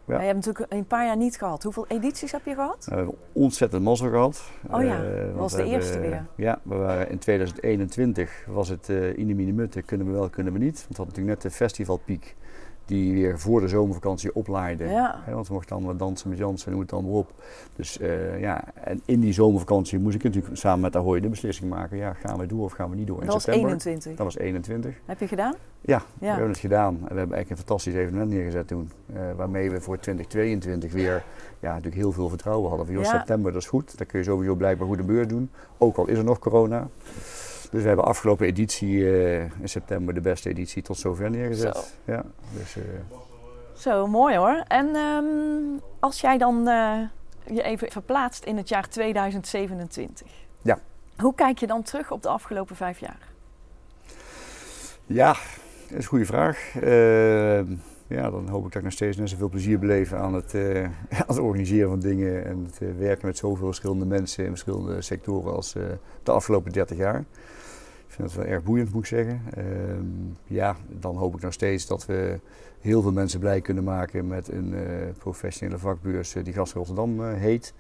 Ja. 0.07 0.19
Je 0.21 0.25
hebt 0.27 0.47
natuurlijk 0.47 0.73
een 0.73 0.87
paar 0.87 1.05
jaar 1.07 1.17
niet 1.17 1.37
gehad. 1.37 1.63
Hoeveel 1.63 1.85
edities 1.89 2.33
heb 2.33 2.45
je 2.45 2.55
gehad? 2.55 2.85
We 2.91 2.95
hebben 2.95 3.15
ontzettend 3.33 3.83
mazzel 3.83 4.09
gehad. 4.11 4.43
Oh 4.71 4.83
ja, 4.83 5.03
Eh, 5.05 5.25
dat 5.27 5.35
was 5.35 5.53
de 5.53 5.65
eerste 5.65 6.01
weer. 6.01 6.27
Ja, 6.37 6.61
we 6.63 6.75
waren 6.75 7.11
in 7.11 7.19
2021 7.19 8.45
was 8.47 8.69
het 8.69 8.89
uh, 8.89 9.17
in 9.19 9.27
de 9.27 9.35
minimutte, 9.35 9.83
kunnen 9.83 10.07
we 10.07 10.13
wel, 10.13 10.29
kunnen 10.29 10.53
we 10.53 10.59
niet. 10.59 10.75
Want 10.75 10.89
we 10.89 10.95
hadden 10.97 11.07
natuurlijk 11.07 11.43
net 11.43 11.53
de 11.53 11.57
festivalpiek 11.59 12.37
die 12.87 13.13
weer 13.13 13.39
voor 13.39 13.61
de 13.61 13.69
zomervakantie 13.69 14.35
oplaaiden. 14.35 14.91
Ja. 14.91 15.21
Want 15.31 15.49
we 15.49 15.55
mochten 15.55 15.83
wat 15.85 15.99
dansen 15.99 16.29
met 16.29 16.39
Jansen 16.39 16.67
en 16.67 16.73
noem 16.73 16.81
het 16.81 16.91
dan 16.91 17.05
maar 17.05 17.13
op. 17.13 17.33
Dus 17.77 17.99
eh, 17.99 18.41
ja, 18.41 18.65
en 18.75 19.01
in 19.05 19.21
die 19.21 19.33
zomervakantie 19.33 19.99
moest 19.99 20.15
ik 20.15 20.23
natuurlijk 20.23 20.57
samen 20.57 20.81
met 20.81 20.97
Ahoy 20.97 21.21
de 21.21 21.29
beslissing 21.29 21.71
maken. 21.71 21.97
Ja, 21.97 22.13
gaan 22.13 22.39
we 22.39 22.47
door 22.47 22.65
of 22.65 22.73
gaan 22.73 22.91
we 22.91 22.97
niet 22.97 23.07
door 23.07 23.19
in 23.21 23.25
Dat 23.25 23.35
was 23.35 23.43
september? 23.43 23.71
21. 23.71 24.15
Dat 24.17 24.27
was 24.27 24.37
21. 24.39 24.95
Heb 25.07 25.21
je 25.21 25.29
gedaan? 25.29 25.55
Ja, 25.81 26.03
we 26.19 26.27
hebben 26.27 26.49
het 26.49 26.59
gedaan. 26.59 26.95
En 26.95 27.01
we 27.01 27.19
hebben 27.19 27.19
eigenlijk 27.37 27.51
een 27.51 27.57
fantastisch 27.57 27.95
evenement 27.95 28.31
neergezet 28.31 28.69
toen. 28.69 28.91
eh, 29.13 29.21
waarmee 29.37 29.71
we 29.71 29.81
voor 29.81 29.99
2022 29.99 30.93
weer 30.93 31.25
ja, 31.61 31.69
natuurlijk 31.69 31.95
heel 32.03 32.13
veel 32.13 32.29
vertrouwen 32.29 32.69
hadden. 32.69 32.87
Van, 32.87 32.95
joh, 32.95 33.05
Ja. 33.05 33.11
september, 33.11 33.53
dat 33.53 33.63
is 33.63 33.69
goed. 33.69 33.99
Dan 33.99 34.07
kun 34.07 34.19
je 34.19 34.25
sowieso 34.25 34.55
blijkbaar 34.55 34.87
goed 34.89 34.97
de 34.97 35.03
beurt 35.05 35.29
doen. 35.29 35.51
Ook 35.79 35.97
al 35.97 36.07
is 36.09 36.19
er 36.19 36.25
nog 36.25 36.39
corona. 36.39 36.89
Dus 37.73 37.83
we 37.83 37.87
hebben 37.87 38.05
afgelopen 38.05 38.47
editie 38.47 39.11
eh, 39.11 39.41
in 39.41 39.69
september 39.69 40.15
de 40.15 40.21
beste 40.21 40.49
editie 40.49 40.83
tot 40.83 40.99
zover 40.99 41.31
neergezet. 41.31 41.97
Ja, 42.05 42.25
dus, 42.59 42.77
eh, 42.77 42.83
Zo, 43.77 44.07
mooi 44.07 44.37
hoor. 44.37 44.63
En 44.69 44.95
ehm, 44.95 45.81
als 46.01 46.21
jij 46.21 46.39
dan 46.39 46.69
eh, 46.69 46.99
je 47.45 47.63
even 47.63 47.91
verplaatst 47.91 48.45
in 48.45 48.57
het 48.57 48.69
jaar 48.69 48.89
2027. 48.89 50.27
Ja. 50.63 50.79
Hoe 51.17 51.35
kijk 51.35 51.59
je 51.59 51.67
dan 51.67 51.83
terug 51.83 52.11
op 52.11 52.23
de 52.23 52.29
afgelopen 52.29 52.77
vijf 52.77 52.99
jaar? 52.99 53.31
ja, 55.07 55.33
dat 55.33 55.39
is 55.89 55.97
een 55.97 56.05
goede 56.05 56.27
vraag. 56.27 56.77
Eh, 56.81 57.59
ja, 58.07 58.31
dan 58.31 58.49
hoop 58.49 58.67
ik 58.67 58.73
dat 58.73 58.75
ik 58.75 58.83
nog 58.83 58.93
steeds 58.93 59.17
net 59.17 59.29
zoveel 59.29 59.49
plezier 59.49 59.79
beleef 59.79 60.13
aan 60.13 60.35
het, 60.35 60.55
aan 61.19 61.27
het 61.27 61.39
organiseren 61.39 61.89
van 61.89 62.01
dingen. 62.01 62.45
En 62.45 62.65
het 62.65 62.99
werken 62.99 63.27
met 63.27 63.37
zoveel 63.37 63.67
verschillende 63.67 64.07
mensen 64.07 64.45
in 64.45 64.51
verschillende 64.51 65.03
sectoren 65.03 65.55
als 65.55 65.73
de 66.23 66.33
afgelopen 66.33 66.73
30 66.73 66.97
jaar. 66.97 67.25
Ik 68.13 68.19
vind 68.19 68.31
het 68.33 68.39
wel 68.43 68.53
erg 68.53 68.63
boeiend, 68.63 68.93
moet 68.93 69.03
ik 69.03 69.09
zeggen. 69.09 69.41
Ehm, 69.55 70.07
ja, 70.45 70.77
dan 70.89 71.17
hoop 71.17 71.35
ik 71.35 71.41
nog 71.43 71.53
steeds 71.53 71.87
dat 71.87 72.07
we 72.07 72.39
heel 72.81 73.03
veel 73.03 73.13
mensen 73.13 73.41
blij 73.41 73.61
kunnen 73.61 73.85
maken 73.85 74.27
met 74.27 74.49
een 74.49 74.75
eh, 74.75 74.83
professionele 75.19 75.79
vakbeurs 75.79 76.35
eh, 76.35 76.45
die 76.45 76.53
Gas 76.53 76.73
Rotterdam 76.73 77.25
eh, 77.25 77.35
heet. 77.35 77.75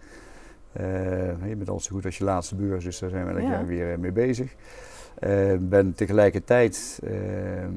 Je 0.72 1.54
bent 1.56 1.68
altijd 1.68 1.82
zo 1.82 1.94
goed 1.94 2.04
als 2.04 2.18
je 2.18 2.24
laatste 2.24 2.54
beurs, 2.54 2.84
dus 2.84 2.98
daar 2.98 3.10
zijn 3.10 3.26
we 3.26 3.30
elk 3.32 3.40
Ja. 3.40 3.50
jaar 3.50 3.66
weer 3.66 4.00
mee 4.00 4.12
bezig. 4.12 4.54
Ik 5.52 5.68
ben 5.68 5.94
tegelijkertijd, 5.94 7.00
ehm, 7.04 7.74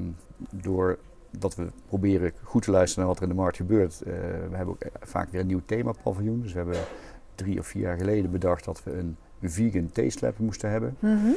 doordat 0.50 1.56
we 1.56 1.68
proberen 1.88 2.32
goed 2.44 2.64
te 2.64 2.72
luisteren 2.72 3.06
naar 3.06 3.14
wat 3.14 3.24
er 3.24 3.30
in 3.30 3.36
de 3.36 3.42
markt 3.42 3.58
gebeurt, 3.58 4.02
we 4.50 4.56
hebben 4.56 4.68
ook 4.68 4.84
vaak 5.02 5.32
weer 5.32 5.42
een 5.42 5.48
nieuw 5.48 5.62
themapaviljoen. 5.66 6.42
Dus 6.42 6.52
we 6.52 6.58
hebben 6.58 6.80
drie 7.36 7.60
of 7.60 7.68
vier 7.68 7.82
jaar 7.82 7.98
geleden 7.98 8.32
bedacht 8.32 8.66
dat 8.66 8.84
we 8.84 8.92
een 8.98 9.18
vegan 9.42 9.90
taste 9.92 10.26
lab 10.26 10.38
moesten 10.38 10.70
hebben. 10.70 10.96
Mhm. 11.00 11.32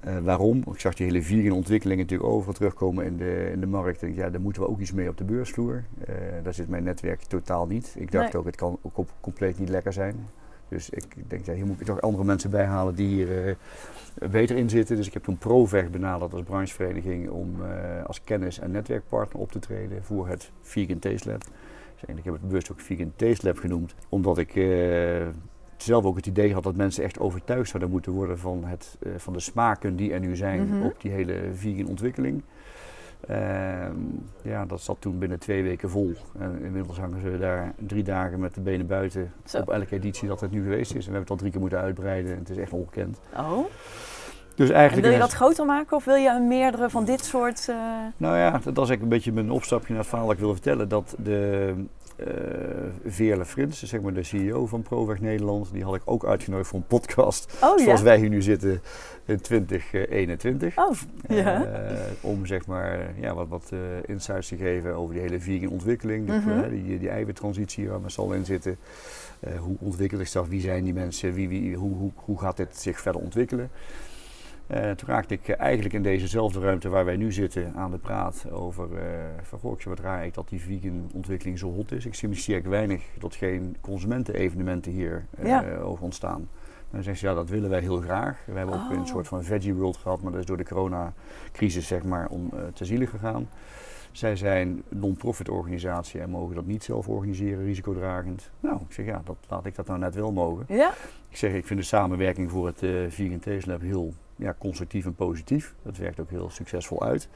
Eh, 0.00 0.18
waarom? 0.18 0.56
Ik 0.72 0.80
zag 0.80 0.94
die 0.94 1.06
hele 1.06 1.22
vegan 1.22 1.56
ontwikkeling 1.56 2.00
natuurlijk 2.00 2.30
overal 2.30 2.54
terugkomen 2.54 3.04
in 3.04 3.16
de, 3.16 3.50
in 3.52 3.60
de 3.60 3.66
markt. 3.66 3.94
Ik 3.94 4.00
denk, 4.00 4.16
ja, 4.16 4.30
daar 4.30 4.40
moeten 4.40 4.62
we 4.62 4.68
ook 4.68 4.80
iets 4.80 4.92
mee 4.92 5.08
op 5.08 5.16
de 5.16 5.24
beursvloer. 5.24 5.84
Eh, 6.04 6.14
daar 6.42 6.54
zit 6.54 6.68
mijn 6.68 6.82
netwerk 6.84 7.20
totaal 7.22 7.66
niet. 7.66 7.94
Ik 7.98 8.12
dacht 8.12 8.32
Nee. 8.32 8.40
ook, 8.40 8.46
het 8.46 8.56
kan 8.56 8.78
ook 8.82 8.98
op- 8.98 9.12
compleet 9.20 9.58
niet 9.58 9.68
lekker 9.68 9.92
zijn. 9.92 10.14
Dus 10.68 10.90
ik 10.90 11.04
denk, 11.28 11.46
ja, 11.46 11.52
hier 11.52 11.66
moet 11.66 11.80
ik 11.80 11.86
toch 11.86 12.00
andere 12.00 12.24
mensen 12.24 12.50
bij 12.50 12.64
halen 12.64 12.94
die 12.94 13.06
hier 13.08 13.48
eh, 13.48 14.28
beter 14.30 14.56
in 14.56 14.68
zitten. 14.70 14.96
Dus 14.96 15.06
ik 15.06 15.12
heb 15.12 15.22
toen 15.22 15.38
Proveg 15.38 15.90
benaderd 15.90 16.32
als 16.32 16.42
branchevereniging 16.42 17.28
om 17.30 17.54
als 18.06 18.22
kennis- 18.24 18.58
en 18.58 18.70
netwerkpartner 18.70 19.40
op 19.42 19.52
te 19.52 19.58
treden 19.58 20.04
voor 20.04 20.28
het 20.28 20.50
Vegan 20.60 20.98
Taste 20.98 21.28
Lab. 21.30 21.40
Dus 21.40 22.08
eigenlijk 22.08 22.24
heb 22.24 22.34
ik 22.34 22.40
het 22.40 22.48
bewust 22.48 22.72
ook 22.72 22.80
Vegan 22.80 23.12
Taste 23.16 23.46
Lab 23.46 23.58
genoemd, 23.58 23.94
omdat 24.08 24.38
ik 24.38 24.54
zelf 25.82 26.04
ook 26.04 26.16
het 26.16 26.26
idee 26.26 26.52
had 26.54 26.62
dat 26.62 26.74
mensen 26.76 27.04
echt 27.04 27.18
overtuigd 27.20 27.68
zouden 27.68 27.90
moeten 27.90 28.12
worden 28.12 28.38
van, 28.38 28.64
het, 28.64 28.96
eh, 29.02 29.10
van 29.16 29.32
de 29.32 29.40
smaken 29.40 29.96
die 29.96 30.12
er 30.12 30.20
nu 30.20 30.36
zijn 30.36 30.66
Mhm. 30.68 30.82
op 30.86 31.00
die 31.00 31.10
hele 31.10 31.34
vegan 31.54 31.86
ontwikkeling. 31.86 32.42
Ehm, 33.26 33.94
ja, 34.42 34.66
dat 34.66 34.80
zat 34.80 34.96
toen 35.00 35.18
binnen 35.18 35.38
twee 35.38 35.62
weken 35.62 35.90
vol. 35.90 36.12
En 36.38 36.60
inmiddels 36.64 36.98
hangen 36.98 37.20
ze 37.20 37.38
daar 37.38 37.72
drie 37.86 38.02
dagen 38.02 38.40
met 38.40 38.54
de 38.54 38.60
benen 38.60 38.86
buiten 38.86 39.32
Zo. 39.44 39.58
op 39.58 39.70
elke 39.70 39.94
editie 39.94 40.28
dat 40.28 40.40
het 40.40 40.50
nu 40.50 40.62
geweest 40.62 40.90
is. 40.94 41.06
En 41.06 41.12
we 41.12 41.16
hebben 41.16 41.20
het 41.20 41.30
al 41.30 41.36
drie 41.36 41.50
keer 41.50 41.60
moeten 41.60 41.78
uitbreiden 41.78 42.32
en 42.32 42.38
het 42.38 42.50
is 42.50 42.56
echt 42.56 42.72
ongekend. 42.72 43.20
Oh. 43.36 43.64
Dus 44.54 44.68
En 44.68 44.74
eigenlijk 44.74 45.06
wil 45.06 45.16
je 45.16 45.22
een- 45.22 45.28
dat 45.28 45.36
groter 45.38 45.66
maken 45.66 45.96
of 45.96 46.04
wil 46.04 46.14
je 46.14 46.40
meerdere 46.48 46.90
van 46.90 47.04
dit 47.04 47.24
soort... 47.24 47.66
eh, 47.68 47.76
Nou 48.16 48.36
ja, 48.36 48.50
dat 48.50 48.62
was 48.64 48.88
eigenlijk 48.88 49.02
een 49.02 49.08
beetje 49.08 49.32
mijn 49.32 49.50
opstapje 49.50 49.88
naar 49.88 49.98
het 49.98 50.08
verhaal 50.08 50.26
dat 50.26 50.34
ik 50.36 50.40
wil 50.42 50.52
vertellen. 50.52 50.88
Dat 50.88 51.14
de 51.18 51.74
Veerle 53.06 53.44
Frins, 53.44 53.82
zeg 53.82 54.00
maar 54.00 54.12
de 54.14 54.22
CEO 54.22 54.66
van 54.66 54.82
ProWeg 54.82 55.20
Nederland, 55.20 55.72
die 55.72 55.84
had 55.84 55.94
ik 55.94 56.02
ook 56.04 56.24
uitgenodigd 56.26 56.68
voor 56.68 56.78
een 56.78 56.86
podcast. 56.86 57.52
Oh 57.62 57.78
zoals 57.78 57.98
ja? 58.00 58.02
wij 58.04 58.18
hier 58.18 58.28
nu 58.28 58.42
zitten 58.42 58.80
in 59.24 59.40
2021. 59.40 60.78
Oh, 60.78 60.92
ja. 61.28 61.64
Eh, 61.64 61.96
om 62.20 62.46
zeg 62.46 62.66
maar 62.66 62.98
ja, 63.20 63.34
wat, 63.34 63.48
wat 63.48 63.70
eh, 63.72 63.78
insights 64.06 64.48
te 64.48 64.56
geven 64.56 64.94
over 64.94 65.14
die 65.14 65.22
hele 65.22 65.40
vegan 65.40 65.68
ontwikkeling. 65.70 66.26
Die, 66.26 66.34
Mhm. 66.38 66.50
eh, 66.50 66.70
die, 66.70 66.98
die 66.98 67.08
eiwittransitie 67.08 67.88
waar 67.88 68.02
we 68.02 68.12
allen 68.16 68.36
in 68.36 68.44
zitten. 68.44 68.76
Eh, 69.40 69.58
hoe 69.58 69.76
ontwikkelt 69.80 70.20
zich 70.20 70.32
dat? 70.32 70.48
Wie 70.48 70.60
zijn 70.60 70.84
die 70.84 70.94
mensen? 70.94 71.32
Wie, 71.34 71.48
wie, 71.48 71.74
hoe, 71.76 71.94
hoe, 71.94 72.10
hoe 72.14 72.38
gaat 72.40 72.56
dit 72.56 72.78
zich 72.78 73.00
verder 73.00 73.20
ontwikkelen? 73.20 73.70
Eh, 74.70 74.90
toen 74.90 75.08
raakte 75.08 75.34
ik 75.34 75.48
eigenlijk 75.48 75.94
in 75.94 76.02
dezezelfde 76.02 76.60
ruimte 76.60 76.88
waar 76.88 77.04
wij 77.04 77.16
nu 77.16 77.32
zitten 77.32 77.72
aan 77.74 77.90
de 77.90 77.98
praat 77.98 78.46
over 78.50 78.96
eh 78.96 79.04
van 79.42 79.58
goh, 79.58 79.78
ik 79.78 79.84
wat 79.84 79.98
raar 80.00 80.28
dat 80.32 80.48
die 80.48 80.60
vegan 80.60 81.10
ontwikkeling 81.14 81.58
zo 81.58 81.72
hot 81.72 81.92
is. 81.92 82.06
Ik 82.06 82.14
zie 82.14 82.28
eigenlijk 82.28 82.66
weinig 82.66 83.02
tot 83.18 83.34
geen 83.34 83.76
consumentenevenementen 83.80 84.92
hier 84.92 85.24
eh, 85.38 85.46
Ja. 85.46 85.76
over 85.78 86.04
ontstaan. 86.04 86.48
Dan 86.90 87.02
zeggen 87.02 87.16
ze 87.20 87.26
ja, 87.26 87.34
dat 87.34 87.48
willen 87.48 87.70
wij 87.70 87.80
heel 87.80 88.00
graag. 88.00 88.38
We 88.46 88.52
hebben 88.58 88.74
ook 88.74 88.90
Oh. 88.90 88.96
een 88.98 89.06
soort 89.06 89.28
van 89.28 89.44
veggie 89.44 89.74
world 89.74 89.96
gehad, 89.96 90.22
maar 90.22 90.30
dat 90.32 90.40
is 90.40 90.46
door 90.46 90.56
de 90.56 90.64
coronacrisis 90.64 91.86
zeg 91.86 92.02
maar 92.04 92.28
om 92.28 92.50
te 92.74 92.84
zielen 92.84 93.08
gegaan. 93.08 93.48
Zij 94.12 94.36
zijn 94.36 94.82
non-profit 94.88 95.48
organisatie 95.48 96.20
en 96.20 96.30
mogen 96.30 96.54
dat 96.54 96.66
niet 96.66 96.84
zelf 96.84 97.08
organiseren, 97.08 97.64
risicodragend. 97.64 98.50
Nou, 98.60 98.76
ik 98.88 98.92
zeg 98.92 99.06
ja, 99.06 99.22
dat, 99.24 99.36
laat 99.48 99.66
ik 99.66 99.74
dat 99.74 99.86
nou 99.86 99.98
net 99.98 100.14
wel 100.14 100.32
mogen. 100.32 100.64
Ja? 100.68 100.92
Ik 101.28 101.36
zeg, 101.36 101.52
ik 101.52 101.66
vind 101.66 101.80
de 101.80 101.86
samenwerking 101.86 102.50
voor 102.50 102.66
het 102.66 102.78
Vegan 103.08 103.38
Taste 103.38 103.70
Lab 103.70 103.80
heel 103.80 104.12
ja, 104.40 104.54
constructief 104.58 105.04
en 105.04 105.14
positief. 105.14 105.74
Dat 105.82 105.96
werkt 105.96 106.20
ook 106.20 106.30
heel 106.30 106.50
succesvol 106.50 107.02
uit. 107.02 107.28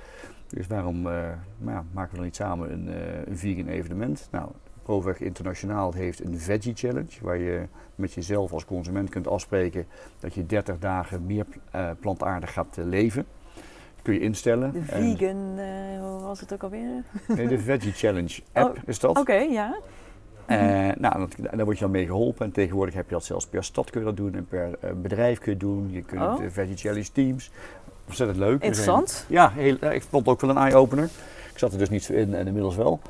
Dus 0.49 0.67
waarom 0.67 0.97
eh, 0.97 1.13
nou 1.59 1.77
ja, 1.77 1.85
maken 1.93 2.11
we 2.11 2.17
dan 2.17 2.25
niet 2.25 2.37
samen 2.37 2.73
een, 2.73 2.89
eh, 2.89 3.27
een 3.27 3.39
vegan 3.39 3.67
evenement? 3.69 4.29
Nou, 4.31 4.51
ProWeg 4.83 5.21
Internationaal 5.21 5.93
heeft 5.93 6.25
een 6.25 6.39
Veggie 6.39 6.75
Challenge, 6.75 7.13
waar 7.23 7.39
je 7.39 7.67
met 7.95 8.13
jezelf 8.13 8.53
als 8.53 8.65
consument 8.65 9.09
kunt 9.09 9.29
afspreken 9.29 9.87
dat 10.19 10.35
je 10.35 10.47
30 10.47 10.79
dagen 10.79 11.27
meer 11.27 11.47
eh, 11.71 11.91
plantaardig 12.01 12.53
gaat 12.53 12.77
leven. 12.77 13.27
Dat 13.95 14.03
kun 14.03 14.15
je 14.15 14.21
instellen. 14.21 14.73
De 14.73 14.83
vegan, 14.83 15.59
hoe 16.01 16.23
was 16.23 16.41
het 16.41 16.53
ook 16.53 16.63
alweer? 16.63 17.03
nee, 17.29 17.49
de 17.49 17.59
Veggie 17.59 17.93
Challenge 17.93 18.43
app 18.53 18.77
Oh, 18.77 18.83
is 18.87 18.99
dat. 18.99 19.19
Oké, 19.19 19.35
ja. 19.35 19.77
Eh, 20.47 20.59
nou, 20.99 21.19
dat, 21.19 21.35
daar 21.55 21.65
word 21.65 21.77
je 21.79 21.83
dan 21.85 21.93
mee 21.93 22.07
geholpen. 22.07 22.47
En 22.47 22.53
tegenwoordig 22.53 22.95
heb 22.95 23.09
je 23.09 23.15
dat 23.15 23.25
zelfs 23.25 23.47
per 23.47 23.65
stad 23.65 23.91
kun 23.91 24.01
je 24.01 24.07
dat 24.07 24.17
doen 24.17 24.35
en 24.35 24.47
per 24.47 24.71
eh, 24.81 24.91
bedrijf 25.03 25.39
kun 25.39 25.47
je 25.47 25.51
het 25.51 25.61
doen. 25.61 25.89
Je 25.93 26.03
kunt 26.03 26.23
Oh. 26.23 26.39
de 26.39 26.51
Veggie 26.51 26.77
Challenge 26.77 27.13
teams. 27.13 27.51
Ontzettend 28.07 28.39
leuk. 28.39 28.63
Interessant. 28.63 29.25
ja, 29.29 29.51
heel, 29.51 29.77
eh, 29.81 29.95
ik 29.95 30.03
vond 30.03 30.27
het 30.27 30.35
ook 30.35 30.41
wel 30.41 30.51
een 30.51 30.57
eye-opener. 30.57 31.05
Ik 31.53 31.59
zat 31.59 31.73
er 31.73 31.79
dus 31.79 31.89
niet 31.89 32.05
zo 32.05 32.13
in 32.13 32.35
en 32.35 32.47
inmiddels 32.47 32.77
wel. 32.77 33.01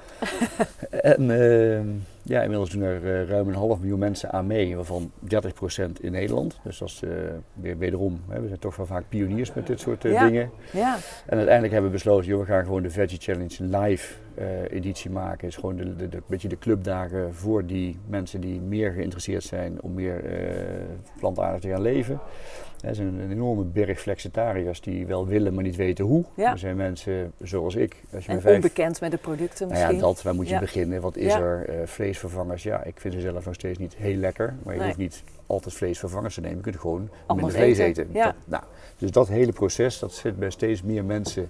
en 0.91 1.31
ehm, 1.31 1.87
ja, 2.25 2.43
inmiddels 2.43 2.71
doen 2.71 2.83
er 2.83 3.21
eh, 3.21 3.29
ruim 3.29 3.49
een 3.49 3.55
half 3.55 3.79
miljoen 3.79 3.99
mensen 3.99 4.33
aan 4.33 4.47
mee, 4.47 4.77
waarvan 4.77 5.11
30% 5.25 6.01
in 6.01 6.13
Nederland. 6.13 6.61
Dus 6.63 6.79
dat 6.79 6.89
is 6.89 7.03
eh, 7.03 7.11
weer 7.53 7.79
wederom, 7.79 8.21
hè, 8.29 8.41
we 8.41 8.47
zijn 8.47 8.59
toch 8.59 8.77
wel 8.77 8.87
vaak 8.87 9.05
pioniers 9.09 9.53
met 9.53 9.67
dit 9.67 9.81
soort 9.81 10.05
eh, 10.05 10.13
Ja. 10.13 10.25
dingen. 10.27 10.51
Ja. 10.73 10.97
En 11.27 11.37
uiteindelijk 11.37 11.73
hebben 11.73 11.91
we 11.91 11.97
besloten, 11.97 12.27
joh, 12.27 12.41
we 12.41 12.47
gaan 12.47 12.65
gewoon 12.65 12.83
de 12.83 12.91
Veggie 12.91 13.19
Challenge 13.21 13.79
live 13.79 14.15
editie 14.71 15.11
maken. 15.11 15.39
Het 15.39 15.49
is 15.49 15.57
gewoon 15.57 15.77
de, 15.77 15.97
de, 15.97 16.09
de, 16.09 16.23
beetje 16.27 16.49
de 16.49 16.59
clubdagen 16.59 17.35
voor 17.35 17.67
die 17.67 17.99
mensen 18.07 18.41
die 18.41 18.61
meer 18.61 18.93
geïnteresseerd 18.93 19.43
zijn 19.43 19.83
om 19.83 19.95
meer 19.95 20.25
plantaardig 21.19 21.61
te 21.61 21.69
gaan 21.69 21.83
leven. 21.83 22.21
Er 22.85 22.95
zijn 22.95 23.07
een 23.21 23.31
enorme 23.31 23.63
berg 23.65 24.01
flexitariërs 24.01 24.81
die 24.81 25.07
wel 25.07 25.27
willen, 25.27 25.55
maar 25.55 25.65
niet 25.65 25.77
weten 25.77 26.05
hoe. 26.05 26.25
Ja. 26.37 26.53
Er 26.53 26.59
zijn 26.59 26.77
mensen 26.77 27.33
zoals 27.43 27.75
ik. 27.75 27.97
Als 28.15 28.23
je 28.25 28.29
En 28.29 28.35
met 28.35 28.45
vijf, 28.45 28.55
onbekend 28.55 29.01
met 29.01 29.11
de 29.11 29.17
producten 29.17 29.69
nou 29.69 29.79
misschien. 29.81 29.95
ja, 29.97 30.01
dat, 30.07 30.23
waar 30.23 30.35
moet 30.35 30.47
je 30.49 30.55
Ja. 30.55 30.61
beginnen? 30.61 31.01
Wat 31.01 31.17
is 31.17 31.33
Ja. 31.33 31.41
er? 31.41 31.69
Eh, 31.69 31.87
vleesvervangers, 31.87 32.63
ja, 32.63 32.83
ik 32.83 33.01
vind 33.01 33.15
ze 33.15 33.21
zelf 33.21 33.45
nog 33.45 33.55
steeds 33.55 33.79
niet 33.79 33.95
heel 33.97 34.17
lekker. 34.17 34.55
Maar 34.63 34.73
je 34.73 34.79
Nee. 34.79 34.89
hoeft 34.89 34.99
niet 35.01 35.23
altijd 35.47 35.75
vleesvervangers 35.75 36.35
te 36.35 36.41
nemen. 36.41 36.57
Je 36.57 36.63
kunt 36.63 36.77
gewoon 36.81 37.09
Anders 37.27 37.53
minder 37.53 37.73
vlees 37.75 37.79
eten, 37.89 38.03
eten. 38.03 38.15
ja. 38.15 38.25
Dat, 38.25 38.35
nou, 38.45 38.63
dus 38.99 39.11
dat 39.11 39.29
hele 39.29 39.53
proces, 39.53 39.99
dat 39.99 40.13
zit 40.13 40.39
bij 40.39 40.51
steeds 40.51 40.83
meer 40.83 41.05
mensen 41.05 41.49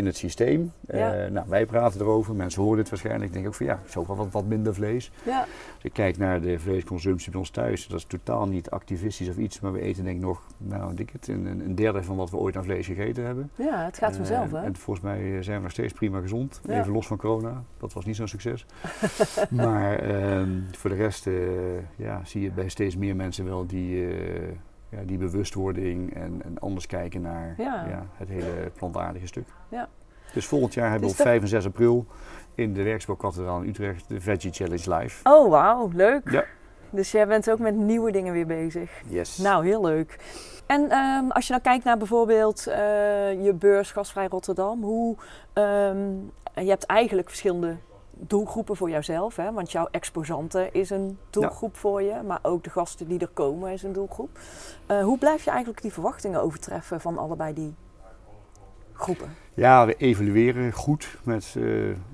in 0.00 0.06
het 0.06 0.16
systeem. 0.16 0.72
Ja. 0.86 1.14
Eh, 1.14 1.30
nou, 1.30 1.46
wij 1.48 1.66
praten 1.66 2.00
erover, 2.00 2.34
mensen 2.34 2.62
horen 2.62 2.76
dit 2.78 2.88
waarschijnlijk. 2.88 3.26
Ik 3.26 3.32
denk 3.32 3.46
ook 3.46 3.54
van 3.54 3.66
ja, 3.66 3.80
wel 3.94 4.16
wat, 4.16 4.30
wat 4.30 4.44
minder 4.44 4.74
vlees. 4.74 5.10
Ja. 5.24 5.38
Als 5.74 5.82
ik 5.82 5.92
kijk 5.92 6.18
naar 6.18 6.40
de 6.40 6.58
vleesconsumptie 6.58 7.30
bij 7.30 7.40
ons 7.40 7.50
thuis, 7.50 7.86
dat 7.86 7.98
is 7.98 8.04
totaal 8.04 8.46
niet 8.46 8.70
activistisch 8.70 9.28
of 9.28 9.36
iets. 9.36 9.60
Maar 9.60 9.72
we 9.72 9.80
eten 9.80 10.04
denk 10.04 10.16
ik 10.16 10.22
nog, 10.22 10.42
nou 10.58 10.94
denk 10.94 11.10
het, 11.10 11.28
een, 11.28 11.46
een 11.46 11.74
derde 11.74 12.02
van 12.02 12.16
wat 12.16 12.30
we 12.30 12.36
ooit 12.36 12.56
aan 12.56 12.64
vlees 12.64 12.86
gegeten 12.86 13.24
hebben. 13.24 13.50
ja, 13.54 13.84
het 13.84 13.98
gaat 13.98 14.16
vanzelf, 14.16 14.52
Eh, 14.52 14.60
hè? 14.60 14.66
En 14.66 14.76
volgens 14.76 15.04
mij 15.06 15.36
eh, 15.36 15.42
zijn 15.42 15.56
we 15.56 15.62
nog 15.62 15.72
steeds 15.72 15.92
prima 15.92 16.20
gezond. 16.20 16.60
Ja. 16.66 16.80
Even 16.80 16.92
los 16.92 17.06
van 17.06 17.16
corona. 17.16 17.62
Dat 17.78 17.92
was 17.92 18.04
niet 18.04 18.16
zo'n 18.16 18.28
succes. 18.28 18.66
maar 19.50 19.98
ehm, 19.98 20.48
voor 20.72 20.90
de 20.90 20.96
rest 20.96 21.28
ja, 21.96 22.20
zie 22.24 22.42
je 22.42 22.50
bij 22.50 22.68
steeds 22.68 22.96
meer 22.96 23.16
mensen 23.16 23.44
wel 23.44 23.66
die, 23.66 24.08
ja, 24.88 25.02
die 25.06 25.18
bewustwording 25.18 26.14
en, 26.14 26.40
en 26.44 26.58
anders 26.58 26.86
kijken 26.86 27.20
naar 27.20 27.54
Ja. 27.58 27.86
ja, 27.88 28.06
het 28.14 28.28
hele 28.28 28.70
plantaardige 28.74 29.26
stuk. 29.26 29.48
Dus 30.32 30.46
volgend 30.46 30.74
jaar 30.74 30.90
hebben 30.90 31.08
we 31.08 31.14
Dus 31.14 31.18
op 31.20 31.24
dat- 31.24 31.32
5 31.32 31.42
en 31.42 31.48
6 31.48 31.66
april 31.66 32.06
in 32.54 32.72
de 32.74 32.82
Werkspoorkathedraal 32.82 33.60
in 33.60 33.68
Utrecht 33.68 34.08
de 34.08 34.20
Veggie 34.20 34.52
Challenge 34.52 34.94
live. 34.94 35.30
Oh, 35.30 35.50
wauw, 35.50 35.90
leuk. 35.94 36.30
Ja. 36.30 36.44
Dus 36.90 37.10
jij 37.10 37.26
bent 37.26 37.50
ook 37.50 37.58
met 37.58 37.74
nieuwe 37.74 38.12
dingen 38.12 38.32
weer 38.32 38.46
bezig. 38.46 38.90
Yes. 39.06 39.36
Nou, 39.38 39.66
heel 39.66 39.84
leuk. 39.84 40.16
En 40.66 40.90
ehm, 40.90 41.30
als 41.30 41.46
je 41.46 41.52
nou 41.52 41.62
kijkt 41.64 41.84
naar 41.84 41.96
bijvoorbeeld 41.98 42.66
eh, 42.66 42.76
je 43.44 43.52
beurs 43.58 43.90
Gasvrij 43.92 44.26
Rotterdam, 44.26 44.82
hoe 44.82 45.16
ehm, 45.52 46.08
je 46.54 46.68
hebt 46.68 46.84
eigenlijk 46.86 47.28
verschillende 47.28 47.76
doelgroepen 48.22 48.76
voor 48.76 48.90
jouzelf, 48.90 49.36
hè? 49.36 49.52
want 49.52 49.72
jouw 49.72 49.88
exposanten 49.90 50.72
is 50.74 50.90
een 50.90 51.18
doelgroep 51.30 51.76
voor 51.76 52.02
je, 52.02 52.14
maar 52.26 52.38
ook 52.42 52.64
de 52.64 52.70
gasten 52.70 53.08
die 53.08 53.18
er 53.18 53.28
komen 53.28 53.72
is 53.72 53.82
een 53.82 53.92
doelgroep. 53.92 54.38
Eh, 54.86 55.02
hoe 55.02 55.18
blijf 55.18 55.44
je 55.44 55.50
eigenlijk 55.50 55.82
die 55.82 55.92
verwachtingen 55.92 56.42
overtreffen 56.42 57.00
van 57.00 57.18
allebei 57.18 57.54
die 57.54 57.74
groepen? 58.92 59.34
Ja, 59.60 59.86
we 59.86 59.94
evalueren 59.96 60.72
goed 60.72 61.18
met, 61.24 61.54
eh, 61.56 61.64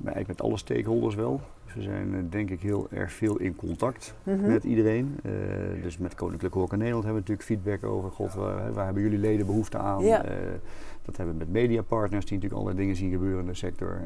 eigenlijk 0.05 0.27
met 0.27 0.43
alle 0.43 0.57
stakeholders 0.57 1.15
wel. 1.15 1.41
Dus 1.65 1.75
we 1.75 1.83
zijn 1.83 2.15
eh, 2.15 2.21
denk 2.31 2.51
ik 2.51 2.61
heel 2.61 2.87
erg 2.91 3.13
veel 3.13 3.37
in 3.39 3.57
contact 3.57 4.15
Mhm. 4.23 4.47
met 4.47 4.65
iedereen. 4.65 5.17
Eh, 5.23 5.33
dus 5.83 5.99
met 5.99 6.15
Koninklijke 6.15 6.59
Horeca 6.59 6.77
Nederland 6.77 7.05
hebben 7.05 7.23
we 7.25 7.29
natuurlijk 7.31 7.63
feedback 7.63 7.91
over. 7.91 8.11
God, 8.11 8.35
waar, 8.35 8.73
waar 8.73 8.85
hebben 8.85 9.03
jullie 9.03 9.19
leden 9.19 9.47
behoefte 9.47 9.79
aan? 9.79 10.05
Ja. 10.05 10.25
Dat 11.03 11.17
hebben 11.17 11.39
we 11.39 11.45
met 11.45 11.53
mediapartners 11.53 12.25
die 12.25 12.35
natuurlijk 12.35 12.63
allerlei 12.63 12.77
dingen 12.85 12.97
zien 12.97 13.11
gebeuren 13.11 13.41
in 13.41 13.47
de 13.47 13.55
sector. 13.55 14.01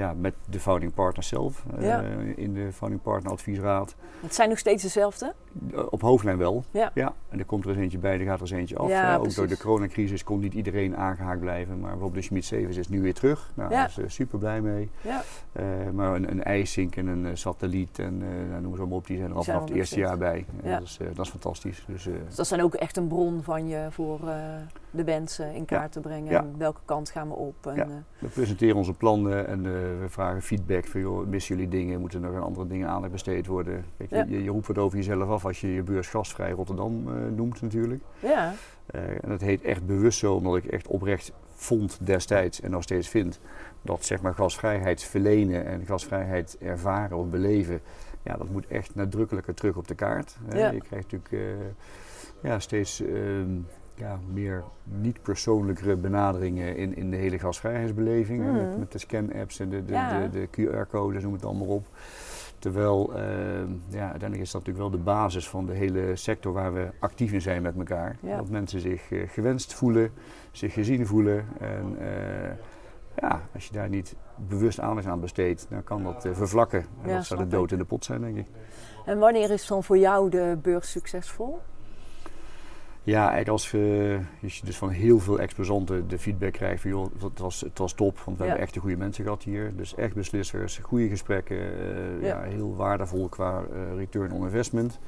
Ja, 0.00 0.14
met 0.18 0.34
de 0.48 0.60
founding 0.60 0.94
partners 0.94 1.28
zelf 1.28 1.64
eh, 1.78 1.84
Ja. 1.86 2.00
in 2.36 2.54
de 2.54 2.72
founding 2.72 3.02
partner 3.02 3.32
adviesraad. 3.32 3.94
Het 4.20 4.34
zijn 4.34 4.48
nog 4.48 4.58
steeds 4.58 4.82
dezelfde? 4.82 5.34
Eh, 5.74 5.82
Op 5.90 6.00
hoofdlijn 6.00 6.38
wel. 6.38 6.64
Ja. 6.70 6.92
En 7.28 7.38
er 7.38 7.44
komt 7.44 7.64
er 7.64 7.70
eens 7.70 7.78
eentje 7.78 7.98
bij, 7.98 8.18
er 8.18 8.24
gaat 8.26 8.34
er 8.34 8.40
eens 8.40 8.50
eentje 8.50 8.76
af. 8.76 8.88
Ja, 8.88 9.08
Eh, 9.08 9.14
ook 9.14 9.18
precies. 9.20 9.36
door 9.38 9.46
de 9.46 9.56
coronacrisis 9.56 10.24
kon 10.24 10.40
niet 10.40 10.54
iedereen 10.54 10.96
aangehaakt 10.96 11.40
blijven. 11.40 11.72
Maar 11.80 11.90
bijvoorbeeld 11.90 12.14
de 12.14 12.22
Schmidt 12.22 12.44
Sevens 12.44 12.76
is 12.76 12.88
nu 12.88 13.02
weer 13.02 13.14
terug. 13.14 13.50
Nou, 13.54 13.70
Ja. 13.70 13.76
daar 13.96 14.04
is 14.04 14.14
super 14.14 14.38
blij 14.38 14.60
mee. 14.60 14.90
Ja. 15.00 15.22
Maar 15.92 16.14
een, 16.14 16.30
een 16.30 16.42
ijsink 16.42 16.96
en 16.96 17.06
een 17.06 17.36
satelliet 17.38 17.98
en 17.98 18.18
nou, 18.48 18.62
noem 18.62 18.76
ze 18.76 18.82
maar 18.82 18.96
op, 18.96 19.06
die 19.06 19.16
zijn 19.16 19.30
er 19.30 19.36
al 19.36 19.42
vanaf 19.42 19.60
het 19.60 19.70
er 19.70 19.76
eerste 19.76 19.98
jaar 19.98 20.18
bij. 20.18 20.46
Ja. 20.62 20.78
dat, 20.78 20.82
is, 20.82 20.98
dat 21.14 21.24
is 21.24 21.30
fantastisch. 21.30 21.84
Dus, 21.86 22.08
Dus 22.26 22.34
dat 22.36 22.46
zijn 22.46 22.62
ook 22.62 22.74
echt 22.74 22.96
een 22.96 23.06
bron 23.08 23.42
van 23.42 23.68
je 23.68 23.86
voor 23.90 24.20
de 24.90 25.04
wensen 25.04 25.54
in 25.54 25.64
kaart 25.64 25.92
te 25.92 26.00
brengen. 26.00 26.30
Ja. 26.30 26.38
En 26.40 26.54
welke 26.58 26.80
kant 26.84 27.10
gaan 27.10 27.28
we 27.28 27.34
op? 27.34 27.66
En, 27.66 27.74
Ja. 27.76 27.86
we 28.18 28.26
presenteren 28.28 28.76
onze 28.76 28.92
plannen 28.92 29.46
en 29.46 29.62
we 30.00 30.08
vragen 30.08 30.42
feedback 30.42 30.86
van 30.86 31.00
joh, 31.00 31.26
missen 31.26 31.54
jullie 31.54 31.70
dingen, 31.70 32.00
moeten 32.00 32.24
er 32.24 32.32
nog 32.32 32.42
andere 32.44 32.66
dingen 32.66 32.88
aandacht 32.88 33.12
besteed 33.12 33.46
worden. 33.46 33.84
Kijk, 33.96 34.10
Ja. 34.10 34.24
je, 34.28 34.42
je 34.42 34.50
roept 34.50 34.66
wat 34.66 34.78
over 34.78 34.96
jezelf 34.96 35.28
af 35.28 35.44
als 35.44 35.60
je 35.60 35.72
je 35.74 35.82
beurs 35.82 36.08
gastvrij 36.08 36.50
Rotterdam 36.50 37.08
eh, 37.08 37.14
noemt 37.36 37.62
natuurlijk. 37.62 38.02
ja. 38.18 38.52
Eh, 38.86 39.08
en 39.08 39.28
dat 39.28 39.40
heet 39.40 39.62
echt 39.62 39.86
bewust 39.86 40.18
zo, 40.18 40.34
omdat 40.34 40.56
ik 40.56 40.64
echt 40.64 40.86
oprecht 40.86 41.32
vond 41.54 41.98
destijds 42.02 42.60
en 42.60 42.70
nog 42.70 42.82
steeds 42.82 43.08
vind 43.08 43.40
dat 43.82 44.04
zeg 44.04 44.20
maar 44.22 44.34
gasvrijheid 44.34 45.02
verlenen 45.02 45.66
en 45.66 45.86
gasvrijheid 45.86 46.56
ervaren 46.60 47.16
of 47.16 47.26
beleven, 47.26 47.80
ja, 48.22 48.36
dat 48.36 48.50
moet 48.50 48.66
echt 48.66 48.94
nadrukkelijker 48.94 49.54
terug 49.54 49.76
op 49.76 49.88
de 49.88 49.94
kaart. 49.94 50.36
Ja. 50.52 50.70
Je 50.70 50.80
krijgt 50.80 51.12
natuurlijk 51.12 51.32
eh, 51.32 52.50
ja, 52.50 52.58
steeds 52.58 53.00
ehm, 53.02 53.50
ja, 54.00 54.18
meer 54.32 54.64
niet-persoonlijkere 54.84 55.96
benaderingen 55.96 56.76
in, 56.76 56.96
in 56.96 57.10
de 57.10 57.16
hele 57.16 57.38
gasvrijheidsbeleving. 57.38 58.42
hè, 58.44 58.50
Mhm. 58.50 58.56
met, 58.68 58.78
met 58.78 58.92
de 58.92 58.98
scan-apps 58.98 59.60
en 59.60 59.68
de, 59.68 59.84
de, 59.84 59.92
Ja. 59.92 60.28
de, 60.28 60.30
de 60.30 60.48
QR-codes, 60.50 61.22
noem 61.22 61.32
het 61.32 61.44
allemaal 61.44 61.66
op. 61.66 61.86
Terwijl, 62.58 63.12
ehm, 63.14 63.68
ja, 63.88 64.00
uiteindelijk 64.00 64.40
is 64.42 64.50
dat 64.50 64.60
natuurlijk 64.66 64.78
wel 64.78 64.90
de 64.90 65.04
basis 65.04 65.48
van 65.48 65.66
de 65.66 65.72
hele 65.72 66.16
sector 66.16 66.52
waar 66.52 66.72
we 66.74 66.88
actief 66.98 67.32
in 67.32 67.40
zijn 67.42 67.62
met 67.62 67.76
elkaar. 67.76 68.16
Ja. 68.22 68.36
Dat 68.36 68.48
mensen 68.48 68.80
zich 68.80 69.10
eh, 69.12 69.28
gewenst 69.28 69.74
voelen, 69.74 70.10
zich 70.52 70.72
gezien 70.72 71.06
voelen. 71.06 71.44
En 71.60 71.96
eh, 71.98 72.50
ja, 73.16 73.40
als 73.54 73.66
je 73.66 73.72
daar 73.72 73.88
niet 73.88 74.14
bewust 74.36 74.80
aandacht 74.80 75.06
aan 75.06 75.20
besteedt, 75.20 75.66
dan 75.70 75.84
kan 75.84 76.02
dat 76.02 76.24
eh, 76.24 76.32
vervlakken. 76.34 76.80
En 77.02 77.08
Ja, 77.08 77.16
dat 77.16 77.24
zou 77.26 77.40
de 77.40 77.46
dood 77.46 77.72
in 77.72 77.78
de 77.78 77.84
pot 77.84 78.04
zijn, 78.04 78.20
denk 78.20 78.36
ik. 78.36 78.46
En 79.06 79.18
wanneer 79.18 79.50
is 79.50 79.66
dan 79.66 79.84
voor 79.84 79.98
jou 79.98 80.30
de 80.30 80.58
beurs 80.62 80.90
succesvol? 80.90 81.58
Ja, 83.10 83.20
eigenlijk 83.20 83.48
als, 83.48 83.70
je 83.70 84.18
als 84.42 84.58
je 84.58 84.64
dus 84.66 84.76
van 84.76 84.88
heel 84.88 85.18
veel 85.18 85.38
exposanten 85.40 86.08
de 86.08 86.18
feedback 86.18 86.52
krijgt 86.52 86.80
van 86.82 86.90
joh, 86.90 87.06
het 87.22 87.38
was, 87.38 87.60
het 87.60 87.78
was 87.78 87.92
top, 87.92 88.18
want 88.18 88.36
we 88.36 88.42
Ja. 88.42 88.48
hebben 88.48 88.64
echt 88.66 88.74
de 88.74 88.80
goede 88.80 88.96
mensen 88.96 89.24
gehad 89.24 89.42
hier. 89.42 89.72
Dus 89.76 89.94
echt 89.94 90.14
beslissers, 90.14 90.78
goede 90.82 91.08
gesprekken, 91.08 91.56
eh, 91.58 92.22
Ja. 92.22 92.26
ja. 92.28 92.42
heel 92.42 92.76
waardevol 92.76 93.28
qua 93.28 93.62
eh, 93.72 93.96
return 93.96 94.32
on 94.32 94.42
investment. 94.44 94.98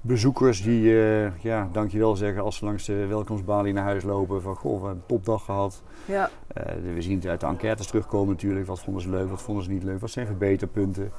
Bezoekers 0.00 0.62
die, 0.62 1.02
eh, 1.02 1.38
ja, 1.40 1.68
dankjewel 1.72 2.16
zeggen 2.16 2.42
als 2.42 2.56
ze 2.56 2.64
langs 2.64 2.84
de 2.84 3.06
welkomstbalie 3.06 3.72
naar 3.72 3.84
huis 3.84 4.02
lopen 4.04 4.42
van 4.42 4.56
goh, 4.56 4.80
we 4.80 4.86
hebben 4.86 4.90
een 5.02 5.06
topdag 5.16 5.44
gehad. 5.44 5.82
Ja. 6.04 6.30
Eh, 6.46 6.64
we 6.94 7.02
zien 7.02 7.16
het 7.16 7.26
uit 7.26 7.40
de 7.40 7.46
enquêtes 7.46 7.86
terugkomen 7.86 8.28
natuurlijk. 8.28 8.66
Wat 8.66 8.80
vonden 8.80 9.02
ze 9.02 9.08
leuk, 9.10 9.28
wat 9.30 9.42
vonden 9.42 9.64
ze 9.64 9.70
niet 9.70 9.82
leuk, 9.82 10.00
wat 10.00 10.10
zijn 10.10 10.26
verbeterpunten. 10.26 11.10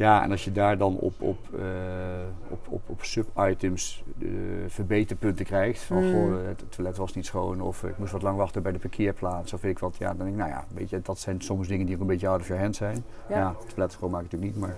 Ja, 0.00 0.22
en 0.22 0.30
als 0.30 0.44
je 0.44 0.52
daar 0.52 0.78
dan 0.78 0.96
op, 0.96 1.20
op, 1.22 1.38
eh, 1.54 1.62
op, 2.48 2.66
op, 2.68 2.82
op 2.86 3.04
sub-items 3.04 4.04
eh, 4.18 4.28
verbeterpunten 4.66 5.44
krijgt. 5.44 5.82
Van 5.82 6.04
Mm. 6.04 6.12
goh, 6.12 6.46
het 6.46 6.64
toilet 6.68 6.96
was 6.96 7.14
niet 7.14 7.26
schoon 7.26 7.60
of 7.60 7.84
ik 7.84 7.98
moest 7.98 8.12
wat 8.12 8.22
lang 8.22 8.36
wachten 8.36 8.62
bij 8.62 8.72
de 8.72 8.78
parkeerplaats 8.78 9.52
of 9.52 9.60
weet 9.60 9.70
ik 9.70 9.78
wat. 9.78 9.96
Ja, 9.98 10.06
dan 10.06 10.16
denk 10.16 10.30
ik, 10.30 10.36
nou 10.36 10.50
ja, 10.50 10.64
weet 10.74 10.90
je, 10.90 11.00
dat 11.02 11.18
zijn 11.18 11.40
soms 11.40 11.68
dingen 11.68 11.86
die 11.86 11.94
ook 11.94 12.00
een 12.00 12.06
beetje 12.06 12.28
out 12.28 12.40
of 12.40 12.46
your 12.46 12.62
hand 12.62 12.76
zijn. 12.76 13.04
Ja. 13.28 13.38
Ja, 13.38 13.54
het 13.58 13.68
toilet 13.68 13.92
schoonmaken 13.92 14.24
natuurlijk 14.30 14.52
niet, 14.52 14.60
maar 14.60 14.76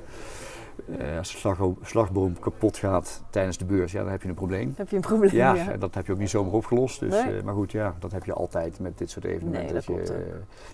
eh, 0.98 1.18
als 1.18 1.32
de 1.32 1.38
slagboom, 1.38 1.76
slagboom 1.82 2.38
kapot 2.38 2.76
gaat 2.76 3.22
tijdens 3.30 3.58
de 3.58 3.64
beurs, 3.64 3.92
ja, 3.92 4.02
dan 4.02 4.10
heb 4.10 4.22
je 4.22 4.28
een 4.28 4.34
probleem. 4.34 4.74
Heb 4.76 4.88
je 4.88 4.96
een 4.96 5.02
probleem? 5.02 5.34
Ja, 5.34 5.54
Ja. 5.54 5.70
en 5.70 5.78
dat 5.80 5.94
heb 5.94 6.06
je 6.06 6.12
ook 6.12 6.18
niet 6.18 6.30
zomaar 6.30 6.52
opgelost. 6.52 7.00
Dus, 7.00 7.24
Nee. 7.24 7.36
eh, 7.36 7.42
maar 7.42 7.54
goed, 7.54 7.72
ja, 7.72 7.94
dat 7.98 8.12
heb 8.12 8.24
je 8.24 8.32
altijd 8.32 8.80
met 8.80 8.98
dit 8.98 9.10
soort 9.10 9.24
evenementen. 9.24 9.64
Nee, 9.64 9.72
dat 9.72 9.84
je, 9.84 9.92
klopt 9.92 10.10
eh, 10.10 10.16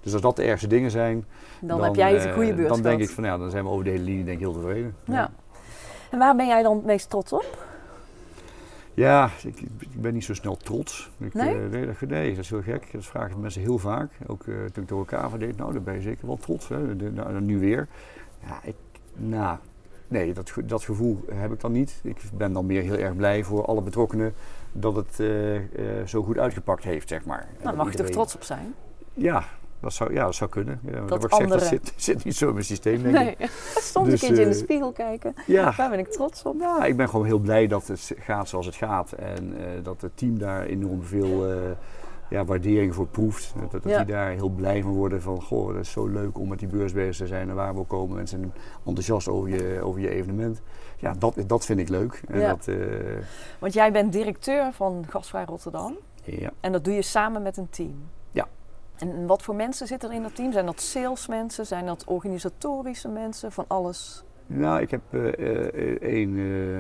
dus 0.02 0.12
als 0.12 0.22
dat 0.22 0.36
de 0.36 0.42
ergste 0.42 0.66
dingen 0.66 0.90
zijn, 0.90 1.24
Dan, 1.60 1.82
heb 1.82 1.94
jij 1.94 2.12
het 2.14 2.24
een 2.24 2.32
goede 2.34 2.54
beurs 2.54 2.68
Dan 2.68 2.82
denk 2.82 3.00
ik 3.00 3.10
van 3.10 3.24
ja, 3.24 3.38
dan 3.38 3.50
zijn 3.50 3.64
we 3.64 3.70
over 3.70 3.84
de 3.84 3.90
hele 3.90 4.04
linie 4.04 4.24
denk 4.24 4.36
ik 4.38 4.42
heel 4.42 4.52
tevreden. 4.52 4.96
Ja. 5.04 5.30
En 6.10 6.18
waar 6.18 6.36
ben 6.36 6.46
jij 6.46 6.62
dan 6.62 6.76
het 6.76 6.84
meest 6.84 7.10
trots 7.10 7.32
op? 7.32 7.66
Ja, 8.94 9.30
ik, 9.44 9.60
ik 9.78 10.00
ben 10.02 10.14
niet 10.14 10.24
zo 10.24 10.34
snel 10.34 10.56
trots. 10.56 11.10
Ik, 11.18 11.34
Nee? 11.34 11.54
nee, 11.54 11.86
dat, 11.86 12.00
nee, 12.00 12.30
dat 12.34 12.44
is 12.44 12.50
heel 12.50 12.62
gek. 12.62 12.92
Dat 12.92 13.04
vragen 13.04 13.40
mensen 13.40 13.60
heel 13.62 13.78
vaak. 13.78 14.10
Ook 14.26 14.44
toen 14.44 14.82
ik 14.82 14.88
door 14.88 14.98
elkaar 14.98 15.38
deed, 15.38 15.56
nou, 15.56 15.72
daar 15.72 15.82
ben 15.82 15.94
je 15.94 16.00
zeker 16.00 16.26
wel 16.26 16.36
trots. 16.36 16.68
Hè? 16.68 16.96
De, 16.96 17.10
nou, 17.12 17.40
nu 17.40 17.58
weer. 17.58 17.88
Ja, 18.46 18.60
ik, 18.62 18.74
nou, 19.14 19.58
nee, 20.08 20.32
dat, 20.32 20.52
dat 20.64 20.84
gevoel 20.84 21.24
heb 21.32 21.52
ik 21.52 21.60
dan 21.60 21.72
niet. 21.72 22.00
Ik 22.02 22.20
ben 22.34 22.52
dan 22.52 22.66
meer 22.66 22.82
heel 22.82 22.96
erg 22.96 23.16
blij 23.16 23.44
voor 23.44 23.64
alle 23.64 23.80
betrokkenen 23.82 24.34
dat 24.72 24.96
het 24.96 25.20
eh, 25.20 25.56
eh, 25.56 25.62
zo 26.06 26.22
goed 26.22 26.38
uitgepakt 26.38 26.84
heeft, 26.84 27.08
zeg 27.08 27.24
maar. 27.24 27.48
Nou, 27.62 27.76
mag 27.76 27.90
je 27.92 27.98
toch 27.98 28.06
trots 28.10 28.34
op 28.34 28.42
zijn? 28.42 28.74
Ja, 29.14 29.44
dat 29.80 29.92
zou, 29.92 30.12
ja, 30.12 30.24
dat 30.24 30.34
zou 30.34 30.50
kunnen. 30.50 30.80
Ja, 30.84 30.90
Dat 30.90 31.08
dat 31.08 31.18
wordt 31.18 31.34
gezegd, 31.34 31.50
dat 31.50 31.60
anderen- 31.62 31.82
zit, 31.84 31.92
zit 32.16 32.24
niet 32.24 32.36
zo 32.36 32.46
in 32.46 32.52
mijn 32.52 32.64
systeem, 32.64 33.02
denk 33.02 33.16
ik. 33.28 33.38
Nee. 33.38 33.48
Soms 33.74 34.08
Dus, 34.08 34.22
een 34.22 34.26
keertje 34.26 34.42
in 34.44 34.50
de 34.50 34.56
eh, 34.56 34.62
spiegel 34.62 34.92
kijken. 34.92 35.34
Ja, 35.46 35.70
Daar 35.76 35.90
ben 35.90 35.98
ik 35.98 36.08
trots 36.08 36.42
op. 36.42 36.56
Ja, 36.60 36.84
ik 36.84 36.96
ben 36.96 37.08
gewoon 37.08 37.26
heel 37.26 37.38
blij 37.38 37.66
dat 37.66 37.86
het 37.86 38.12
gaat 38.18 38.48
zoals 38.48 38.66
het 38.66 38.74
gaat. 38.74 39.12
En 39.12 39.54
dat 39.82 40.00
het 40.00 40.16
team 40.16 40.38
daar 40.38 40.62
enorm 40.62 41.02
veel 41.02 41.46
ja, 42.30 42.44
waardering 42.44 42.94
voor 42.94 43.06
proeft. 43.06 43.52
Dat, 43.60 43.70
dat 43.70 43.82
Ja. 43.84 43.96
die 44.04 44.14
daar 44.14 44.30
heel 44.30 44.48
blij 44.48 44.82
van 44.82 44.92
worden 44.92 45.22
van, 45.22 45.42
goh, 45.42 45.66
dat 45.72 45.82
is 45.82 45.90
zo 45.90 46.06
leuk 46.06 46.38
om 46.38 46.48
met 46.48 46.58
die 46.58 46.68
beurs 46.68 46.92
bezig 46.92 47.16
te 47.16 47.26
zijn 47.26 47.48
en 47.48 47.54
waar 47.54 47.74
we 47.74 47.82
komen. 47.84 48.16
Mensen 48.16 48.38
zijn 48.38 48.52
enthousiast 48.84 49.28
over 49.28 49.48
je, 49.48 49.80
over 49.82 50.00
je 50.00 50.08
evenement. 50.08 50.60
Ja, 50.96 51.14
dat, 51.18 51.34
dat 51.46 51.64
vind 51.64 51.80
ik 51.80 51.88
leuk. 51.88 52.22
En 52.28 52.40
Ja. 52.40 52.48
dat, 52.48 52.66
eh, 52.68 52.76
Want 53.58 53.72
jij 53.72 53.92
bent 53.92 54.12
directeur 54.12 54.72
van 54.72 55.04
Gasvrij 55.08 55.44
Rotterdam. 55.44 55.96
ja. 56.24 56.50
En 56.60 56.72
dat 56.72 56.84
doe 56.84 56.94
je 56.94 57.02
samen 57.02 57.42
met 57.42 57.56
een 57.56 57.70
team. 57.70 57.94
Ja. 58.30 58.46
En 58.96 59.26
wat 59.26 59.42
voor 59.42 59.54
mensen 59.54 59.86
zitten 59.86 60.08
er 60.08 60.14
in 60.14 60.22
dat 60.22 60.34
team? 60.34 60.52
Zijn 60.52 60.66
dat 60.66 60.80
salesmensen? 60.80 61.66
Zijn 61.66 61.86
dat 61.86 62.04
organisatorische 62.06 63.08
mensen? 63.08 63.52
Van 63.52 63.64
alles? 63.68 64.24
Nou, 64.50 64.80
ik 64.80 64.90
heb 64.90 65.14
één 66.00 66.36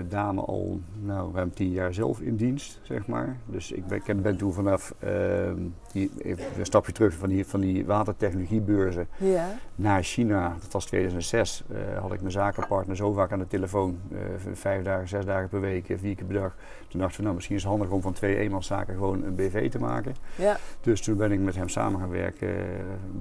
dame 0.08 0.40
al 0.40 0.80
nou, 1.02 1.34
ruim 1.34 1.50
tien 1.54 1.70
jaar 1.70 1.94
zelf 1.94 2.20
in 2.20 2.36
dienst, 2.36 2.80
zeg 2.82 3.06
maar. 3.06 3.36
Dus 3.46 3.72
ik 3.72 3.86
ben, 3.86 4.00
ik 4.04 4.22
ben 4.22 4.36
toen 4.36 4.52
vanaf 4.52 4.94
ehm, 4.98 5.56
die, 5.92 6.10
even 6.18 6.44
een 6.58 6.66
stapje 6.66 6.92
terug 6.92 7.14
van 7.14 7.28
die, 7.28 7.46
van 7.46 7.60
die 7.60 7.86
watertechnologiebeurzen 7.86 9.08
Ja. 9.18 9.48
naar 9.74 10.02
China, 10.02 10.56
dat 10.60 10.72
was 10.72 10.86
2006, 10.86 11.64
eh, 11.70 11.98
had 12.00 12.12
ik 12.12 12.20
mijn 12.20 12.32
zakenpartner 12.32 12.96
zo 12.96 13.12
vaak 13.12 13.32
aan 13.32 13.38
de 13.38 13.46
telefoon. 13.46 13.98
eh, 14.12 14.18
vijf 14.52 14.82
dagen, 14.84 15.08
zes 15.08 15.24
dagen 15.24 15.48
per 15.48 15.60
week, 15.60 15.88
eh, 15.88 15.98
vier 15.98 16.14
keer 16.14 16.26
per 16.26 16.40
dag. 16.40 16.54
Toen 16.88 17.00
dachten 17.00 17.16
we, 17.16 17.22
nou 17.22 17.34
misschien 17.34 17.56
is 17.56 17.62
het 17.62 17.70
handig 17.70 17.90
om 17.90 18.00
van 18.02 18.12
twee 18.12 18.36
eenmanszaken 18.36 18.94
gewoon 18.94 19.24
een 19.24 19.34
BV 19.34 19.70
te 19.70 19.78
maken. 19.78 20.14
Ja. 20.36 20.56
Dus 20.80 21.00
toen 21.00 21.16
ben 21.16 21.32
ik 21.32 21.40
met 21.40 21.56
hem 21.56 21.68
samen 21.68 22.00
gaan 22.00 22.10
werken 22.10 22.48
eh, 22.48 22.64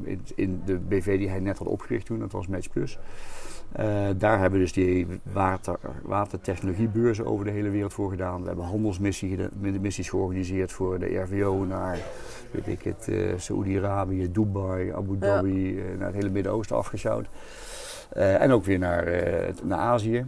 in, 0.04 0.22
in 0.36 0.62
de 0.66 0.78
BV 0.78 1.18
die 1.18 1.30
hij 1.30 1.40
net 1.40 1.58
had 1.58 1.68
opgericht 1.68 2.06
toen, 2.06 2.20
dat 2.20 2.32
was 2.32 2.48
Match 2.48 2.70
Plus. 2.70 3.00
Eh, 3.78 4.08
daar 4.18 4.40
hebben 4.40 4.60
we 4.60 4.66
dus 4.66 4.74
die 4.74 5.08
water, 5.24 5.80
watertechnologiebeurzen 6.04 7.26
over 7.26 7.46
de 7.46 7.52
hele 7.52 7.70
wereld 7.70 7.94
voor 7.94 8.10
gedaan. 8.10 8.42
We 8.42 8.48
hebben 8.48 8.66
handelsmissies 8.66 10.10
georganiseerd 10.10 10.72
voor 10.72 11.00
de 11.00 11.18
RVO 11.18 11.66
naar 11.66 11.98
weet 12.52 12.68
ik 12.68 12.82
het, 12.82 13.08
eh 13.08 13.34
Saoedi-Arabië, 13.38 14.32
Dubai, 14.32 14.92
Abu. 14.92 15.18
Dhabi, 15.18 15.80
eh, 15.80 15.98
naar 15.98 16.08
het 16.08 16.16
hele 16.16 16.30
Midden-Oosten 16.30 16.76
afgesjouwd. 16.76 17.28
En 18.14 18.52
ook 18.52 18.66
weer 18.66 18.80
naar, 18.80 19.06
naar 19.64 19.80
Azië. 19.80 20.26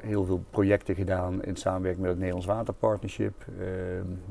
Eh, 0.00 0.08
heel 0.08 0.24
veel 0.24 0.44
projecten 0.50 0.94
gedaan 0.94 1.42
in 1.42 1.56
samenwerking 1.56 2.02
met 2.02 2.10
het 2.10 2.18
Nederlands 2.18 2.46
Waterpartnership, 2.46 3.34
uh, 3.60 3.66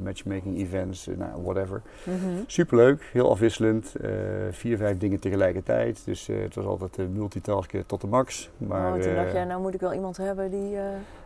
matchmaking 0.03 0.57
events, 0.57 1.07
nou, 1.17 1.41
whatever. 1.43 1.81
Mhm. 2.03 2.43
Superleuk, 2.45 3.09
heel 3.11 3.29
afwisselend, 3.29 3.93
uh, 4.01 4.09
vier, 4.51 4.77
vijf 4.77 4.97
dingen 4.97 5.19
tegelijkertijd. 5.19 6.05
Dus 6.05 6.27
het 6.27 6.55
was 6.55 6.65
altijd 6.65 7.13
multitasken 7.13 7.85
tot 7.85 8.01
de 8.01 8.07
max. 8.07 8.49
Maar, 8.57 8.95
oh, 8.95 9.01
toen 9.01 9.15
dacht 9.15 9.31
jij, 9.31 9.43
nou 9.43 9.61
moet 9.61 9.73
ik 9.73 9.79
wel 9.79 9.93
iemand 9.93 10.17
hebben 10.17 10.51
die... 10.51 10.77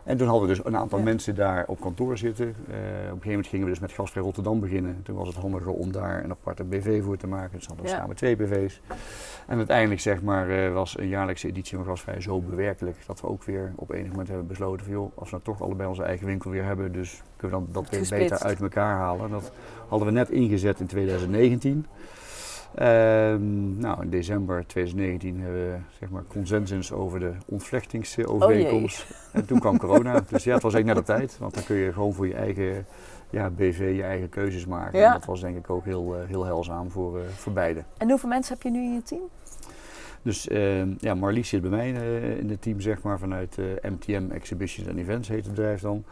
En 0.04 0.16
toen 0.16 0.28
hadden 0.28 0.48
we 0.48 0.54
dus 0.54 0.64
een 0.64 0.76
aantal 0.76 0.98
mensen 0.98 1.34
daar 1.34 1.64
op 1.66 1.80
kantoor 1.80 2.18
zitten. 2.18 2.48
op 2.48 2.54
een 2.56 2.74
gegeven 3.04 3.28
moment 3.28 3.46
gingen 3.46 3.64
we 3.64 3.70
dus 3.70 3.80
met 3.80 3.92
Gasvrij 3.92 4.22
Rotterdam 4.22 4.60
beginnen. 4.60 5.00
Toen 5.02 5.16
was 5.16 5.28
het 5.28 5.36
handiger 5.36 5.72
om 5.72 5.92
daar 5.92 6.24
een 6.24 6.30
aparte 6.30 6.64
BV 6.64 7.02
voor 7.02 7.16
te 7.16 7.26
maken. 7.26 7.58
Dus 7.58 7.66
hadden 7.66 7.84
we 7.84 7.90
samen 7.90 8.16
twee 8.16 8.36
BV's. 8.36 8.80
En 9.46 9.56
uiteindelijk 9.56 10.00
zeg 10.00 10.22
maar, 10.22 10.72
was 10.72 10.98
een 10.98 11.08
jaarlijkse 11.08 11.48
editie 11.48 11.76
van 11.76 11.86
Gasvrij 11.86 12.20
zo 12.20 12.40
bewerkelijk 12.40 12.96
dat 13.06 13.20
we 13.20 13.28
ook 13.28 13.44
weer 13.44 13.72
op 13.76 13.90
enig 13.90 14.10
moment 14.10 14.28
hebben 14.28 14.46
besloten 14.46 14.84
van 14.84 14.94
joh, 14.94 15.12
als 15.14 15.30
we 15.30 15.36
nou 15.36 15.56
toch 15.56 15.66
allebei 15.66 15.88
onze 15.88 16.02
eigen 16.02 16.26
winkel 16.26 16.50
weer 16.50 16.64
hebben, 16.64 16.92
dus 16.92 17.22
kunnen 17.36 17.58
we 17.58 17.64
dan 17.64 17.82
dat 17.82 17.90
weer 17.90 18.18
beter 18.18 18.38
uit 18.38 18.60
elkaar 18.60 18.96
halen. 18.96 19.30
Dat 19.30 19.52
hadden 19.88 20.08
we 20.08 20.14
net 20.14 20.30
ingezet 20.30 20.80
in 20.80 20.86
2019. 20.86 21.86
Ehm, 22.74 23.78
nou, 23.78 24.02
in 24.02 24.10
december 24.10 24.66
2019 24.66 25.40
hebben 25.40 25.70
we 25.70 25.76
zeg 25.98 26.10
maar, 26.10 26.22
consensus 26.28 26.92
over 26.92 27.20
de 27.20 27.32
ontvlechtingsovereenkomst. 27.46 29.06
Oh 29.10 29.16
en 29.32 29.46
toen 29.46 29.58
kwam 29.58 29.78
corona. 29.78 30.12
Dus 30.30 30.44
ja, 30.44 30.54
het 30.54 30.62
was 30.62 30.74
eigenlijk 30.74 30.86
net 30.86 31.16
op 31.16 31.20
tijd. 31.20 31.38
Want 31.38 31.54
dan 31.54 31.64
kun 31.64 31.76
je 31.76 31.92
gewoon 31.92 32.14
voor 32.14 32.26
je 32.26 32.34
eigen 32.34 32.86
ja, 33.30 33.50
BV 33.50 33.92
je 33.96 34.02
eigen 34.02 34.28
keuzes 34.28 34.66
maken. 34.66 34.98
Ja. 34.98 35.06
En 35.06 35.12
dat 35.12 35.24
was 35.24 35.40
denk 35.40 35.56
ik 35.56 35.70
ook 35.70 35.84
heel, 35.84 36.14
uh, 36.14 36.28
heel 36.28 36.44
heilzaam 36.44 36.90
voor, 36.90 37.18
uh, 37.18 37.24
voor 37.28 37.52
beide. 37.52 37.84
En 37.96 38.08
hoeveel 38.08 38.28
mensen 38.28 38.54
heb 38.54 38.62
je 38.62 38.70
nu 38.70 38.82
in 38.82 38.92
je 38.92 39.02
team? 39.02 39.22
Dus 40.22 40.48
uh, 40.48 40.98
ja, 40.98 41.14
Marlies 41.14 41.48
zit 41.48 41.60
bij 41.60 41.70
mij 41.70 41.92
uh, 41.92 42.38
in 42.38 42.50
het 42.50 42.62
team, 42.62 42.80
zeg 42.80 43.02
maar, 43.02 43.18
vanuit 43.18 43.56
MTM 43.82 44.30
Exhibitions 44.30 44.88
and 44.88 44.98
Events 44.98 45.28
heet 45.28 45.44
het 45.44 45.54
bedrijf 45.54 45.80
dan. 45.80 46.04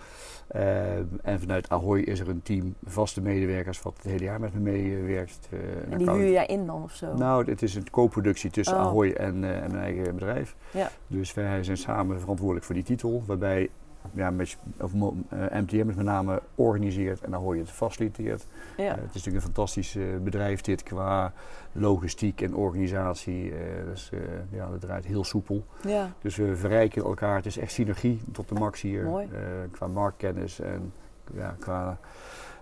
En 1.23 1.41
vanuit 1.41 1.69
Ahoy 1.69 2.01
is 2.01 2.21
er 2.21 2.29
een 2.29 2.43
team 2.43 2.75
vaste 2.85 3.21
medewerkers 3.21 3.83
wat 3.83 3.97
het 3.97 4.13
hele 4.13 4.25
jaar 4.25 4.41
met 4.41 4.55
me 4.55 4.61
meewerkt. 4.61 5.49
en 5.91 5.99
die 5.99 6.11
huur 6.11 6.31
jij 6.31 6.47
in 6.47 6.67
dan 6.67 6.83
of 6.83 6.93
zo? 6.93 7.15
Nou, 7.15 7.51
het 7.51 7.63
is 7.63 7.75
een 7.75 7.91
co-productie 7.91 8.51
tussen 8.51 8.77
Oh. 8.77 8.83
Ahoy 8.83 9.11
en, 9.11 9.45
en 9.45 9.71
mijn 9.71 9.83
eigen 9.83 10.15
bedrijf. 10.15 10.57
Ja. 10.71 10.91
Dus 11.07 11.35
wij 11.35 11.65
zijn 11.65 11.77
samen 11.77 12.21
verantwoordelijk 12.21 12.67
voor 12.67 12.75
die 12.75 12.85
titel, 12.85 13.23
waarbij 13.27 13.71
ja, 14.13 14.31
met, 14.31 14.57
of, 14.81 14.93
MTM 14.93 15.87
het 15.87 15.97
met 15.97 16.05
name 16.05 16.43
organiseert 16.55 17.21
en 17.21 17.35
Ahoy 17.35 17.59
het 17.59 17.71
faciliteert. 17.71 18.47
Ja. 18.77 18.91
het 18.91 18.99
is 18.99 19.13
natuurlijk 19.15 19.37
een 19.37 19.41
fantastisch 19.41 19.99
bedrijf 20.23 20.61
dit 20.61 20.83
qua 20.83 21.33
logistiek 21.73 22.41
en 22.41 22.55
organisatie. 22.55 23.53
Dus 23.85 24.11
ja, 24.51 24.71
dat 24.71 24.81
draait 24.81 25.05
heel 25.05 25.25
soepel. 25.25 25.65
Ja. 25.87 26.13
Dus 26.21 26.37
we 26.37 26.57
verrijken 26.57 27.05
elkaar. 27.05 27.37
Het 27.37 27.47
is 27.47 27.59
echt 27.59 27.73
synergie 27.73 28.21
tot 28.33 28.49
de 28.49 28.55
max 28.55 28.81
hier. 28.81 29.05
Mooi. 29.05 29.29
Qua 29.71 29.87
marktkennis 29.87 30.61
en 30.61 30.93
ja, 31.35 31.57
qua 31.59 31.99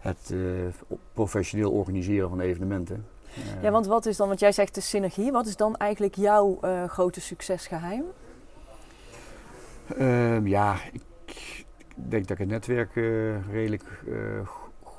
het 0.01 0.35
professioneel 1.13 1.73
organiseren 1.73 2.29
van 2.29 2.41
evenementen. 2.41 3.07
ja, 3.63 3.71
want 3.71 3.87
wat 3.87 4.07
is 4.07 4.17
dan, 4.17 4.29
want 4.29 4.41
jij 4.41 4.53
zegt 4.53 4.75
de 4.75 4.81
synergie. 4.81 5.33
Wat 5.33 5.47
is 5.47 5.57
dan 5.57 5.77
eigenlijk 5.77 6.15
jouw 6.15 6.59
grote 6.87 7.21
succesgeheim? 7.21 8.05
Ehm, 9.99 10.47
ja, 10.47 10.77
ik 10.93 11.03
denk 12.09 12.23
dat 12.23 12.31
ik 12.31 12.39
het 12.39 12.49
netwerk 12.49 12.95
redelijk 13.51 13.85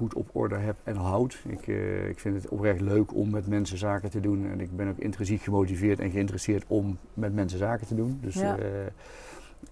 goed 0.01 0.13
op 0.13 0.29
orde 0.31 0.55
heb 0.55 0.75
en 0.83 0.95
houd. 0.95 1.41
Ik, 1.47 1.67
uh, 1.67 2.07
ik 2.07 2.19
vind 2.19 2.35
het 2.35 2.51
oprecht 2.51 2.81
leuk 2.81 3.15
om 3.15 3.29
met 3.29 3.47
mensen 3.47 3.77
zaken 3.77 4.09
te 4.09 4.19
doen. 4.19 4.45
En 4.51 4.59
ik 4.59 4.75
ben 4.75 4.89
ook 4.89 4.97
intrinsiek 4.97 5.41
gemotiveerd 5.41 5.99
en 5.99 6.11
geïnteresseerd 6.11 6.63
om 6.67 6.97
met 7.13 7.33
mensen 7.33 7.59
zaken 7.59 7.87
te 7.87 7.95
doen. 7.95 8.19
Dus, 8.21 8.35
ja. 8.35 8.57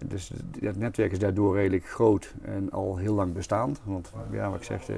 dus 0.06 0.32
het 0.60 0.78
netwerk 0.78 1.12
is 1.12 1.18
daardoor 1.18 1.56
redelijk 1.56 1.86
groot 1.86 2.34
en 2.42 2.70
al 2.70 2.96
heel 2.96 3.14
lang 3.14 3.32
bestaand. 3.32 3.80
Want 3.84 4.12
ja, 4.32 4.50
wat 4.50 4.58
ik 4.58 4.64
zeg, 4.64 4.88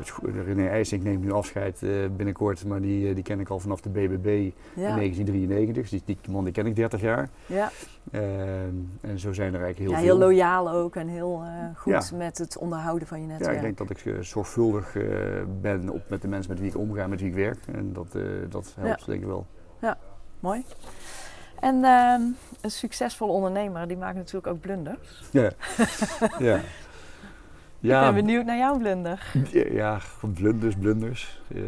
het, 0.00 0.46
René 0.46 0.68
IJsink 0.68 1.02
neemt 1.02 1.24
nu 1.24 1.32
afscheid 1.32 1.80
binnenkort, 2.16 2.64
maar 2.64 2.80
die, 2.80 3.14
die 3.14 3.22
ken 3.22 3.40
ik 3.40 3.48
al 3.48 3.58
vanaf 3.58 3.80
de 3.80 3.88
BBB 3.88 4.50
ja. 4.74 4.88
in 4.88 4.96
1993. 4.96 5.88
Dus 5.88 6.04
die, 6.04 6.16
die 6.20 6.32
man 6.32 6.44
die 6.44 6.52
ken 6.52 6.66
ik 6.66 6.76
30 6.76 7.00
jaar. 7.00 7.28
Ja. 7.46 7.70
en 9.00 9.18
zo 9.18 9.32
zijn 9.32 9.54
er 9.54 9.62
eigenlijk 9.62 9.78
heel 9.78 9.90
ja, 9.90 9.96
veel. 9.96 10.04
Heel 10.06 10.18
loyaal 10.18 10.70
ook 10.70 10.96
en 10.96 11.08
heel 11.08 11.42
goed 11.76 11.92
Ja. 12.10 12.16
met 12.16 12.38
het 12.38 12.58
onderhouden 12.58 13.08
van 13.08 13.20
je 13.20 13.26
netwerk. 13.26 13.50
Ja, 13.50 13.56
ik 13.56 13.76
denk 13.76 13.88
dat 13.88 13.90
ik 13.90 14.24
zorgvuldig 14.24 14.96
ben 15.60 15.88
op, 15.88 16.02
met 16.08 16.22
de 16.22 16.28
mensen 16.28 16.50
met 16.50 16.60
wie 16.60 16.70
ik 16.70 16.76
omga, 16.76 17.06
met 17.06 17.20
wie 17.20 17.28
ik 17.28 17.34
werk. 17.34 17.58
En 17.72 17.92
dat, 17.92 18.16
dat 18.48 18.74
helpt 18.78 19.06
denk 19.06 19.20
ik 19.20 19.26
wel. 19.26 19.46
Ja, 19.80 19.98
mooi. 20.40 20.64
En 21.60 21.84
ehm, 21.84 22.22
een 22.60 22.70
succesvolle 22.70 23.32
ondernemer, 23.32 23.88
die 23.88 23.96
maakt 23.96 24.16
natuurlijk 24.16 24.46
ook 24.46 24.60
blunders. 24.60 25.22
Ja. 25.30 25.50
ja. 26.38 26.60
Ik 27.80 27.88
ben 27.88 28.14
benieuwd 28.14 28.44
naar 28.44 28.56
jouw 28.56 28.78
blunder. 28.78 29.32
Ja, 29.52 29.64
ja 29.70 30.00
blunders, 30.34 30.74
blunders. 30.74 31.42
Uh, 31.48 31.62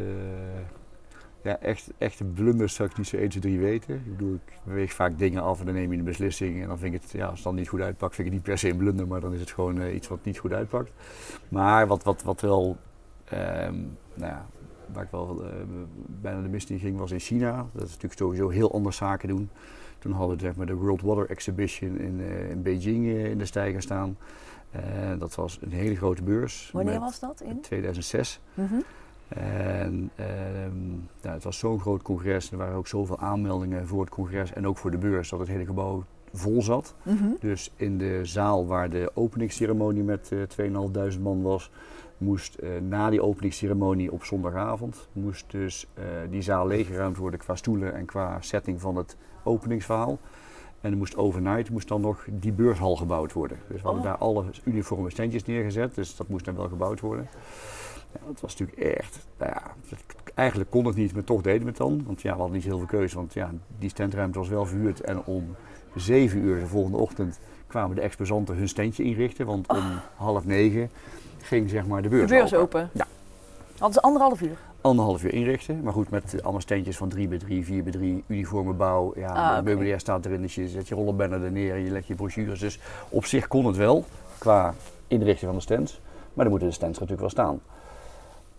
ja, 1.43 1.59
echt, 1.59 1.91
echte 1.99 2.25
blunders 2.25 2.75
zou 2.75 2.89
ik 2.89 2.97
niet 2.97 3.07
zo 3.07 3.17
1, 3.17 3.29
2, 3.29 3.43
3 3.43 3.59
weten. 3.59 3.95
Ik 3.95 4.17
bedoel, 4.17 4.35
ik 4.35 4.53
beweeg 4.65 4.93
vaak 4.93 5.19
dingen 5.19 5.43
af 5.43 5.61
en 5.61 5.67
dan 5.67 5.75
neem 5.75 5.93
je 5.93 5.99
een 5.99 6.05
beslissing. 6.05 6.63
En 6.63 6.69
dan 6.69 6.79
vind 6.79 6.95
ik 6.95 7.03
het, 7.03 7.11
ja, 7.11 7.25
als 7.25 7.35
het 7.35 7.45
dan 7.45 7.55
niet 7.55 7.69
goed 7.69 7.81
uitpakt, 7.81 8.15
vind 8.15 8.29
ik 8.29 8.35
het 8.35 8.43
niet 8.43 8.53
per 8.53 8.59
se 8.59 8.69
een 8.69 8.77
blunder, 8.77 9.07
maar 9.07 9.21
dan 9.21 9.35
is 9.35 9.41
het 9.41 9.51
gewoon 9.51 9.81
uh, 9.81 9.95
iets 9.95 10.09
wat 10.09 10.25
niet 10.25 10.39
goed 10.39 10.53
uitpakt. 10.53 10.93
Maar 11.49 11.87
wat, 11.87 12.03
wat, 12.03 12.23
wat 12.23 12.41
wel, 12.41 12.77
um, 13.33 13.97
nou 14.15 14.33
ja, 14.33 14.47
waar 14.93 15.05
ik 15.05 15.11
wel 15.11 15.45
uh, 15.45 15.49
bijna 16.07 16.43
de 16.43 16.49
mist 16.49 16.71
in 16.71 16.79
ging, 16.79 16.99
was 16.99 17.11
in 17.11 17.21
China. 17.21 17.67
Dat 17.73 17.83
is 17.83 17.91
natuurlijk 17.91 18.21
sowieso 18.21 18.49
heel 18.49 18.73
anders 18.73 18.97
zaken 18.97 19.29
doen. 19.29 19.51
Toen 19.99 20.13
hadden 20.13 20.37
we 20.37 20.43
zeg 20.43 20.57
maar, 20.57 20.67
de 20.67 20.75
World 20.75 21.03
Water 21.03 21.31
Exhibition 21.31 21.99
in, 21.99 22.21
in 22.51 22.63
Beijing 22.63 23.07
in 23.07 23.39
de 23.39 23.45
stijger 23.45 23.83
staan. 23.83 24.17
Dat 25.19 25.35
was 25.35 25.59
een 25.61 25.73
hele 25.73 25.97
grote 25.97 26.23
beurs. 26.23 26.71
Wanneer 26.73 27.01
was 27.01 27.21
dat? 27.21 27.41
In 27.41 27.61
2006. 27.61 28.41
Mm 28.55 28.67
-hmm. 28.67 28.85
En 29.37 30.11
um, 30.67 31.09
nou, 31.23 31.35
het 31.35 31.45
was 31.45 31.59
zo'n 31.59 31.81
groot 31.81 32.03
congres. 32.03 32.51
Er 32.51 32.57
waren 32.57 32.77
ook 32.77 32.87
zoveel 32.87 33.19
aanmeldingen 33.19 33.87
voor 33.87 34.01
het 34.01 34.11
congres 34.11 34.53
en 34.53 34.67
ook 34.67 34.79
voor 34.79 34.91
de 34.91 34.99
beurs 34.99 35.29
dat 35.29 35.39
het 35.39 35.49
hele 35.49 35.65
gebouw 35.65 36.05
vol 36.33 36.63
zat. 36.63 36.95
Mm 37.03 37.17
-hmm. 37.17 37.37
Dus 37.41 37.73
in 37.77 37.99
de 37.99 38.21
zaal 38.23 38.67
waar 38.67 38.91
de 38.91 39.11
openingsceremonie 39.15 40.03
met 40.03 40.31
uh, 40.31 41.13
2.500 41.15 41.21
man 41.21 41.43
was, 41.43 41.71
moest 42.19 42.57
uh, 42.63 42.69
na 42.89 43.11
die 43.11 43.23
openingsceremonie 43.23 44.13
op 44.13 44.25
zondagavond, 44.25 45.09
moest 45.13 45.51
dus 45.51 45.87
uh, 45.99 46.05
die 46.31 46.43
zaal 46.43 46.67
leeggeruimd 46.67 47.17
worden 47.17 47.41
qua 47.41 47.55
stoelen 47.55 47.95
en 47.95 48.05
qua 48.05 48.41
setting 48.41 48.81
van 48.81 48.97
het 48.97 49.17
openingsverhaal. 49.43 50.19
En 50.83 50.91
er 50.91 50.97
moest 50.97 51.17
overnight 51.17 51.71
moest 51.71 51.89
dan 51.89 52.01
nog 52.01 52.25
die 52.31 52.53
beurshal 52.53 52.97
gebouwd 52.97 53.33
worden. 53.33 53.59
Dus 53.69 53.77
we 53.83 53.87
hadden 53.89 54.03
Oh. 54.03 54.09
daar 54.09 54.19
alle 54.19 54.45
uniforme 54.65 55.11
standjes 55.11 55.45
neergezet, 55.45 55.95
dus 55.95 56.17
dat 56.17 56.29
moest 56.29 56.45
dan 56.45 56.57
wel 56.57 56.69
gebouwd 56.69 57.01
worden. 57.01 57.29
Ja, 58.13 58.21
dat 58.27 58.41
was 58.41 58.57
natuurlijk 58.57 58.97
echt, 58.99 59.27
nou 59.39 59.51
ja, 59.55 59.63
eigenlijk 60.35 60.71
kon 60.71 60.87
het 60.87 60.97
niet, 60.97 61.15
maar 61.15 61.25
toch 61.25 61.43
deden 61.43 61.61
we 61.63 61.69
het 61.69 61.77
dan. 61.77 62.03
Want 62.07 62.23
ja, 62.23 62.31
we 62.33 62.37
hadden 62.39 62.57
niet 62.57 62.65
heel 62.65 62.79
veel 62.79 62.87
keuze, 62.87 63.17
want 63.17 63.33
ja, 63.35 63.51
die 63.79 63.89
standruimte 63.91 64.39
was 64.39 64.49
wel 64.49 64.67
verhuurd. 64.67 65.01
En 65.01 65.25
om 65.25 65.55
zeven 65.95 66.39
uur 66.39 66.61
de 66.61 66.67
volgende 66.67 66.97
ochtend 66.99 67.39
kwamen 67.67 67.97
de 67.97 68.03
exposanten 68.03 68.57
hun 68.57 68.69
standje 68.69 69.03
inrichten. 69.03 69.47
Want 69.47 69.69
om 69.69 69.83
half 70.17 70.45
negen 70.45 70.91
ging 71.39 71.71
zeg 71.71 71.87
maar 71.87 72.03
de 72.03 72.09
beurs, 72.09 72.31
De 72.31 72.37
beurs 72.37 72.55
open. 72.55 72.91
Ja. 72.93 73.07
Hadden 73.73 73.93
ze 73.93 74.03
anderhalf 74.03 74.41
uur? 74.41 74.57
Anderhalf 74.83 75.25
uur 75.25 75.33
inrichten, 75.33 75.81
maar 75.83 75.93
goed, 75.93 76.11
met 76.11 76.37
allemaal 76.43 76.61
standjes 76.61 76.97
van 76.97 77.09
3 77.09 77.29
bij 77.29 77.39
3, 77.39 77.65
4 77.65 77.83
bij 77.83 77.93
3, 77.93 78.25
uniforme 78.27 78.73
bouw. 78.73 79.13
Ja, 79.17 79.29
Ah, 79.57 79.65
meubilair 79.65 80.01
staat 80.01 80.27
erin, 80.27 80.43
dus 80.43 80.55
je 80.55 80.69
zet 80.69 80.89
je 80.89 80.95
rollenbanner 80.95 81.43
er 81.45 81.53
neer 81.53 81.75
en 81.75 81.85
je 81.85 81.91
legt 81.91 82.07
je 82.07 82.15
brochures. 82.15 82.61
Dus 82.61 82.79
op 83.09 83.25
zich 83.25 83.49
kon 83.49 83.67
het 83.67 83.77
wel, 83.77 84.05
qua 84.39 84.75
inrichting 85.07 85.47
van 85.51 85.55
de 85.55 85.61
stands. 85.61 86.01
Maar 86.35 86.45
dan 86.45 86.49
moeten 86.49 86.69
de 86.69 86.75
stands 86.75 86.99
natuurlijk 86.99 87.21
wel 87.21 87.31
staan. 87.31 87.61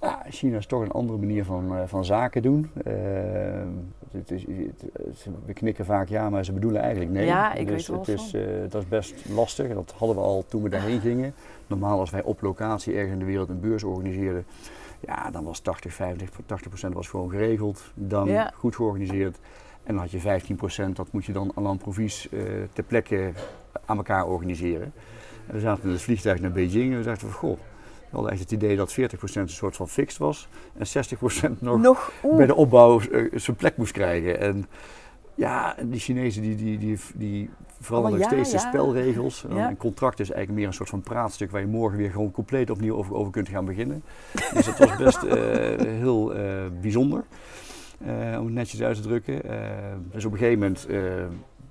Ja, 0.01 0.21
China 0.29 0.57
is 0.57 0.65
toch 0.65 0.81
een 0.81 0.91
andere 0.91 1.17
manier 1.19 1.45
van, 1.45 1.75
eh, 1.75 1.81
van 1.85 2.05
zaken 2.05 2.41
doen. 2.41 2.69
Eh, 2.83 2.93
het 4.11 4.31
is, 4.31 4.41
het- 4.47 4.81
het- 4.93 5.27
we 5.45 5.53
knikken 5.53 5.85
vaak 5.85 6.09
ja, 6.09 6.29
maar 6.29 6.45
ze 6.45 6.51
bedoelen 6.51 6.81
eigenlijk 6.81 7.11
nee. 7.11 7.25
Ja, 7.25 7.53
ik 7.53 7.67
dus 7.67 7.87
weet 7.87 7.97
het 7.97 8.05
wel 8.07 8.15
is, 8.15 8.33
eh, 8.33 8.41
dat 8.69 8.81
is 8.81 8.87
best 8.87 9.13
lastig. 9.29 9.73
Dat 9.73 9.93
hadden 9.97 10.17
we 10.17 10.23
al 10.23 10.45
toen 10.47 10.63
we 10.63 10.69
daarheen 10.69 10.99
gingen. 10.99 11.33
Normaal 11.67 11.99
als 11.99 12.09
wij 12.09 12.23
op 12.23 12.41
locatie 12.41 12.93
ergens 12.93 13.11
in 13.13 13.19
de 13.19 13.25
wereld 13.25 13.49
een 13.49 13.59
beurs 13.59 13.83
organiseren, 13.83 14.45
ja, 15.05 15.31
dan 15.31 15.43
was 15.43 15.59
80, 15.59 15.93
50, 15.93 16.29
80 16.45 16.67
procent 16.67 16.93
was 16.93 17.07
gewoon 17.07 17.29
geregeld. 17.29 17.91
Dan 17.93 18.27
Ja. 18.27 18.51
goed 18.55 18.75
georganiseerd. 18.75 19.37
En 19.83 19.93
dan 19.93 19.97
had 19.97 20.11
je 20.11 20.19
15 20.19 20.55
procent, 20.55 20.95
dat 20.95 21.11
moet 21.11 21.25
je 21.25 21.31
dan 21.31 21.51
aan 21.55 21.67
l'improvies 21.67 22.29
eh 22.29 22.39
ter 22.73 22.83
plekke 22.83 23.31
aan 23.85 23.97
elkaar 23.97 24.25
organiseren. 24.27 24.93
En 25.47 25.53
we 25.53 25.59
zaten 25.59 25.83
in 25.83 25.89
het 25.89 26.01
vliegtuig 26.01 26.39
naar 26.39 26.51
Beijing 26.51 26.91
en 26.91 26.97
we 26.97 27.03
dachten 27.03 27.29
van, 27.29 27.39
goh, 27.39 27.57
we 28.09 28.09
hadden 28.19 28.31
echt 28.31 28.41
het 28.41 28.51
idee 28.51 28.75
dat 28.75 28.93
40% 28.93 28.95
een 29.33 29.49
soort 29.49 29.75
van 29.75 29.89
fixed 29.89 30.17
was 30.19 30.47
en 30.77 30.87
60% 30.87 31.59
nog 31.59 31.79
Nog? 31.81 32.11
Bij 32.21 32.45
de 32.45 32.55
opbouw 32.55 32.99
eh, 32.99 33.31
zijn 33.33 33.55
plek 33.57 33.77
moest 33.77 33.91
krijgen. 33.91 34.39
En 34.39 34.65
ja, 35.35 35.75
die 35.85 35.99
Chinezen 35.99 36.41
die, 36.41 36.55
die, 36.55 36.77
die, 36.77 36.99
die 37.15 37.49
veranderen 37.83 38.19
Oh, 38.19 38.25
steeds 38.25 38.51
de 38.51 38.57
spelregels. 38.57 39.45
Een 39.49 39.77
contract 39.77 40.19
is 40.19 40.31
eigenlijk 40.31 40.59
meer 40.59 40.67
een 40.67 40.73
soort 40.73 40.89
van 40.89 41.01
praatstuk 41.01 41.51
waar 41.51 41.61
je 41.61 41.67
morgen 41.67 41.97
weer 41.97 42.11
gewoon 42.11 42.31
compleet 42.31 42.69
opnieuw 42.69 42.95
over, 42.95 43.13
over 43.15 43.31
kunt 43.31 43.49
gaan 43.49 43.65
beginnen. 43.65 44.03
dus 44.53 44.65
het 44.65 44.77
was 44.77 44.95
best 44.95 45.23
eh, 45.23 45.37
heel 45.85 46.33
eh, 46.33 46.43
bijzonder, 46.81 47.23
eh, 47.97 48.37
om 48.39 48.45
het 48.45 48.53
netjes 48.53 48.81
uit 48.81 48.95
te 48.95 49.01
drukken. 49.01 49.41
Dus 50.11 50.25
op 50.25 50.31
een 50.31 50.37
gegeven 50.37 50.59
moment 50.59 50.87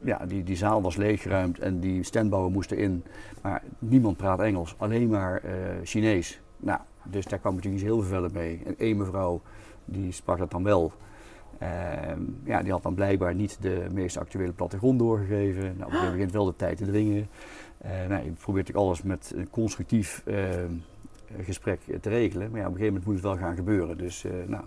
ja, 0.04 0.26
die, 0.26 0.42
die 0.42 0.56
zaal 0.56 0.82
was 0.82 0.96
leeggeruimd 0.96 1.58
en 1.58 1.80
die 1.80 2.02
standbouwen 2.02 2.52
moesten 2.52 2.78
in. 2.78 3.04
Maar 3.42 3.62
niemand 3.78 4.16
praat 4.16 4.40
Engels, 4.40 4.74
alleen 4.78 5.08
maar 5.08 5.42
Chinees. 5.82 6.40
Nou, 6.56 6.80
dus 7.02 7.24
daar 7.24 7.38
kwam 7.38 7.54
natuurlijk 7.54 7.82
iets 7.82 7.92
heel 7.92 8.02
vervelend 8.02 8.32
mee. 8.32 8.60
En 8.66 8.74
één 8.78 8.96
mevrouw, 8.96 9.40
die 9.84 10.12
sprak 10.12 10.38
dat 10.38 10.50
dan 10.50 10.62
wel. 10.62 10.92
Ehm, 11.62 12.20
ja, 12.44 12.62
die 12.62 12.72
had 12.72 12.82
dan 12.82 12.94
blijkbaar 12.94 13.34
niet 13.34 13.56
de 13.60 13.86
meest 13.92 14.16
actuele 14.16 14.52
plattegrond 14.52 14.98
doorgegeven. 14.98 15.62
Nou, 15.62 15.72
op 15.72 15.78
een 15.78 15.84
gegeven 15.84 15.98
moment 15.98 16.12
begint 16.12 16.32
wel 16.32 16.44
de 16.44 16.56
tijd 16.56 16.76
te 16.76 16.84
dringen. 16.84 17.28
Uh, 17.84 17.90
nou, 17.90 18.24
je 18.24 18.30
probeert 18.30 18.66
natuurlijk 18.66 18.76
alles 18.76 19.02
met 19.02 19.32
een 19.36 19.50
constructief 19.50 20.22
ehm, 20.26 20.72
gesprek 21.42 21.80
te 22.00 22.08
regelen. 22.08 22.50
Maar 22.50 22.60
ja, 22.60 22.66
op 22.66 22.72
een 22.72 22.78
gegeven 22.78 22.86
moment 22.86 23.04
moet 23.04 23.14
het 23.14 23.24
wel 23.24 23.36
gaan 23.36 23.56
gebeuren. 23.56 23.98
Dus 23.98 24.24
uh, 24.24 24.32
nou, 24.46 24.64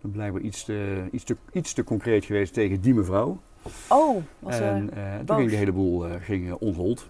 dan 0.00 0.10
blijkbaar 0.10 0.40
iets 0.42 0.64
te, 0.64 1.08
iets, 1.10 1.24
te, 1.24 1.36
iets 1.52 1.72
te 1.72 1.84
concreet 1.84 2.24
geweest 2.24 2.52
tegen 2.52 2.80
die 2.80 2.94
mevrouw. 2.94 3.40
Oh, 3.88 4.22
was 4.38 4.58
En 4.58 4.90
uh, 4.94 5.18
toen 5.24 5.36
ging 5.36 5.50
de 5.50 5.56
hele 5.56 5.72
boel 5.72 6.04
ging, 6.20 6.52
onhold. 6.52 7.08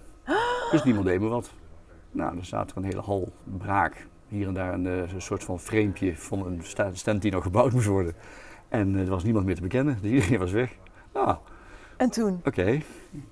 Dus 0.71 0.85
niemand 0.85 1.07
deed 1.07 1.21
me 1.21 1.29
wat. 1.29 1.53
Nou, 2.11 2.39
er 2.39 2.45
staat 2.45 2.71
er 2.71 2.77
een 2.77 2.85
hele 2.85 3.01
hal 3.01 3.33
braak. 3.59 4.07
Hier 4.29 4.47
en 4.47 4.55
daar 4.55 4.75
een, 4.75 4.85
een 4.85 5.23
soort 5.23 5.45
van 5.45 5.61
framepje 5.61 6.17
van 6.17 6.47
een 6.47 6.63
stand 6.93 7.23
die 7.23 7.33
nog 7.33 7.43
gebouwd 7.43 7.73
moest 7.73 7.87
worden. 7.87 8.15
En 8.75 8.95
er 8.95 9.07
was 9.07 9.25
niemand 9.25 9.47
meer 9.47 9.55
te 9.55 9.63
bekennen, 9.63 9.99
dus 10.01 10.11
iedereen 10.11 10.39
was 10.39 10.51
weg. 10.51 10.77
Nou, 11.13 11.37
en 11.97 12.11
toen? 12.11 12.41
Oké, 12.45 12.81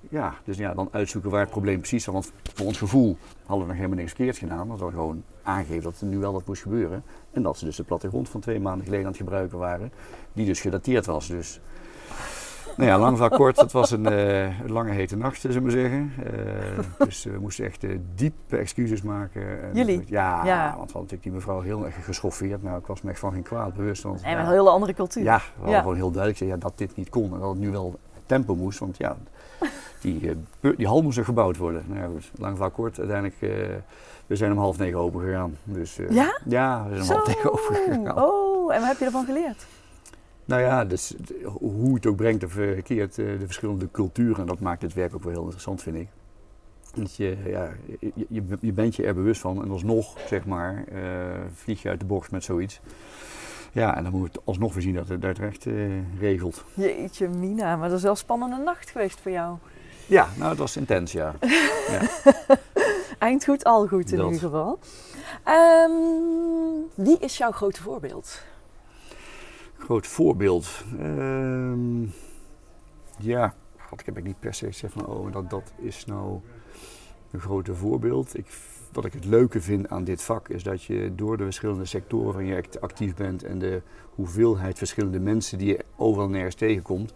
ja, 0.09 0.33
dus 0.43 0.57
ja, 0.57 0.73
dan 0.73 0.89
uitzoeken 0.91 1.31
waar 1.31 1.39
het 1.39 1.49
probleem 1.49 1.79
precies 1.79 2.03
zat. 2.03 2.13
Want 2.13 2.31
voor 2.53 2.65
ons 2.65 2.77
gevoel 2.77 3.17
hadden 3.39 3.59
we 3.59 3.65
nog 3.65 3.75
helemaal 3.75 3.97
niks 3.97 4.11
verkeerd 4.11 4.37
gedaan. 4.37 4.67
Dat 4.67 4.79
we 4.79 4.89
gewoon 4.89 5.23
aangegeven 5.43 5.83
dat 5.83 6.01
er 6.01 6.07
nu 6.07 6.17
wel 6.17 6.33
wat 6.33 6.45
moest 6.45 6.61
gebeuren. 6.61 7.03
En 7.31 7.41
dat 7.41 7.57
ze 7.57 7.65
dus 7.65 7.75
de 7.75 7.83
plattegrond 7.83 8.29
van 8.29 8.41
twee 8.41 8.59
maanden 8.59 8.83
geleden 8.83 9.05
aan 9.05 9.11
het 9.11 9.21
gebruiken 9.21 9.57
waren. 9.57 9.91
Die 10.33 10.45
dus 10.45 10.61
gedateerd 10.61 11.05
was. 11.05 11.27
Dus 11.27 11.59
nou 12.77 12.89
ja, 12.89 12.99
lang 12.99 13.17
van 13.17 13.29
kort, 13.29 13.59
het 13.59 13.71
was 13.71 13.91
een 13.91 14.11
uh, 14.11 14.49
lange 14.67 14.91
hete 14.91 15.17
nacht, 15.17 15.41
zullen 15.41 15.63
we 15.63 15.71
zeggen. 15.71 16.13
Uh, 16.17 17.05
dus 17.05 17.23
we 17.23 17.37
moesten 17.39 17.65
echt 17.65 17.83
uh, 17.83 17.99
diepe 18.15 18.57
excuses 18.57 19.01
maken. 19.01 19.63
En, 19.63 19.69
Jullie? 19.73 20.03
Ja, 20.07 20.45
ja, 20.45 20.63
want 20.63 20.73
we 20.73 20.75
hadden 20.75 20.93
natuurlijk 20.93 21.23
die 21.23 21.31
mevrouw 21.31 21.61
heel 21.61 21.85
erg 21.85 22.05
geschoffeerd. 22.05 22.63
Maar 22.63 22.77
ik 22.77 22.85
was 22.85 23.01
me 23.01 23.09
echt 23.09 23.19
van 23.19 23.31
geen 23.31 23.43
kwaad 23.43 23.73
bewust. 23.73 24.03
Want, 24.03 24.21
en 24.21 24.31
ja, 24.31 24.39
een 24.39 24.47
hele 24.47 24.69
andere 24.69 24.93
cultuur. 24.93 25.23
Ja, 25.23 25.37
we 25.37 25.61
hadden 25.61 25.79
gewoon 25.79 25.95
heel 25.95 26.11
duidelijk 26.11 26.37
gezegd 26.37 26.57
ja, 26.57 26.67
dat 26.67 26.77
dit 26.77 26.95
niet 26.95 27.09
kon. 27.09 27.33
En 27.33 27.39
dat 27.39 27.49
het 27.49 27.59
nu 27.59 27.71
wel 27.71 27.99
tempo 28.25 28.55
moest. 28.55 28.79
Want 28.79 28.97
ja, 28.97 29.17
die, 30.01 30.37
die 30.77 30.87
hal 30.87 31.01
moest 31.01 31.17
er 31.17 31.25
gebouwd 31.25 31.57
worden. 31.57 31.83
Nou 31.87 31.99
ja, 31.99 32.07
goed, 32.07 32.31
lang 32.37 32.57
van 32.57 32.71
kort, 32.71 32.99
uiteindelijk... 32.99 33.39
we 34.27 34.35
zijn 34.35 34.51
om 34.51 34.57
half 34.57 34.77
negen 34.77 34.99
open 34.99 35.21
gegaan. 35.21 35.57
Dus, 35.63 35.99
ja? 36.09 36.39
Ja, 36.45 36.85
we 36.89 37.03
zijn 37.03 37.19
om 37.19 37.25
half 37.25 37.35
negen 37.35 37.51
open 37.51 37.75
gegaan. 37.75 38.23
Oh, 38.23 38.73
en 38.73 38.79
wat 38.79 38.89
heb 38.89 38.97
je 38.99 39.05
ervan 39.05 39.25
geleerd? 39.25 39.65
Nou 40.45 40.61
ja, 40.61 40.85
dus, 40.85 41.15
hoe 41.43 41.95
het 41.95 42.05
ook 42.05 42.15
brengt 42.15 42.43
of 42.43 42.51
verkeerd, 42.51 43.15
de 43.15 43.45
verschillende 43.45 43.91
culturen, 43.91 44.45
dat 44.45 44.59
maakt 44.59 44.81
het 44.81 44.93
werk 44.93 45.15
ook 45.15 45.23
wel 45.23 45.31
heel 45.31 45.41
interessant, 45.41 45.81
vind 45.81 45.95
ik. 45.95 46.07
Dat 46.95 47.15
je, 47.15 47.37
ja, 47.45 47.69
je, 48.27 48.43
je, 48.59 48.73
bent 48.73 48.95
je 48.95 49.03
er 49.03 49.13
bewust 49.13 49.41
van 49.41 49.63
en 49.63 49.71
alsnog, 49.71 50.19
zeg 50.27 50.45
maar, 50.45 50.83
uh, 50.93 51.01
vlieg 51.53 51.81
je 51.81 51.89
uit 51.89 51.99
de 51.99 52.05
box 52.05 52.29
met 52.29 52.43
zoiets. 52.43 52.81
Ja, 53.71 53.97
en 53.97 54.03
dan 54.03 54.11
moet 54.11 54.27
het 54.27 54.45
alsnog 54.45 54.73
voorzien 54.73 54.93
dat 54.93 55.07
het 55.07 55.23
uitrecht 55.23 55.65
uh, 55.65 56.19
regelt. 56.19 56.63
Jeetje, 56.73 57.27
Mina, 57.27 57.75
maar 57.75 57.87
dat 57.87 57.97
is 57.97 58.03
wel 58.03 58.11
een 58.11 58.17
spannende 58.17 58.63
nacht 58.63 58.89
geweest 58.89 59.19
voor 59.19 59.31
jou. 59.31 59.57
Ja, 60.05 60.27
nou, 60.37 60.49
het 60.49 60.59
was 60.59 60.77
intens, 60.77 61.11
ja. 61.11 61.35
ja. 61.87 62.01
Eind 63.17 63.43
goed, 63.43 63.63
al 63.63 63.87
goed 63.87 64.11
in 64.11 64.17
dat. 64.17 64.25
ieder 64.25 64.49
geval. 64.49 64.79
Um, 65.47 66.85
wie 66.95 67.17
is 67.19 67.37
jouw 67.37 67.51
grote 67.51 67.81
voorbeeld? 67.81 68.41
Groot 69.83 70.07
voorbeeld. 70.07 70.83
Uh, 70.99 72.09
ja, 73.17 73.55
God, 73.77 73.99
ik 73.99 74.05
heb 74.05 74.17
ik 74.17 74.23
niet 74.23 74.39
per 74.39 74.53
se 74.53 74.65
gezegd 74.65 74.93
van 74.93 75.05
oh, 75.05 75.31
dat, 75.31 75.49
dat 75.49 75.73
is 75.77 76.05
nou 76.05 76.39
een 77.31 77.39
grote 77.39 77.75
voorbeeld. 77.75 78.37
Ik, 78.37 78.47
wat 78.91 79.05
ik 79.05 79.13
het 79.13 79.25
leuke 79.25 79.61
vind 79.61 79.89
aan 79.89 80.03
dit 80.03 80.21
vak 80.21 80.49
is 80.49 80.63
dat 80.63 80.83
je 80.83 81.11
door 81.15 81.37
de 81.37 81.43
verschillende 81.43 81.85
sectoren 81.85 82.33
waarin 82.33 82.47
je 82.47 82.79
actief 82.79 83.15
bent 83.15 83.43
en 83.43 83.59
de 83.59 83.81
hoeveelheid 84.09 84.77
verschillende 84.77 85.19
mensen 85.19 85.57
die 85.57 85.67
je 85.67 85.85
overal 85.95 86.29
nergens 86.29 86.55
tegenkomt, 86.55 87.13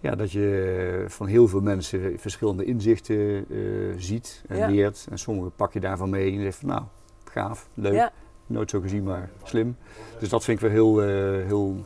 ja, 0.00 0.14
dat 0.14 0.32
je 0.32 1.04
van 1.08 1.26
heel 1.26 1.48
veel 1.48 1.60
mensen 1.60 2.18
verschillende 2.18 2.64
inzichten 2.64 3.44
uh, 3.48 3.94
ziet 3.96 4.44
en 4.48 4.56
ja. 4.56 4.68
leert. 4.68 5.06
En 5.10 5.18
sommige 5.18 5.50
pak 5.50 5.72
je 5.72 5.80
daarvan 5.80 6.10
mee 6.10 6.26
en 6.26 6.38
je 6.38 6.42
zegt 6.42 6.58
van 6.58 6.68
nou, 6.68 6.82
gaaf, 7.24 7.68
leuk. 7.74 7.92
Ja. 7.92 8.12
Nooit 8.46 8.70
zo 8.70 8.80
gezien, 8.80 9.02
maar 9.02 9.30
slim. 9.42 9.76
Dus 10.18 10.28
dat 10.28 10.44
vind 10.44 10.62
ik 10.62 10.70
wel 10.70 10.72
heel, 10.72 11.08
uh, 11.08 11.46
heel 11.46 11.84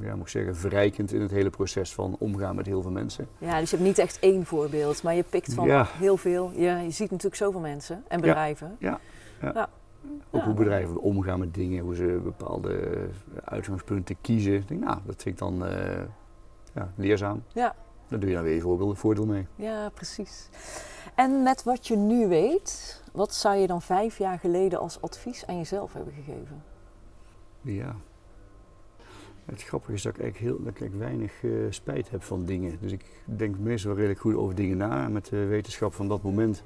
ja, 0.00 0.14
moet 0.14 0.20
ik 0.20 0.28
zeggen, 0.28 0.56
verrijkend 0.56 1.12
in 1.12 1.20
het 1.20 1.30
hele 1.30 1.50
proces 1.50 1.94
van 1.94 2.16
omgaan 2.18 2.56
met 2.56 2.66
heel 2.66 2.82
veel 2.82 2.90
mensen. 2.90 3.28
Ja, 3.38 3.60
dus 3.60 3.70
je 3.70 3.76
hebt 3.76 3.88
niet 3.88 3.98
echt 3.98 4.18
één 4.18 4.46
voorbeeld, 4.46 5.02
maar 5.02 5.14
je 5.14 5.22
pikt 5.22 5.54
van 5.54 5.66
ja. 5.66 5.86
heel 5.98 6.16
veel. 6.16 6.50
Ja, 6.54 6.78
je 6.78 6.90
ziet 6.90 7.10
natuurlijk 7.10 7.36
zoveel 7.36 7.60
mensen 7.60 8.04
en 8.08 8.20
bedrijven. 8.20 8.76
Ja, 8.78 9.00
ja, 9.40 9.50
ja. 9.54 9.68
Ook 10.30 10.42
hoe 10.42 10.54
bedrijven 10.54 11.00
omgaan 11.00 11.38
met 11.38 11.54
dingen, 11.54 11.84
hoe 11.84 11.94
ze 11.94 12.20
bepaalde 12.24 12.90
uitgangspunten 13.44 14.16
kiezen. 14.20 14.54
Ik 14.54 14.68
denk, 14.68 14.84
nou, 14.84 14.98
dat 15.06 15.22
vind 15.22 15.34
ik 15.34 15.38
dan 15.38 15.66
uh, 15.66 15.70
ja, 16.74 16.92
leerzaam. 16.94 17.42
Ja. 17.52 17.74
Daar 18.08 18.20
doe 18.20 18.28
je 18.28 18.34
dan 18.34 18.44
weer 18.44 18.60
voorbeeld, 18.60 18.98
voordeel 18.98 19.26
mee. 19.26 19.46
Ja, 19.56 19.88
precies. 19.88 20.48
En 21.14 21.42
met 21.42 21.62
wat 21.62 21.86
je 21.86 21.96
nu 21.96 22.28
weet, 22.28 23.02
wat 23.12 23.34
zou 23.34 23.56
je 23.56 23.66
dan 23.66 23.82
vijf 23.82 24.18
jaar 24.18 24.38
geleden 24.38 24.78
als 24.78 25.00
advies 25.00 25.46
aan 25.46 25.56
jezelf 25.56 25.92
hebben 25.92 26.12
gegeven? 26.12 26.62
Ja, 27.60 27.96
het 29.44 29.62
grappige 29.62 29.92
is 29.92 30.02
dat 30.02 30.14
ik 30.14 30.20
eigenlijk, 30.20 30.52
heel, 30.52 30.64
dat 30.64 30.80
ik 30.80 30.94
weinig 30.98 31.42
uh, 31.42 31.66
spijt 31.70 32.10
heb 32.10 32.22
van 32.22 32.44
dingen. 32.44 32.76
Dus 32.80 32.92
ik 32.92 33.04
denk 33.24 33.58
meestal 33.58 33.94
redelijk 33.94 34.20
goed 34.20 34.34
over 34.34 34.54
dingen 34.54 34.76
na. 34.76 35.04
En 35.04 35.12
met 35.12 35.26
de 35.26 35.44
wetenschap 35.44 35.94
van 35.94 36.08
dat 36.08 36.22
moment 36.22 36.62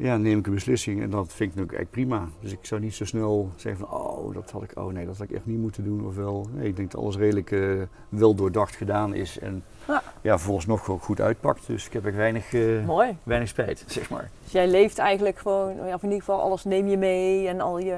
ja, 0.00 0.16
neem 0.16 0.38
ik 0.38 0.46
een 0.46 0.54
beslissing 0.54 1.02
en 1.02 1.10
dat 1.10 1.32
vind 1.32 1.50
ik 1.50 1.58
eigenlijk 1.58 1.90
prima. 1.90 2.28
Dus 2.40 2.52
ik 2.52 2.58
zou 2.62 2.80
niet 2.80 2.94
zo 2.94 3.04
snel 3.04 3.50
zeggen 3.56 3.86
van 3.86 3.98
oh, 3.98 4.34
dat 4.34 4.50
had 4.50 4.62
ik, 4.62 4.78
oh 4.78 4.92
nee, 4.92 5.06
dat 5.06 5.18
had 5.18 5.28
ik 5.28 5.36
echt 5.36 5.46
niet 5.46 5.58
moeten 5.58 5.84
doen. 5.84 6.06
Of 6.06 6.14
wel, 6.14 6.46
nee, 6.52 6.68
ik 6.68 6.76
denk 6.76 6.90
dat 6.90 7.00
alles 7.00 7.16
redelijk 7.16 7.50
uh, 7.50 7.82
wel 8.08 8.34
doordacht 8.34 8.76
gedaan 8.76 9.14
is. 9.14 9.38
En 9.38 9.64
ja, 9.86 10.02
ja 10.20 10.38
volgens 10.38 10.66
nog 10.66 10.90
ook 10.90 11.02
goed 11.02 11.20
uitpakt. 11.20 11.66
Dus 11.66 11.86
ik 11.86 11.92
heb 11.92 12.06
er 12.06 12.16
weinig, 12.16 12.52
uh, 12.52 12.86
Mooi. 12.86 13.16
weinig 13.22 13.48
spijt, 13.48 13.84
zeg 13.86 14.10
maar. 14.10 14.30
Dus 14.42 14.52
jij 14.52 14.68
leeft 14.68 14.98
eigenlijk 14.98 15.38
gewoon, 15.38 15.70
of 15.70 16.02
in 16.02 16.08
ieder 16.08 16.18
geval 16.18 16.40
alles 16.40 16.64
neem 16.64 16.86
je 16.86 16.96
mee 16.96 17.48
en 17.48 17.60
al 17.60 17.78
je, 17.78 17.96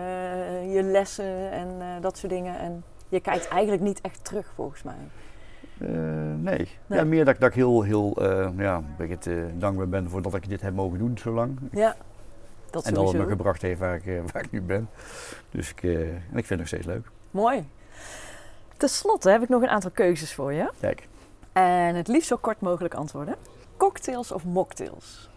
je 0.72 0.82
lessen 0.82 1.50
en 1.50 1.68
uh, 1.78 1.86
dat 2.00 2.18
soort 2.18 2.32
dingen. 2.32 2.58
En 2.58 2.84
je 3.12 3.20
kijkt 3.20 3.48
eigenlijk 3.48 3.82
niet 3.82 4.00
echt 4.00 4.24
terug, 4.24 4.52
volgens 4.54 4.82
mij. 4.82 4.94
Uh, 5.78 5.88
nee. 5.88 6.68
nee. 6.86 6.98
Ja, 6.98 7.04
meer 7.04 7.24
dat, 7.24 7.40
dat 7.40 7.48
ik 7.48 7.54
heel, 7.54 7.82
heel 7.82 8.22
uh, 8.22 8.48
ja, 8.56 8.82
het, 8.96 9.26
uh, 9.26 9.44
dankbaar 9.54 9.88
ben 9.88 10.10
voor 10.10 10.22
dat 10.22 10.34
ik 10.34 10.48
dit 10.48 10.60
heb 10.60 10.74
mogen 10.74 10.98
doen 10.98 11.18
zo 11.18 11.32
lang. 11.32 11.58
Ja, 11.72 11.96
dat 12.70 12.84
En 12.84 12.94
dat 12.94 13.12
het 13.12 13.22
me 13.22 13.28
gebracht 13.28 13.62
heeft 13.62 13.80
waar 13.80 13.94
ik, 13.94 14.22
waar 14.32 14.44
ik 14.44 14.50
nu 14.50 14.62
ben. 14.62 14.88
Dus 15.50 15.70
ik, 15.70 15.82
en 15.82 16.36
ik 16.36 16.46
vind 16.46 16.48
het 16.48 16.58
nog 16.58 16.66
steeds 16.66 16.86
leuk. 16.86 17.10
Mooi. 17.30 17.68
Ten 18.76 18.88
slotte 18.88 19.30
heb 19.30 19.42
ik 19.42 19.48
nog 19.48 19.62
een 19.62 19.68
aantal 19.68 19.90
keuzes 19.90 20.34
voor 20.34 20.52
je. 20.52 20.70
Kijk. 20.80 21.08
En 21.52 21.94
het 21.94 22.08
liefst 22.08 22.28
zo 22.28 22.36
kort 22.36 22.60
mogelijk 22.60 22.94
antwoorden. 22.94 23.36
Cocktails 23.76 24.32
of 24.32 24.44
mocktails? 24.44 25.30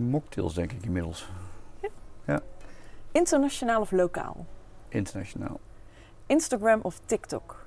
mocktails 0.00 0.54
denk 0.54 0.72
ik 0.72 0.84
inmiddels. 0.84 1.30
Ja. 1.80 1.88
ja. 2.24 2.40
Internationaal 3.12 3.80
of 3.80 3.90
lokaal? 3.90 4.46
Internationaal. 4.88 5.60
Instagram 6.26 6.80
of 6.82 7.00
TikTok? 7.06 7.66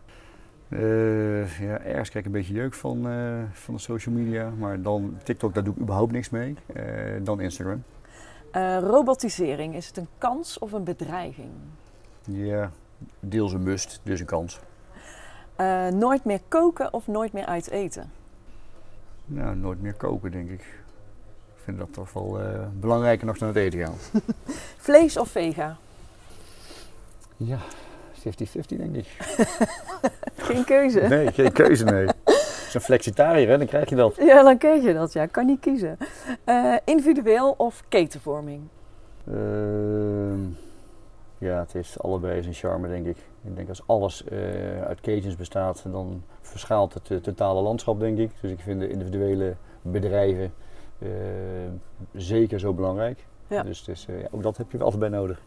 Uh, 0.70 1.60
ja, 1.60 1.80
ergens 1.80 2.10
krijg 2.10 2.26
ik 2.26 2.26
een 2.26 2.32
beetje 2.32 2.54
jeuk 2.54 2.74
van, 2.74 3.08
uh, 3.08 3.44
van 3.52 3.74
de 3.74 3.80
social 3.80 4.16
media. 4.16 4.50
Maar 4.50 4.82
dan 4.82 5.18
TikTok, 5.24 5.54
daar 5.54 5.64
doe 5.64 5.74
ik 5.74 5.82
überhaupt 5.82 6.12
niks 6.12 6.30
mee. 6.30 6.56
Uh, 6.76 6.84
dan 7.24 7.40
Instagram. 7.40 7.84
robotisering, 8.80 9.76
is 9.76 9.88
het 9.88 9.98
een 9.98 10.08
kans 10.18 10.60
of 10.60 10.72
een 10.72 10.84
bedreiging? 10.84 11.50
Ja, 12.26 12.72
deels 13.20 13.54
een 13.54 13.64
must, 13.64 14.00
dus 14.04 14.20
een 14.20 14.26
kans. 14.26 14.60
nooit 15.94 16.24
meer 16.24 16.40
koken 16.48 16.94
of 16.94 17.08
nooit 17.08 17.34
meer 17.34 17.46
uit 17.46 17.70
eten? 17.70 18.12
Nou, 19.26 19.56
nooit 19.56 19.82
meer 19.82 19.94
koken, 19.94 20.32
denk 20.32 20.50
ik. 20.50 20.62
Ik 21.56 21.64
vind 21.64 21.78
dat 21.78 21.94
toch 21.94 22.14
wel 22.14 22.40
belangrijker 22.80 23.26
nog 23.26 23.38
dan 23.38 23.48
het 23.48 23.58
eten 23.58 23.80
gaan. 23.80 24.22
Vlees 24.88 25.18
of 25.18 25.30
vega? 25.30 25.78
Ja, 27.38 27.60
50-50 28.20 28.78
denk 28.78 28.96
ik. 28.96 29.08
geen 30.50 30.64
keuze? 30.64 31.00
Nee, 31.00 31.32
geen 31.32 31.52
keuze, 31.52 31.84
nee. 31.84 32.08
Zo'n 32.70 32.82
flexitariër, 32.82 33.50
hè, 33.50 33.58
dan 33.58 33.68
krijg 33.68 33.90
je 33.90 33.96
dat. 33.96 34.16
Ja, 34.16 34.44
dan 34.44 34.58
krijg 34.58 34.84
je 34.84 34.94
dat, 34.94 35.14
ja. 35.14 35.26
Kan 35.26 35.46
niet 35.46 35.60
kiezen. 35.60 35.98
Uh, 36.46 36.76
individueel 36.86 37.54
of 37.58 37.84
ketenvorming? 37.88 38.62
Uh, 39.24 39.36
ja, 41.38 41.60
het 41.60 41.76
is 41.76 42.00
allebei 42.00 42.42
zijn 42.42 42.54
charme, 42.54 42.88
denk 42.88 43.06
ik. 43.06 43.18
Ik 43.44 43.56
denk 43.56 43.70
als 43.70 43.82
alles 43.86 44.24
uh, 44.32 44.82
uit 44.82 45.02
ketens 45.02 45.36
bestaat, 45.36 45.84
dan 45.92 46.24
verschaalt 46.42 46.94
het 46.94 47.24
totale 47.24 47.62
landschap, 47.62 48.00
denk 48.00 48.18
ik. 48.18 48.32
Dus 48.42 48.52
ik 48.52 48.60
vind 48.60 48.80
de 48.80 48.90
individuele 48.90 49.56
bedrijven 49.82 50.54
zeker 52.14 52.60
zo 52.60 52.74
belangrijk. 52.74 53.26
Ja. 53.50 53.64
Dus, 53.64 53.84
dus 53.84 54.06
ja, 54.06 54.28
ook 54.32 54.44
dat 54.44 54.58
heb 54.58 54.72
je 54.72 54.78
wel 54.78 54.86
altijd 54.86 55.12
bij 55.12 55.20
nodig. 55.20 55.42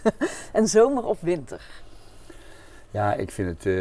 en 0.52 0.68
zomer 0.68 1.04
of 1.04 1.20
winter? 1.20 1.82
Ja, 2.92 3.14
ik 3.14 3.30
vind 3.30 3.48
het, 3.48 3.66
eh, 3.66 3.74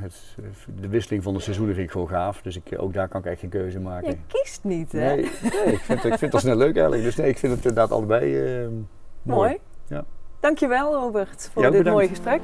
het, 0.00 0.36
de 0.80 0.88
wisseling 0.88 1.22
van 1.22 1.34
de 1.34 1.40
seizoenen 1.40 1.74
vind 1.74 1.86
ik 1.86 1.92
gewoon 1.92 2.08
gaaf. 2.08 2.42
Dus 2.42 2.56
ik, 2.56 2.62
ook 2.76 2.92
daar 2.94 3.08
kan 3.08 3.20
ik 3.20 3.26
echt 3.26 3.40
geen 3.40 3.50
keuze 3.50 3.80
maken. 3.80 4.08
Je 4.08 4.16
kiest 4.26 4.64
niet, 4.64 4.92
hè? 4.92 4.98
Nee, 4.98 5.16
nee 5.16 5.72
ik, 5.72 5.78
vind, 5.78 6.04
ik 6.04 6.08
vind 6.08 6.20
het 6.20 6.34
al 6.34 6.40
snel 6.40 6.56
leuk 6.56 6.74
eigenlijk. 6.74 7.02
Dus 7.02 7.16
nee, 7.16 7.28
ik 7.28 7.38
vind 7.38 7.52
het 7.52 7.64
inderdaad 7.64 7.90
allebei 7.90 8.38
eh, 8.38 8.68
mooi. 8.68 8.78
Mooi. 9.22 9.58
Ja. 9.86 10.04
Dankjewel 10.40 10.94
Robert 10.94 11.50
voor 11.52 11.62
Jou 11.62 11.74
dit 11.74 11.84
bedankt. 11.84 12.00
mooie 12.00 12.08
gesprek. 12.08 12.40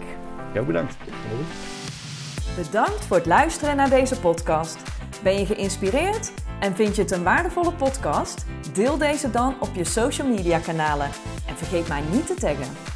Jou 0.52 0.66
bedankt. 0.66 0.96
Bedankt 2.56 3.04
voor 3.04 3.16
het 3.16 3.26
luisteren 3.26 3.76
naar 3.76 3.90
deze 3.90 4.20
podcast. 4.20 4.82
Ben 5.22 5.38
je 5.38 5.46
geïnspireerd 5.46 6.32
en 6.60 6.74
vind 6.74 6.96
je 6.96 7.02
het 7.02 7.10
een 7.10 7.22
waardevolle 7.22 7.72
podcast? 7.72 8.46
Deel 8.72 8.98
deze 8.98 9.30
dan 9.30 9.54
op 9.60 9.74
je 9.74 9.84
social 9.84 10.28
media 10.28 10.58
kanalen 10.58 11.06
en 11.48 11.56
vergeet 11.56 11.88
mij 11.88 12.02
niet 12.12 12.26
te 12.26 12.34
taggen. 12.34 12.95